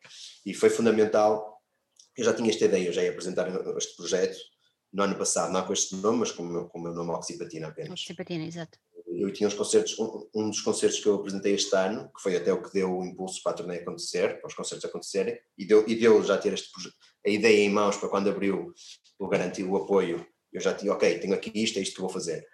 E 0.45 0.53
foi 0.53 0.69
fundamental, 0.69 1.61
eu 2.17 2.25
já 2.25 2.33
tinha 2.33 2.49
esta 2.49 2.65
ideia, 2.65 2.87
eu 2.87 2.93
já 2.93 3.03
ia 3.03 3.11
apresentar 3.11 3.47
este 3.77 3.95
projeto 3.95 4.37
no 4.91 5.03
ano 5.03 5.17
passado, 5.17 5.53
não 5.53 5.65
com 5.65 5.73
este 5.73 5.95
nome, 5.97 6.19
mas 6.19 6.31
com 6.31 6.41
o 6.41 6.47
meu, 6.47 6.67
com 6.67 6.79
o 6.79 6.81
meu 6.81 6.93
nome 6.93 7.11
Oxipatina 7.11 7.67
apenas. 7.67 7.91
Oxipatina, 7.91 8.45
exato 8.45 8.79
eu 9.17 9.33
tinha 9.33 9.47
uns 9.47 9.53
concertos, 9.53 9.97
um, 9.97 10.27
um, 10.35 10.49
dos 10.49 10.61
concertos 10.61 10.99
que 10.99 11.07
eu 11.07 11.15
apresentei 11.15 11.53
este 11.53 11.75
ano, 11.75 12.11
que 12.15 12.21
foi 12.21 12.35
até 12.35 12.53
o 12.53 12.61
que 12.61 12.71
deu 12.71 12.97
o 12.97 13.05
impulso 13.05 13.41
para 13.41 13.53
a 13.53 13.55
turnê 13.55 13.77
acontecer, 13.77 14.39
para 14.39 14.47
os 14.47 14.53
concertos 14.53 14.85
acontecerem, 14.85 15.39
e 15.57 15.65
deu, 15.65 15.83
e 15.87 15.95
deu 15.95 16.23
já 16.23 16.37
ter 16.37 16.53
este, 16.53 16.69
a 17.25 17.29
ideia 17.29 17.65
em 17.65 17.69
mãos 17.69 17.97
para 17.97 18.09
quando 18.09 18.29
abriu 18.29 18.73
o 19.17 19.27
garantir 19.27 19.63
o 19.63 19.75
apoio, 19.75 20.25
eu 20.53 20.61
já 20.61 20.73
tinha, 20.73 20.93
ok, 20.93 21.19
tenho 21.19 21.33
aqui 21.33 21.51
isto, 21.53 21.79
é 21.79 21.81
isto 21.81 21.95
que 21.95 22.01
vou 22.01 22.09
fazer. 22.09 22.45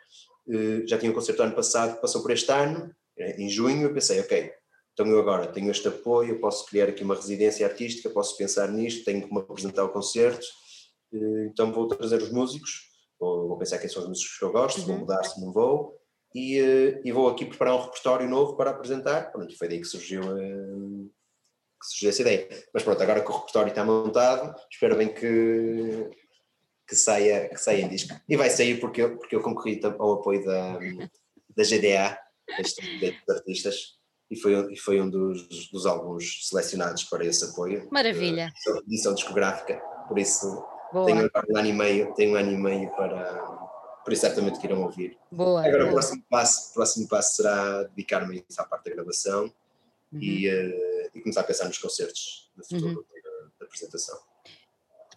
Uh, 0.47 0.87
já 0.87 0.97
tinha 0.97 1.11
um 1.11 1.15
concerto 1.15 1.43
ano 1.43 1.55
passado, 1.55 1.99
passou 1.99 2.21
por 2.21 2.31
este 2.31 2.51
ano, 2.51 2.93
eh, 3.17 3.41
em 3.41 3.49
junho, 3.49 3.83
eu 3.83 3.93
pensei, 3.93 4.19
ok, 4.19 4.51
então 4.93 5.07
eu 5.07 5.19
agora 5.19 5.47
tenho 5.47 5.71
este 5.71 5.87
apoio, 5.87 6.39
posso 6.39 6.65
criar 6.65 6.87
aqui 6.87 7.03
uma 7.03 7.15
residência 7.15 7.65
artística, 7.65 8.09
posso 8.09 8.37
pensar 8.37 8.71
nisto, 8.71 9.03
tenho 9.03 9.27
me 9.31 9.39
apresentar 9.39 9.83
o 9.83 9.89
concerto, 9.89 10.45
uh, 11.13 11.45
então 11.45 11.71
vou 11.71 11.87
trazer 11.87 12.21
os 12.21 12.31
músicos, 12.31 12.91
vou, 13.19 13.47
vou, 13.47 13.57
pensar 13.57 13.77
quem 13.77 13.89
são 13.89 14.03
os 14.03 14.09
músicos 14.09 14.37
que 14.37 14.45
eu 14.45 14.51
gosto, 14.51 14.79
uhum. 14.79 14.87
vou 14.87 14.97
mudar 14.99 15.23
se 15.23 15.39
não 15.41 15.51
vou, 15.51 15.97
e, 16.35 16.59
eh, 16.59 17.01
e, 17.05 17.11
vou 17.13 17.29
aqui 17.29 17.45
preparar 17.45 17.75
um 17.75 17.85
repertório 17.85 18.27
novo 18.27 18.57
para 18.57 18.71
apresentar. 18.71 19.31
Pronto, 19.31 19.57
foi 19.57 19.69
daí 19.69 19.79
que 19.79 19.87
surgiu, 19.87 20.21
eh, 20.37 21.07
que 21.79 21.87
surgiu 21.87 22.09
essa 22.09 22.21
ideia. 22.23 22.49
Mas 22.73 22.83
pronto, 22.83 23.01
agora 23.01 23.21
que 23.21 23.31
o 23.31 23.33
repertório 23.33 23.69
está 23.69 23.85
montado, 23.85 24.53
espero 24.69 24.97
bem 24.97 25.13
que, 25.13 26.09
que, 26.85 26.95
saia, 26.95 27.47
que 27.47 27.57
saia 27.57 27.83
em 27.83 27.87
disco. 27.87 28.13
E 28.27 28.35
vai 28.35 28.49
sair 28.49 28.81
porque 28.81 29.01
eu, 29.01 29.17
porque 29.17 29.33
eu 29.33 29.41
concorri 29.41 29.79
ao 29.81 30.13
apoio 30.15 30.43
da, 30.43 30.77
da 31.55 31.63
GDA, 31.63 32.19
destes 32.57 33.29
artistas, 33.29 33.75
e 34.29 34.35
foi, 34.35 34.73
e 34.73 34.77
foi 34.77 34.99
um 34.99 35.09
dos, 35.09 35.69
dos 35.71 35.85
álbuns 35.85 36.49
selecionados 36.49 37.05
para 37.05 37.25
esse 37.25 37.45
apoio. 37.45 37.87
Maravilha. 37.89 38.51
Edição 38.85 39.13
discográfica, 39.13 39.77
por 40.09 40.19
isso 40.19 40.47
Boa. 40.91 41.05
tenho 41.05 41.31
um 41.49 41.57
ano 41.57 41.67
e 41.69 41.73
meio, 41.73 42.13
tenho 42.13 42.33
um 42.33 42.35
ano 42.35 42.51
e 42.51 42.57
meio 42.57 42.89
para 42.91 43.64
por 44.05 44.13
isso 44.13 44.21
certamente 44.21 44.59
que 44.59 44.67
irão 44.67 44.83
ouvir. 44.83 45.17
Boa, 45.31 45.65
Agora 45.65 45.79
boa. 45.79 45.89
o 45.89 45.91
próximo 45.93 46.23
passo, 46.29 46.69
o 46.69 46.73
próximo 46.75 47.07
passo 47.07 47.37
será 47.37 47.83
dedicar-me 47.85 48.45
à 48.55 48.63
parte 48.63 48.89
da 48.89 48.95
gravação 48.95 49.51
uhum. 50.13 50.21
e, 50.21 50.47
uh, 50.47 51.09
e, 51.15 51.21
começar 51.21 51.41
a 51.41 51.43
pensar 51.43 51.65
nos 51.65 51.79
concertos 51.79 52.51
no 52.55 52.63
futuro 52.63 52.99
uhum. 52.99 53.21
da, 53.23 53.49
da, 53.59 53.65
apresentação. 53.65 54.15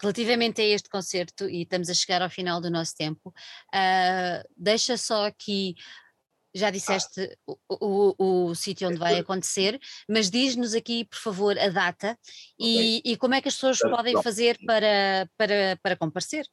Relativamente 0.00 0.62
a 0.62 0.64
este 0.64 0.88
concerto, 0.88 1.50
e 1.50 1.62
estamos 1.62 1.90
a 1.90 1.94
chegar 1.94 2.22
ao 2.22 2.30
final 2.30 2.62
do 2.62 2.70
nosso 2.70 2.96
tempo, 2.96 3.28
uh, 3.28 4.48
deixa 4.56 4.96
só 4.96 5.26
aqui 5.26 5.74
já 6.54 6.70
disseste 6.70 7.36
ah. 7.46 7.52
o, 7.68 8.14
o, 8.18 8.46
o 8.46 8.54
sítio 8.54 8.88
onde 8.88 8.98
vai 8.98 9.18
acontecer, 9.18 9.78
mas 10.08 10.30
diz-nos 10.30 10.74
aqui, 10.74 11.04
por 11.04 11.18
favor, 11.18 11.58
a 11.58 11.68
data 11.68 12.18
okay. 12.58 13.02
e, 13.04 13.12
e, 13.12 13.16
como 13.18 13.34
é 13.34 13.42
que 13.42 13.48
as 13.48 13.54
pessoas 13.54 13.78
podem 13.78 14.20
fazer 14.22 14.58
para, 14.66 15.28
para, 15.36 15.78
para 15.82 15.96
comparecer. 15.96 16.46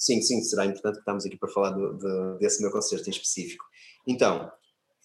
Sim, 0.00 0.22
sim, 0.22 0.42
será 0.42 0.64
importante 0.64 0.94
que 0.94 1.00
estamos 1.00 1.26
aqui 1.26 1.36
para 1.36 1.50
falar 1.50 1.72
do, 1.72 1.98
de, 1.98 2.38
desse 2.38 2.62
meu 2.62 2.72
concerto 2.72 3.06
em 3.06 3.12
específico. 3.12 3.62
Então, 4.06 4.50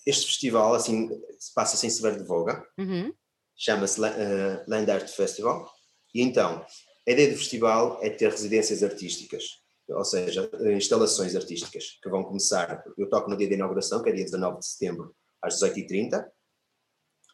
este 0.08 0.26
festival, 0.26 0.74
assim, 0.74 1.10
passa-se 1.54 1.86
em 1.86 1.90
Severo 1.90 2.18
de 2.18 2.24
Voga, 2.24 2.66
uhum. 2.78 3.14
chama-se 3.58 4.00
uh, 4.00 4.64
Land 4.66 4.90
Art 4.90 5.10
Festival, 5.10 5.70
e 6.14 6.22
então, 6.22 6.66
a 7.06 7.12
ideia 7.12 7.30
do 7.30 7.38
festival 7.38 8.00
é 8.02 8.10
ter 8.10 8.32
residências 8.32 8.84
artísticas, 8.84 9.44
ou 9.90 10.06
seja, 10.06 10.50
instalações 10.74 11.36
artísticas, 11.36 12.00
que 12.02 12.10
vão 12.10 12.24
começar, 12.24 12.82
eu 12.98 13.10
toco 13.10 13.30
no 13.30 13.36
dia 13.36 13.50
de 13.50 13.56
inauguração, 13.56 14.02
que 14.02 14.10
é 14.10 14.14
dia 14.14 14.24
19 14.24 14.60
de 14.60 14.66
setembro, 14.66 15.14
às 15.42 15.60
18h30, 15.60 16.26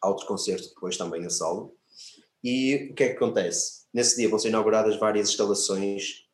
há 0.02 0.08
outro 0.08 0.26
concerto 0.26 0.68
depois 0.70 0.96
também 0.96 1.24
a 1.24 1.30
solo, 1.30 1.76
e 2.42 2.88
o 2.90 2.94
que 2.96 3.04
é 3.04 3.08
que 3.10 3.16
acontece? 3.16 3.86
Nesse 3.94 4.16
dia 4.16 4.28
vão 4.28 4.38
ser 4.40 4.48
inauguradas 4.48 4.98
várias 4.98 5.28
instalações 5.28 6.24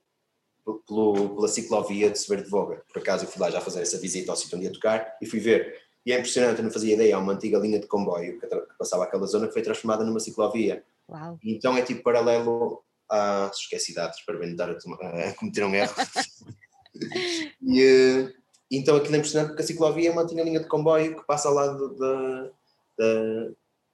pelo, 0.74 1.36
pela 1.36 1.48
ciclovia 1.48 2.10
de 2.10 2.18
Severo 2.18 2.44
de 2.44 2.50
Voga. 2.50 2.82
Por 2.92 3.00
acaso 3.00 3.24
eu 3.24 3.28
fui 3.28 3.40
lá 3.40 3.50
já 3.50 3.60
fazer 3.60 3.82
essa 3.82 3.98
visita 3.98 4.30
ao 4.30 4.36
sítio 4.36 4.56
onde 4.56 4.66
ia 4.66 4.72
tocar 4.72 5.16
e 5.20 5.26
fui 5.26 5.40
ver. 5.40 5.88
E 6.04 6.12
é 6.12 6.18
impressionante, 6.18 6.58
eu 6.58 6.64
não 6.64 6.70
fazia 6.70 6.94
ideia, 6.94 7.16
há 7.16 7.18
uma 7.18 7.34
antiga 7.34 7.58
linha 7.58 7.78
de 7.78 7.86
comboio 7.86 8.40
que, 8.40 8.46
passava 8.78 9.04
aquela 9.04 9.26
zona 9.26 9.46
que 9.46 9.52
foi 9.52 9.62
transformada 9.62 10.04
numa 10.04 10.20
ciclovia. 10.20 10.82
Uau. 11.08 11.38
Então 11.44 11.76
é 11.76 11.82
tipo 11.82 12.02
paralelo 12.02 12.82
a. 13.10 13.50
Esqueci 13.52 13.94
dados 13.94 14.20
para 14.22 14.38
bem 14.38 14.54
dar 14.54 14.70
a, 14.70 15.28
a 15.28 15.34
cometer 15.34 15.64
um 15.64 15.74
erro. 15.74 15.94
e, 17.62 17.82
eh, 17.82 18.32
então 18.70 18.96
aquilo 18.96 19.14
é 19.16 19.18
impressionante 19.18 19.48
porque 19.48 19.62
a 19.62 19.66
ciclovia 19.66 20.08
é 20.08 20.12
uma 20.12 20.22
antiga 20.22 20.42
linha 20.42 20.60
de 20.60 20.68
comboio 20.68 21.16
que 21.16 21.26
passa 21.26 21.48
ao 21.48 21.54
lado 21.54 21.94
da, 21.96 22.50
da, 22.98 23.48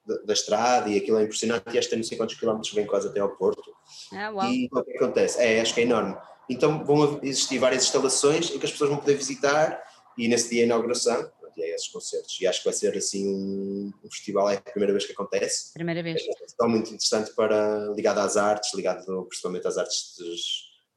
da, 0.05 0.21
da 0.23 0.33
estrada 0.33 0.89
e 0.89 0.97
aquilo 0.97 1.17
é 1.17 1.23
impressionante. 1.23 1.73
E 1.73 1.77
esta 1.77 1.95
não 1.95 2.03
sei 2.03 2.17
quantos 2.17 2.35
quilómetros 2.35 2.73
vem 2.73 2.85
quase 2.85 3.07
até 3.07 3.19
ao 3.19 3.35
Porto. 3.35 3.73
Ah. 4.13 4.31
E 4.49 4.69
o 4.71 4.83
que 4.83 4.97
acontece? 4.97 5.41
É, 5.41 5.61
acho 5.61 5.73
que 5.73 5.81
é 5.81 5.83
enorme. 5.83 6.15
Então 6.49 6.83
vão 6.83 7.19
existir 7.23 7.57
várias 7.57 7.83
instalações 7.83 8.51
em 8.51 8.59
que 8.59 8.65
as 8.65 8.71
pessoas 8.71 8.89
vão 8.89 8.99
poder 8.99 9.15
visitar 9.15 9.83
e 10.17 10.27
nesse 10.27 10.49
dia 10.49 10.63
a 10.63 10.65
inauguração 10.65 11.31
e 11.57 11.63
é 11.63 11.75
esses 11.75 11.87
concertos. 11.87 12.39
E 12.39 12.47
acho 12.47 12.59
que 12.59 12.65
vai 12.65 12.73
ser 12.73 12.95
assim 12.97 13.27
um, 13.27 13.93
um, 14.03 14.09
festival, 14.09 14.49
é 14.49 14.55
a 14.55 14.61
primeira 14.61 14.93
vez 14.93 15.05
que 15.05 15.13
acontece. 15.13 15.73
Primeira 15.73 16.03
vez. 16.03 16.21
É 16.61 16.67
muito 16.67 16.87
interessante 16.87 17.33
para, 17.33 17.87
ligado 17.95 18.19
às 18.19 18.37
artes, 18.37 18.73
ligado 18.73 19.25
principalmente 19.27 19.67
às 19.67 19.77
artes, 19.77 20.15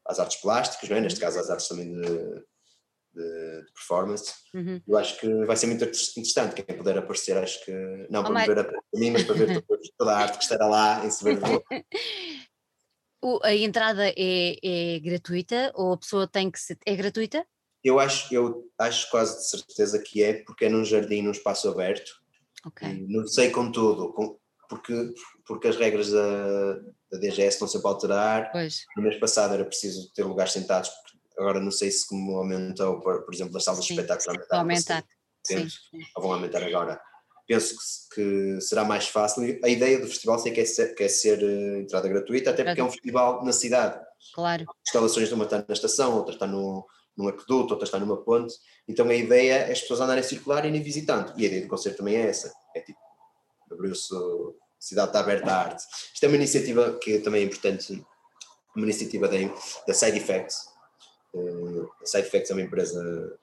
às 0.06 0.18
artes 0.18 0.40
plásticas, 0.40 0.90
é? 0.90 1.00
neste 1.00 1.20
caso 1.20 1.38
às 1.38 1.50
artes 1.50 1.68
também 1.68 1.92
de, 1.92 2.02
de, 2.02 3.62
de 3.62 3.72
performance. 3.72 4.34
Uhum. 4.54 4.80
Eu 4.86 4.96
acho 4.96 5.18
que 5.20 5.44
vai 5.44 5.56
ser 5.56 5.66
muito 5.66 5.84
interessante 5.84 6.60
quem 6.60 6.76
puder 6.76 6.98
aparecer, 6.98 7.36
acho 7.36 7.64
que 7.64 7.72
não 8.10 8.24
para 8.24 8.42
oh, 8.42 8.46
ver 8.46 8.58
a 8.58 8.98
mim, 8.98 9.10
mas 9.10 9.24
para 9.24 9.34
ver 9.34 9.64
toda 9.96 10.12
a 10.12 10.18
arte 10.18 10.38
que 10.38 10.44
estará 10.44 10.66
lá 10.66 11.04
em 11.04 11.10
Severo 11.10 11.40
O, 13.20 13.40
a 13.42 13.54
entrada 13.54 14.08
é, 14.16 14.56
é 14.62 14.98
gratuita 15.00 15.72
ou 15.74 15.92
a 15.92 15.96
pessoa 15.96 16.26
tem 16.26 16.50
que 16.50 16.60
ser. 16.60 16.78
É 16.86 16.94
gratuita? 16.94 17.44
Eu 17.82 17.98
acho, 17.98 18.32
eu 18.32 18.70
acho 18.78 19.10
quase 19.10 19.38
de 19.38 19.48
certeza 19.48 19.98
que 19.98 20.22
é, 20.22 20.42
porque 20.44 20.66
é 20.66 20.68
num 20.68 20.84
jardim, 20.84 21.22
num 21.22 21.30
espaço 21.30 21.68
aberto. 21.68 22.10
Não 23.08 23.26
sei 23.26 23.50
contudo, 23.50 24.12
com, 24.12 24.38
porque, 24.68 25.14
porque 25.46 25.68
as 25.68 25.76
regras 25.76 26.10
da, 26.10 26.74
da 27.10 27.18
DGS 27.18 27.54
estão 27.54 27.68
sempre 27.68 27.86
a 27.86 27.90
alterar. 27.90 28.52
Pois. 28.52 28.84
No 28.96 29.02
mês 29.02 29.18
passado 29.18 29.54
era 29.54 29.64
preciso 29.64 30.12
ter 30.12 30.24
lugares 30.24 30.52
sentados, 30.52 30.90
agora 31.38 31.60
não 31.60 31.70
sei 31.70 31.90
se 31.90 32.06
como 32.06 32.36
aumentou, 32.36 33.00
por, 33.00 33.24
por 33.24 33.34
exemplo, 33.34 33.56
as 33.56 33.64
salas 33.64 33.84
de 33.84 33.92
espetáculos 33.92 34.26
aumentaram. 34.50 34.60
Aumentar. 34.60 35.04
Sim, 35.44 35.68
sim. 35.68 36.04
Ou 36.16 36.22
vão 36.22 36.32
aumentar 36.34 36.62
agora 36.62 37.00
penso 37.48 37.74
que, 38.14 38.14
que, 38.14 38.60
será 38.60 38.84
mais 38.84 39.08
fácil. 39.08 39.58
A 39.64 39.68
ideia 39.68 39.98
do 39.98 40.06
festival 40.06 40.38
sei 40.38 40.52
que 40.52 40.60
é 40.60 40.64
ser, 40.66 40.94
que 40.94 41.02
é 41.02 41.08
ser 41.08 41.42
uh, 41.42 41.80
entrada 41.80 42.06
gratuita, 42.06 42.50
até 42.50 42.62
porque 42.62 42.80
é 42.80 42.84
um 42.84 42.90
festival 42.90 43.42
na 43.42 43.52
cidade. 43.52 43.98
Claro. 44.34 44.66
Instalações 44.86 45.28
de 45.28 45.34
uma 45.34 45.44
está 45.44 45.64
na 45.66 45.72
estação, 45.72 46.14
outra 46.14 46.34
está 46.34 46.46
no, 46.46 46.86
num 47.16 47.26
aqueduto, 47.26 47.72
outra 47.72 47.84
está 47.84 47.98
numa 47.98 48.18
ponte. 48.18 48.54
Então 48.86 49.08
a 49.08 49.14
ideia 49.14 49.54
é 49.54 49.72
as 49.72 49.80
pessoas 49.80 50.00
andarem 50.00 50.20
a 50.20 50.26
circular 50.26 50.64
e 50.64 50.68
irem 50.68 50.82
visitando. 50.82 51.32
E 51.38 51.44
a 51.44 51.46
ideia 51.46 51.62
do 51.62 51.68
concerto 51.68 51.98
também 51.98 52.16
é 52.16 52.28
essa. 52.28 52.52
É 52.76 52.80
tipo, 52.80 52.98
abriu-se, 53.72 54.14
a 54.14 54.52
cidade 54.78 55.08
está 55.08 55.20
aberta 55.20 55.50
à 55.50 55.58
arte. 55.58 55.82
Isto 56.12 56.24
é 56.24 56.28
uma 56.28 56.36
iniciativa 56.36 56.98
que 57.02 57.18
também 57.20 57.42
é 57.42 57.44
importante, 57.46 58.04
uma 58.76 58.84
iniciativa 58.84 59.26
da, 59.26 59.38
da 59.86 59.94
Side 59.94 60.18
Effects. 60.18 60.68
Uh, 61.32 61.88
a 62.02 62.06
Side 62.06 62.26
Effects 62.26 62.50
é 62.50 62.54
uma 62.54 62.62
empresa 62.62 63.38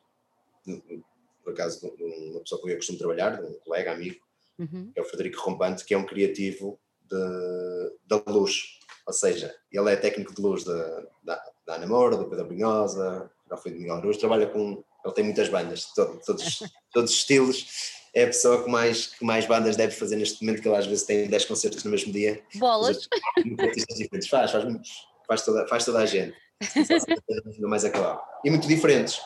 por 1.45 1.53
acaso, 1.53 1.79
de 1.95 2.03
uma 2.03 2.41
pessoa 2.41 2.59
com 2.59 2.65
quem 2.65 2.73
eu 2.73 2.79
costumo 2.79 2.97
trabalhar, 2.97 3.37
de 3.39 3.45
um 3.45 3.53
colega, 3.59 3.91
amigo, 3.91 4.19
uhum. 4.57 4.91
que 4.91 4.99
é 4.99 5.01
o 5.01 5.05
Frederico 5.05 5.39
Rompante, 5.39 5.85
que 5.85 5.93
é 5.93 5.97
um 5.97 6.05
criativo 6.05 6.79
de, 7.03 7.93
da 8.07 8.21
luz. 8.27 8.79
Ou 9.05 9.13
seja, 9.13 9.55
ele 9.71 9.91
é 9.91 9.95
técnico 9.95 10.33
de 10.33 10.41
luz 10.41 10.63
da, 10.63 11.03
da, 11.23 11.43
da 11.67 11.75
Ana 11.75 11.85
Moura, 11.85 12.17
do 12.17 12.27
Pedro 12.27 12.47
Brunhosa, 12.47 13.29
já 13.47 13.55
foi 13.55 13.71
de 13.71 13.77
Miguel 13.77 13.97
Aruz, 13.97 14.17
trabalha 14.17 14.47
com. 14.47 14.83
Ele 15.03 15.13
tem 15.13 15.23
muitas 15.23 15.47
bandas, 15.49 15.93
todo, 15.93 16.19
todos, 16.25 16.63
todos 16.91 17.11
os 17.11 17.17
estilos. 17.17 17.93
É 18.11 18.23
a 18.23 18.27
pessoa 18.27 18.63
que 18.63 18.69
mais, 18.69 19.07
que 19.07 19.23
mais 19.23 19.45
bandas 19.45 19.75
deve 19.75 19.93
fazer 19.93 20.15
neste 20.15 20.43
momento, 20.43 20.61
que 20.61 20.67
ele 20.67 20.77
às 20.77 20.87
vezes 20.87 21.05
tem 21.05 21.27
10 21.27 21.45
concertos 21.45 21.83
no 21.83 21.91
mesmo 21.91 22.11
dia. 22.11 22.41
Bolas! 22.55 23.07
diferentes. 23.37 24.29
Faz, 24.29 24.51
faz, 24.51 24.63
faz, 25.27 25.41
toda, 25.43 25.67
faz 25.67 25.85
toda 25.85 25.99
a 25.99 26.05
gente. 26.05 26.35
Ainda 27.45 27.67
mais 27.67 27.83
acabar. 27.85 28.19
E 28.43 28.49
muito 28.49 28.67
diferentes. 28.67 29.19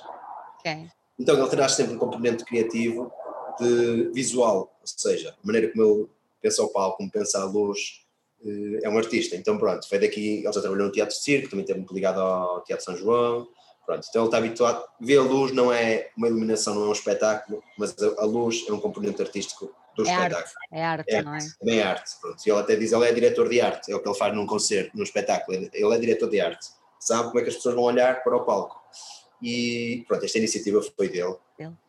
Okay. 0.59 0.89
Então 1.19 1.37
ele 1.37 1.49
terá 1.49 1.67
sempre 1.67 1.95
um 1.95 1.99
componente 1.99 2.45
criativo 2.45 3.11
de 3.59 4.09
visual, 4.13 4.57
ou 4.79 4.87
seja, 4.87 5.31
a 5.31 5.45
maneira 5.45 5.69
como 5.71 5.83
ele 5.83 6.07
pensa 6.41 6.63
o 6.63 6.69
palco, 6.69 6.97
como 6.97 7.11
pensa 7.11 7.39
a 7.41 7.45
luz, 7.45 8.05
eh, 8.45 8.79
é 8.83 8.89
um 8.89 8.97
artista. 8.97 9.35
Então 9.35 9.57
pronto, 9.57 9.87
foi 9.87 9.99
daqui, 9.99 10.37
ele 10.37 10.43
já 10.43 10.61
trabalhou 10.61 10.87
no 10.87 10.91
Teatro 10.91 11.15
Circo, 11.15 11.49
também 11.49 11.63
esteve 11.63 11.79
muito 11.79 11.93
ligado 11.93 12.21
ao 12.21 12.61
Teatro 12.61 12.85
São 12.85 12.95
João, 12.95 13.47
pronto, 13.85 14.05
então 14.07 14.21
ele 14.21 14.27
está 14.27 14.37
habituado, 14.37 14.85
ver 15.01 15.17
a 15.17 15.23
luz 15.23 15.51
não 15.51 15.73
é 15.73 16.09
uma 16.15 16.27
iluminação, 16.27 16.73
não 16.73 16.85
é 16.85 16.87
um 16.87 16.93
espetáculo, 16.93 17.61
mas 17.77 17.95
a, 18.17 18.23
luz 18.23 18.65
é 18.67 18.71
um 18.71 18.79
componente 18.79 19.21
artístico 19.21 19.73
do 19.95 20.07
é 20.07 20.11
espetáculo. 20.11 20.37
Arte, 20.37 20.55
é 20.71 20.83
arte, 20.83 21.13
é, 21.13 21.21
não 21.21 21.35
é? 21.35 21.39
Também 21.59 21.79
é 21.79 21.83
arte, 21.83 22.11
pronto. 22.21 22.41
E 22.45 22.49
ele 22.49 22.59
até 22.59 22.75
diz, 22.77 22.93
ele 22.93 23.05
é 23.05 23.11
diretor 23.11 23.49
de 23.49 23.59
arte, 23.59 23.91
é 23.91 23.95
o 23.95 23.99
que 23.99 24.07
ele 24.07 24.17
faz 24.17 24.33
num 24.33 24.45
concerto, 24.45 24.95
num 24.95 25.03
espetáculo, 25.03 25.57
ele 25.57 25.95
é 25.95 25.99
diretor 25.99 26.29
de 26.29 26.39
arte, 26.39 26.67
sabe 26.97 27.27
como 27.27 27.39
é 27.39 27.43
que 27.43 27.49
as 27.49 27.55
pessoas 27.55 27.75
vão 27.75 27.83
olhar 27.83 28.23
para 28.23 28.37
o 28.37 28.45
palco. 28.45 28.79
E 29.41 30.03
pronto, 30.07 30.25
esta 30.25 30.37
iniciativa 30.37 30.81
foi 30.81 31.07
dele, 31.07 31.35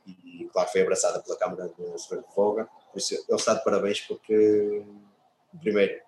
e 0.07 0.49
claro 0.53 0.71
foi 0.71 0.83
abraçada 0.83 1.21
pela 1.21 1.37
Câmara 1.37 1.69
de 1.69 2.01
Sr. 2.01 2.19
de 2.19 2.35
Voga, 2.35 2.69
por 2.93 2.99
isso 2.99 3.15
ele 3.15 3.39
está 3.39 3.55
de 3.55 3.65
parabéns 3.65 4.01
porque, 4.01 4.83
primeiro, 5.61 6.01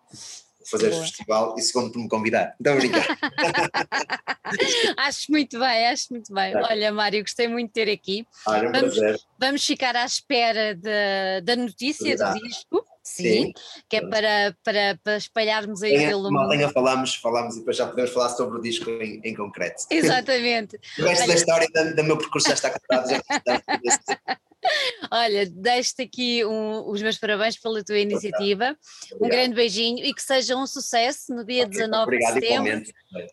fazer 0.65 0.91
Boa. 0.91 1.03
festival 1.03 1.55
e 1.59 1.63
segundo 1.63 1.93
por 1.93 2.01
me 2.01 2.09
convidar. 2.09 2.55
Então 2.61 2.77
brincar. 2.77 3.07
acho 4.99 5.31
muito 5.31 5.59
bem, 5.59 5.89
acho 5.89 6.07
muito 6.11 6.33
bem. 6.33 6.53
É. 6.53 6.63
Olha, 6.63 6.93
Mário, 6.93 7.23
gostei 7.23 7.49
muito 7.49 7.69
de 7.69 7.73
ter 7.73 7.91
aqui. 7.91 8.27
Olha, 8.47 8.69
um 8.69 8.73
vamos, 8.73 8.95
prazer. 8.97 9.21
vamos 9.39 9.67
ficar 9.67 9.97
à 9.97 10.05
espera 10.05 10.75
de, 10.75 11.41
da 11.43 11.57
notícia 11.57 12.17
do 12.17 12.41
disco. 12.41 12.85
Sim, 13.03 13.47
Sim, 13.47 13.53
que 13.89 13.97
é 13.97 14.07
para, 14.07 14.57
para, 14.63 14.99
para 15.03 15.17
espalharmos 15.17 15.83
aí 15.83 15.99
pelo 16.07 16.31
mundo. 16.31 16.73
Falamos 17.21 17.57
e 17.57 17.59
depois 17.59 17.77
já 17.77 17.87
podemos 17.87 18.13
falar 18.13 18.29
sobre 18.31 18.59
o 18.59 18.63
disco 18.63 18.89
em, 18.89 19.21
em 19.25 19.35
concreto. 19.35 19.85
Exatamente. 19.91 20.77
o 20.99 21.03
resto 21.03 21.23
Olha... 21.23 21.27
da 21.27 21.35
história 21.35 21.69
do, 21.75 21.97
do 21.97 22.05
meu 22.05 22.17
percurso 22.17 22.49
já 22.49 22.55
está 22.55 22.71
contado. 22.71 23.11
Já 23.11 23.17
está 23.19 24.41
Olha, 25.11 25.47
deixo-te 25.47 26.03
aqui 26.03 26.45
um, 26.45 26.89
os 26.89 27.03
meus 27.03 27.19
parabéns 27.19 27.59
pela 27.59 27.83
tua 27.83 27.99
iniciativa. 27.99 28.77
Obrigado. 29.11 29.19
Um 29.21 29.29
grande 29.29 29.55
beijinho 29.55 30.05
e 30.05 30.15
que 30.15 30.23
seja 30.23 30.57
um 30.57 30.67
sucesso 30.67 31.35
no 31.35 31.45
dia 31.45 31.65
okay, 31.65 31.79
19 31.79 32.03
obrigado, 32.05 32.35
de 32.35 32.41
setembro. 32.41 32.83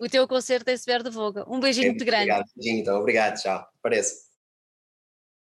O 0.02 0.10
teu 0.10 0.28
concerto 0.28 0.70
em 0.72 0.78
Sever 0.78 1.04
de 1.04 1.10
Voga. 1.10 1.46
Um 1.48 1.60
beijinho 1.60 1.88
muito, 1.88 2.00
muito 2.00 2.06
grande. 2.06 2.32
Obrigado, 2.32 2.50
beijinho, 2.56 2.82
então. 2.82 3.00
Obrigado, 3.00 3.40
tchau. 3.40 3.68
Parece. 3.82 4.29